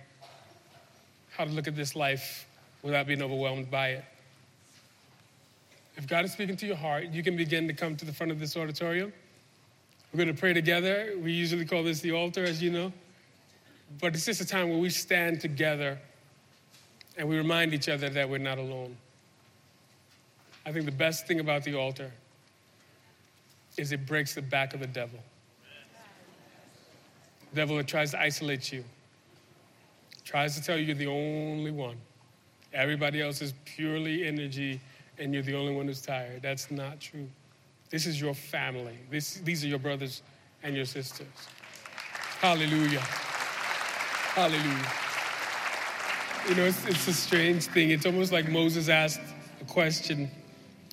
how 1.31 1.45
to 1.45 1.51
look 1.51 1.67
at 1.67 1.75
this 1.75 1.95
life 1.95 2.45
without 2.83 3.07
being 3.07 3.23
overwhelmed 3.23 3.71
by 3.71 3.87
it. 3.87 4.05
If 5.97 6.05
God 6.05 6.25
is 6.25 6.31
speaking 6.31 6.57
to 6.57 6.67
your 6.67 6.75
heart, 6.75 7.05
you 7.05 7.23
can 7.23 7.35
begin 7.35 7.67
to 7.69 7.73
come 7.73 7.95
to 7.95 8.05
the 8.05 8.13
front 8.13 8.31
of 8.31 8.39
this 8.39 8.55
auditorium. 8.55 9.11
We're 10.15 10.23
going 10.23 10.33
to 10.33 10.39
pray 10.39 10.53
together. 10.53 11.13
We 11.21 11.33
usually 11.33 11.65
call 11.65 11.83
this 11.83 11.99
the 11.99 12.13
altar, 12.13 12.45
as 12.45 12.63
you 12.63 12.71
know. 12.71 12.93
But 13.99 14.15
it's 14.15 14.23
just 14.23 14.39
a 14.39 14.45
time 14.45 14.69
where 14.69 14.77
we 14.77 14.89
stand 14.89 15.41
together 15.41 15.99
and 17.17 17.27
we 17.27 17.35
remind 17.35 17.73
each 17.73 17.89
other 17.89 18.07
that 18.07 18.29
we're 18.29 18.37
not 18.37 18.57
alone. 18.57 18.95
I 20.65 20.71
think 20.71 20.85
the 20.85 20.91
best 20.93 21.27
thing 21.27 21.41
about 21.41 21.65
the 21.65 21.75
altar 21.75 22.13
is 23.75 23.91
it 23.91 24.05
breaks 24.05 24.33
the 24.33 24.41
back 24.41 24.73
of 24.73 24.79
the 24.79 24.87
devil. 24.87 25.19
The 27.49 27.55
devil 27.57 27.75
that 27.75 27.87
tries 27.87 28.11
to 28.11 28.21
isolate 28.21 28.71
you, 28.71 28.85
tries 30.23 30.55
to 30.55 30.63
tell 30.63 30.77
you 30.77 30.85
you're 30.85 30.95
the 30.95 31.07
only 31.07 31.71
one. 31.71 31.97
Everybody 32.71 33.21
else 33.21 33.41
is 33.41 33.53
purely 33.65 34.25
energy 34.25 34.79
and 35.17 35.33
you're 35.33 35.43
the 35.43 35.57
only 35.57 35.75
one 35.75 35.87
who's 35.87 36.01
tired. 36.01 36.41
That's 36.41 36.71
not 36.71 37.01
true. 37.01 37.27
This 37.89 38.05
is 38.05 38.19
your 38.19 38.33
family. 38.33 38.97
This, 39.09 39.35
these 39.35 39.63
are 39.63 39.67
your 39.67 39.79
brothers 39.79 40.21
and 40.63 40.75
your 40.75 40.85
sisters. 40.85 41.27
Hallelujah. 42.39 42.99
Hallelujah. 44.33 44.91
You 46.49 46.55
know, 46.55 46.65
it's, 46.65 46.85
it's 46.85 47.07
a 47.07 47.13
strange 47.13 47.65
thing. 47.65 47.91
It's 47.91 48.05
almost 48.05 48.31
like 48.31 48.49
Moses 48.49 48.89
asked 48.89 49.21
a 49.61 49.65
question, 49.65 50.29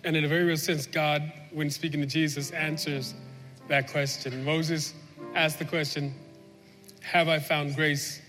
and 0.04 0.16
in 0.16 0.24
a 0.24 0.28
very 0.28 0.44
real 0.44 0.56
sense, 0.56 0.86
God, 0.86 1.32
when 1.50 1.70
speaking 1.70 2.00
to 2.00 2.06
Jesus, 2.06 2.50
answers 2.52 3.14
that 3.68 3.90
question. 3.90 4.44
Moses 4.44 4.94
asked 5.34 5.58
the 5.58 5.64
question, 5.64 6.14
Have 7.02 7.28
I 7.28 7.38
found 7.38 7.74
grace 7.74 8.20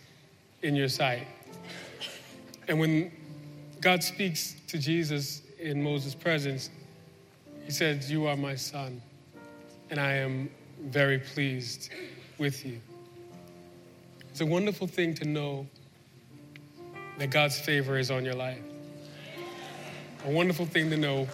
in 0.61 0.75
your 0.75 0.89
sight? 0.89 1.27
And 2.67 2.79
when 2.79 3.11
God 3.81 4.03
speaks 4.03 4.55
to 4.67 4.77
Jesus 4.77 5.41
in 5.59 5.81
Moses' 5.83 6.15
presence, 6.15 6.69
he 7.65 7.71
says, 7.71 8.11
You 8.11 8.27
are 8.27 8.35
my 8.35 8.55
son, 8.55 9.01
and 9.89 9.99
I 9.99 10.13
am 10.13 10.49
very 10.81 11.19
pleased 11.19 11.89
with 12.37 12.65
you. 12.65 12.79
It's 14.29 14.41
a 14.41 14.45
wonderful 14.45 14.87
thing 14.87 15.13
to 15.15 15.25
know 15.25 15.67
that 17.17 17.29
God's 17.29 17.59
favor 17.59 17.97
is 17.97 18.09
on 18.09 18.25
your 18.25 18.33
life. 18.33 18.61
A 20.25 20.31
wonderful 20.31 20.65
thing 20.65 20.89
to 20.89 20.97
know. 20.97 21.27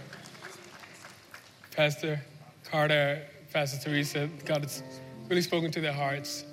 Pastor 1.75 2.21
Carter, 2.65 3.21
Pastor 3.53 3.79
Teresa, 3.89 4.29
God 4.45 4.63
has 4.63 4.83
really 5.29 5.41
spoken 5.41 5.71
to 5.71 5.79
their 5.79 5.93
hearts. 5.93 6.43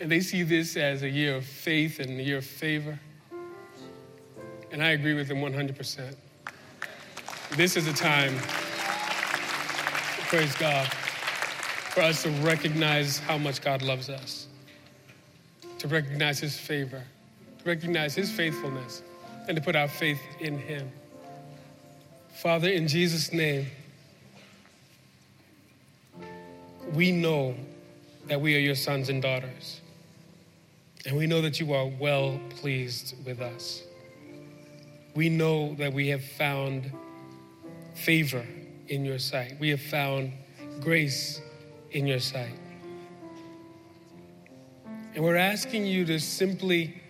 And 0.00 0.10
they 0.10 0.20
see 0.20 0.42
this 0.42 0.76
as 0.76 1.02
a 1.02 1.08
year 1.08 1.36
of 1.36 1.44
faith 1.44 2.00
and 2.00 2.18
a 2.18 2.22
year 2.22 2.38
of 2.38 2.46
favor. 2.46 2.98
And 4.70 4.82
I 4.82 4.90
agree 4.90 5.14
with 5.14 5.28
them 5.28 5.38
100%. 5.38 6.16
This 7.54 7.76
is 7.76 7.86
a 7.86 7.92
time, 7.92 8.34
praise 10.28 10.54
God, 10.54 10.86
for 10.86 12.00
us 12.00 12.22
to 12.22 12.30
recognize 12.40 13.18
how 13.18 13.36
much 13.36 13.60
God 13.60 13.82
loves 13.82 14.08
us, 14.08 14.46
to 15.78 15.86
recognize 15.86 16.38
His 16.38 16.58
favor, 16.58 17.02
to 17.58 17.64
recognize 17.68 18.14
His 18.14 18.30
faithfulness, 18.30 19.02
and 19.48 19.56
to 19.58 19.62
put 19.62 19.76
our 19.76 19.86
faith 19.86 20.18
in 20.40 20.56
Him. 20.56 20.90
Father, 22.32 22.70
in 22.70 22.88
Jesus' 22.88 23.34
name, 23.34 23.66
we 26.94 27.12
know 27.12 27.54
that 28.28 28.40
we 28.40 28.56
are 28.56 28.60
your 28.60 28.74
sons 28.74 29.10
and 29.10 29.20
daughters. 29.20 29.82
And 31.04 31.18
we 31.18 31.26
know 31.26 31.42
that 31.42 31.60
you 31.60 31.74
are 31.74 31.86
well 32.00 32.40
pleased 32.48 33.14
with 33.26 33.42
us. 33.42 33.82
We 35.14 35.28
know 35.28 35.74
that 35.74 35.92
we 35.92 36.08
have 36.08 36.24
found 36.24 36.90
favor 38.04 38.44
in 38.88 39.04
your 39.04 39.18
sight. 39.18 39.56
We 39.60 39.70
have 39.70 39.80
found 39.80 40.32
grace 40.80 41.40
in 41.90 42.06
your 42.06 42.18
sight. 42.18 42.58
And 45.14 45.22
we're 45.22 45.36
asking 45.36 45.86
you 45.86 46.04
to 46.06 46.18
simply 46.18 47.00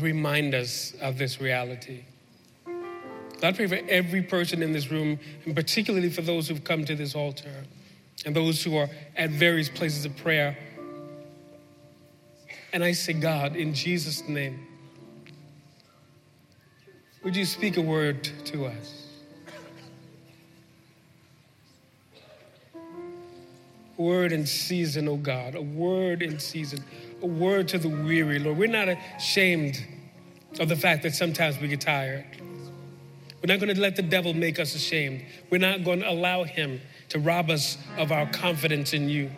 remind 0.00 0.54
us 0.54 0.92
of 1.00 1.18
this 1.18 1.40
reality. 1.40 2.04
God, 3.40 3.44
I 3.44 3.52
pray 3.52 3.66
for 3.66 3.78
every 3.88 4.22
person 4.22 4.62
in 4.62 4.72
this 4.72 4.90
room, 4.90 5.18
and 5.44 5.54
particularly 5.54 6.10
for 6.10 6.22
those 6.22 6.48
who've 6.48 6.64
come 6.64 6.84
to 6.84 6.96
this 6.96 7.14
altar 7.14 7.64
and 8.24 8.34
those 8.34 8.62
who 8.62 8.76
are 8.76 8.88
at 9.14 9.30
various 9.30 9.68
places 9.68 10.04
of 10.04 10.16
prayer. 10.16 10.56
And 12.72 12.82
I 12.82 12.92
say, 12.92 13.12
God, 13.12 13.56
in 13.56 13.72
Jesus' 13.72 14.26
name, 14.28 14.66
would 17.22 17.36
you 17.36 17.44
speak 17.44 17.76
a 17.76 17.80
word 17.80 18.24
to 18.46 18.66
us? 18.66 19.05
Word 23.96 24.32
in 24.32 24.46
season, 24.46 25.08
oh 25.08 25.16
God, 25.16 25.54
a 25.54 25.62
word 25.62 26.22
in 26.22 26.38
season, 26.38 26.84
a 27.22 27.26
word 27.26 27.68
to 27.68 27.78
the 27.78 27.88
weary, 27.88 28.38
Lord. 28.38 28.58
We're 28.58 28.68
not 28.68 28.88
ashamed 29.16 29.84
of 30.60 30.68
the 30.68 30.76
fact 30.76 31.02
that 31.04 31.14
sometimes 31.14 31.58
we 31.58 31.68
get 31.68 31.80
tired. 31.80 32.26
We're 33.42 33.52
not 33.54 33.60
going 33.60 33.74
to 33.74 33.80
let 33.80 33.96
the 33.96 34.02
devil 34.02 34.34
make 34.34 34.58
us 34.58 34.74
ashamed. 34.74 35.24
We're 35.50 35.58
not 35.58 35.84
going 35.84 36.00
to 36.00 36.10
allow 36.10 36.44
him 36.44 36.80
to 37.10 37.18
rob 37.18 37.50
us 37.50 37.78
of 37.96 38.12
our 38.12 38.26
confidence 38.26 38.92
in 38.92 39.08
you. 39.08 39.30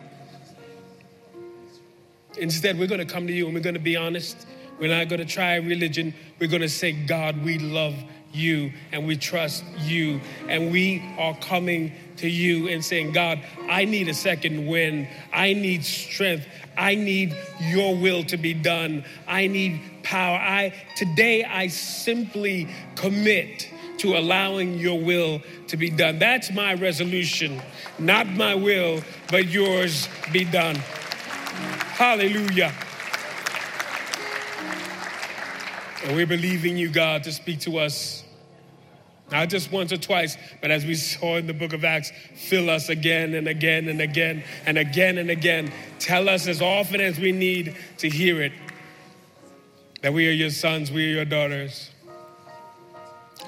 Instead, 2.37 2.79
we're 2.79 2.87
going 2.87 3.05
to 3.05 3.11
come 3.11 3.27
to 3.27 3.33
you 3.33 3.45
and 3.45 3.53
we're 3.53 3.61
going 3.61 3.75
to 3.75 3.81
be 3.81 3.95
honest. 3.95 4.47
We're 4.79 4.95
not 4.95 5.09
going 5.09 5.19
to 5.19 5.25
try 5.25 5.55
religion. 5.55 6.13
We're 6.39 6.49
going 6.49 6.61
to 6.61 6.69
say, 6.69 6.91
God, 6.93 7.43
we 7.43 7.59
love 7.59 7.95
you 8.31 8.71
and 8.91 9.07
we 9.07 9.17
trust 9.17 9.63
you. 9.79 10.21
And 10.47 10.71
we 10.71 11.03
are 11.17 11.35
coming 11.37 11.93
to 12.17 12.29
you 12.29 12.67
and 12.69 12.83
saying, 12.83 13.13
God, 13.13 13.39
I 13.69 13.85
need 13.85 14.07
a 14.07 14.13
second 14.13 14.67
wind. 14.67 15.07
I 15.33 15.53
need 15.53 15.83
strength. 15.85 16.47
I 16.77 16.95
need 16.95 17.35
your 17.61 17.95
will 17.95 18.23
to 18.25 18.37
be 18.37 18.53
done. 18.53 19.03
I 19.27 19.47
need 19.47 19.81
power. 20.03 20.37
I 20.37 20.73
today 20.95 21.43
I 21.43 21.67
simply 21.67 22.67
commit 22.95 23.69
to 23.99 24.17
allowing 24.17 24.79
your 24.79 24.99
will 24.99 25.41
to 25.67 25.77
be 25.77 25.89
done. 25.89 26.19
That's 26.19 26.51
my 26.51 26.73
resolution. 26.73 27.61
Not 27.97 28.27
my 28.27 28.55
will, 28.55 29.01
but 29.29 29.49
yours 29.49 30.07
be 30.31 30.45
done. 30.45 30.75
Hallelujah. 30.75 32.73
And 36.03 36.15
we're 36.15 36.27
believing 36.27 36.77
you, 36.77 36.89
God, 36.89 37.23
to 37.23 37.31
speak 37.31 37.59
to 37.61 37.77
us. 37.79 38.23
Not 39.31 39.49
just 39.49 39.71
once 39.71 39.91
or 39.91 39.97
twice, 39.97 40.37
but 40.59 40.71
as 40.71 40.85
we 40.85 40.95
saw 40.95 41.37
in 41.37 41.45
the 41.45 41.53
book 41.53 41.73
of 41.73 41.83
Acts, 41.83 42.11
fill 42.33 42.69
us 42.69 42.89
again 42.89 43.35
and 43.35 43.47
again 43.47 43.87
and 43.87 44.01
again 44.01 44.43
and 44.65 44.77
again 44.77 45.19
and 45.19 45.29
again. 45.29 45.71
Tell 45.99 46.27
us 46.27 46.47
as 46.47 46.61
often 46.61 46.99
as 46.99 47.19
we 47.19 47.31
need 47.31 47.75
to 47.99 48.09
hear 48.09 48.41
it 48.41 48.53
that 50.01 50.13
we 50.13 50.27
are 50.27 50.31
your 50.31 50.49
sons, 50.49 50.91
we 50.91 51.05
are 51.05 51.15
your 51.15 51.25
daughters. 51.25 51.91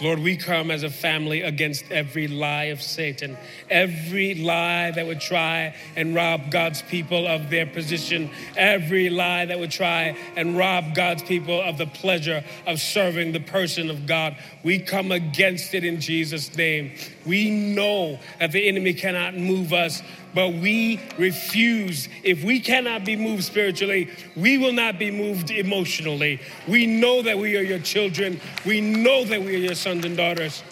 Lord, 0.01 0.17
we 0.17 0.35
come 0.35 0.71
as 0.71 0.81
a 0.81 0.89
family 0.89 1.41
against 1.41 1.91
every 1.91 2.27
lie 2.27 2.65
of 2.65 2.81
Satan, 2.81 3.37
every 3.69 4.33
lie 4.33 4.89
that 4.89 5.05
would 5.05 5.21
try 5.21 5.75
and 5.95 6.15
rob 6.15 6.49
God's 6.49 6.81
people 6.81 7.27
of 7.27 7.51
their 7.51 7.67
position, 7.67 8.31
every 8.57 9.11
lie 9.11 9.45
that 9.45 9.59
would 9.59 9.69
try 9.69 10.17
and 10.35 10.57
rob 10.57 10.95
God's 10.95 11.21
people 11.21 11.61
of 11.61 11.77
the 11.77 11.85
pleasure 11.85 12.43
of 12.65 12.81
serving 12.81 13.31
the 13.31 13.39
person 13.39 13.91
of 13.91 14.07
God. 14.07 14.37
We 14.63 14.79
come 14.79 15.11
against 15.11 15.75
it 15.75 15.83
in 15.83 16.01
Jesus' 16.01 16.55
name. 16.57 16.93
We 17.23 17.51
know 17.51 18.19
that 18.39 18.51
the 18.51 18.67
enemy 18.67 18.95
cannot 18.95 19.37
move 19.37 19.71
us 19.71 20.01
but 20.33 20.53
we 20.53 20.99
refuse. 21.17 22.07
If 22.23 22.43
we 22.43 22.59
cannot 22.59 23.05
be 23.05 23.15
moved 23.15 23.43
spiritually, 23.43 24.09
we 24.35 24.57
will 24.57 24.73
not 24.73 24.97
be 24.97 25.11
moved 25.11 25.51
emotionally. 25.51 26.39
We 26.67 26.85
know 26.85 27.21
that 27.21 27.37
we 27.37 27.57
are 27.57 27.61
your 27.61 27.79
children, 27.79 28.39
we 28.65 28.81
know 28.81 29.23
that 29.25 29.41
we 29.41 29.55
are 29.55 29.59
your 29.59 29.75
sons 29.75 30.05
and 30.05 30.15
daughters. 30.15 30.63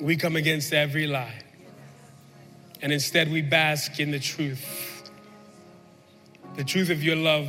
We 0.00 0.16
come 0.16 0.36
against 0.36 0.72
every 0.72 1.06
lie, 1.08 1.42
and 2.80 2.92
instead 2.92 3.30
we 3.30 3.42
bask 3.42 3.98
in 3.98 4.10
the 4.10 4.20
truth 4.20 4.88
the 6.58 6.64
truth 6.64 6.90
of 6.90 7.04
your 7.04 7.14
love, 7.14 7.48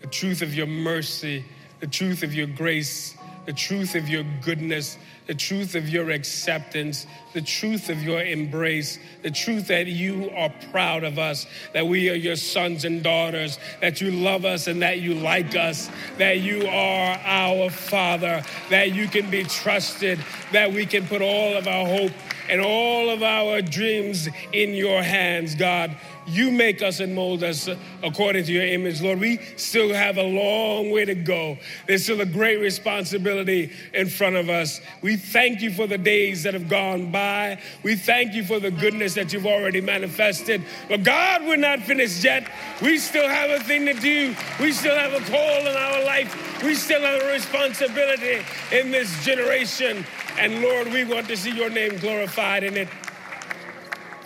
the 0.00 0.08
truth 0.08 0.42
of 0.42 0.52
your 0.52 0.66
mercy, 0.66 1.44
the 1.78 1.86
truth 1.86 2.24
of 2.24 2.34
your 2.34 2.48
grace, 2.48 3.16
the 3.46 3.52
truth 3.52 3.94
of 3.94 4.08
your 4.08 4.24
goodness, 4.42 4.98
the 5.28 5.34
truth 5.34 5.74
of 5.74 5.88
your 5.88 6.10
acceptance, 6.10 7.06
the 7.34 7.42
truth 7.42 7.90
of 7.90 8.02
your 8.02 8.22
embrace, 8.22 8.98
the 9.22 9.30
truth 9.30 9.68
that 9.68 9.86
you 9.86 10.30
are 10.34 10.50
proud 10.72 11.04
of 11.04 11.18
us, 11.18 11.46
that 11.74 11.86
we 11.86 12.08
are 12.08 12.14
your 12.14 12.34
sons 12.34 12.86
and 12.86 13.02
daughters, 13.02 13.58
that 13.82 14.00
you 14.00 14.10
love 14.10 14.46
us 14.46 14.66
and 14.66 14.80
that 14.80 15.00
you 15.00 15.14
like 15.14 15.54
us, 15.54 15.90
that 16.16 16.40
you 16.40 16.66
are 16.66 17.20
our 17.24 17.68
Father, 17.68 18.42
that 18.70 18.94
you 18.94 19.06
can 19.06 19.30
be 19.30 19.44
trusted, 19.44 20.18
that 20.50 20.72
we 20.72 20.86
can 20.86 21.06
put 21.06 21.20
all 21.20 21.56
of 21.56 21.68
our 21.68 21.86
hope 21.86 22.12
and 22.48 22.62
all 22.62 23.10
of 23.10 23.22
our 23.22 23.60
dreams 23.60 24.30
in 24.54 24.70
your 24.70 25.02
hands, 25.02 25.54
God. 25.54 25.94
You 26.28 26.50
make 26.50 26.82
us 26.82 27.00
and 27.00 27.14
mold 27.14 27.42
us 27.42 27.68
according 28.02 28.44
to 28.44 28.52
your 28.52 28.66
image, 28.66 29.00
Lord. 29.00 29.18
We 29.18 29.38
still 29.56 29.92
have 29.94 30.18
a 30.18 30.22
long 30.22 30.90
way 30.90 31.06
to 31.06 31.14
go. 31.14 31.56
There's 31.86 32.02
still 32.02 32.20
a 32.20 32.26
great 32.26 32.60
responsibility 32.60 33.72
in 33.94 34.08
front 34.08 34.36
of 34.36 34.50
us. 34.50 34.80
We 35.00 35.16
thank 35.16 35.62
you 35.62 35.70
for 35.70 35.86
the 35.86 35.96
days 35.96 36.42
that 36.42 36.52
have 36.52 36.68
gone 36.68 37.10
by. 37.10 37.60
We 37.82 37.96
thank 37.96 38.34
you 38.34 38.44
for 38.44 38.60
the 38.60 38.70
goodness 38.70 39.14
that 39.14 39.32
you've 39.32 39.46
already 39.46 39.80
manifested. 39.80 40.62
But 40.88 41.02
God, 41.02 41.44
we're 41.46 41.56
not 41.56 41.80
finished 41.80 42.22
yet. 42.22 42.46
We 42.82 42.98
still 42.98 43.28
have 43.28 43.50
a 43.50 43.64
thing 43.64 43.86
to 43.86 43.94
do. 43.94 44.34
We 44.60 44.72
still 44.72 44.96
have 44.96 45.14
a 45.14 45.24
call 45.30 45.66
in 45.66 45.76
our 45.76 46.04
life. 46.04 46.62
We 46.62 46.74
still 46.74 47.00
have 47.00 47.22
a 47.22 47.32
responsibility 47.32 48.44
in 48.70 48.90
this 48.90 49.24
generation. 49.24 50.04
And 50.38 50.60
Lord, 50.60 50.88
we 50.88 51.04
want 51.04 51.26
to 51.28 51.36
see 51.36 51.52
your 51.52 51.70
name 51.70 51.96
glorified 51.98 52.64
in 52.64 52.76
it. 52.76 52.88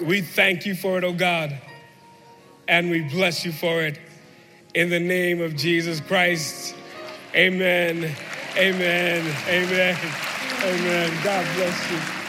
We 0.00 0.20
thank 0.20 0.66
you 0.66 0.74
for 0.74 0.98
it, 0.98 1.04
oh 1.04 1.12
God 1.12 1.60
and 2.68 2.90
we 2.90 3.00
bless 3.00 3.44
you 3.44 3.52
for 3.52 3.82
it. 3.82 3.98
In 4.74 4.88
the 4.90 5.00
name 5.00 5.40
of 5.40 5.56
Jesus 5.56 6.00
Christ, 6.00 6.74
amen, 7.34 8.14
amen, 8.56 9.36
amen, 9.48 9.96
amen. 10.64 11.24
God 11.24 11.46
bless 11.56 11.90
you. 11.90 12.21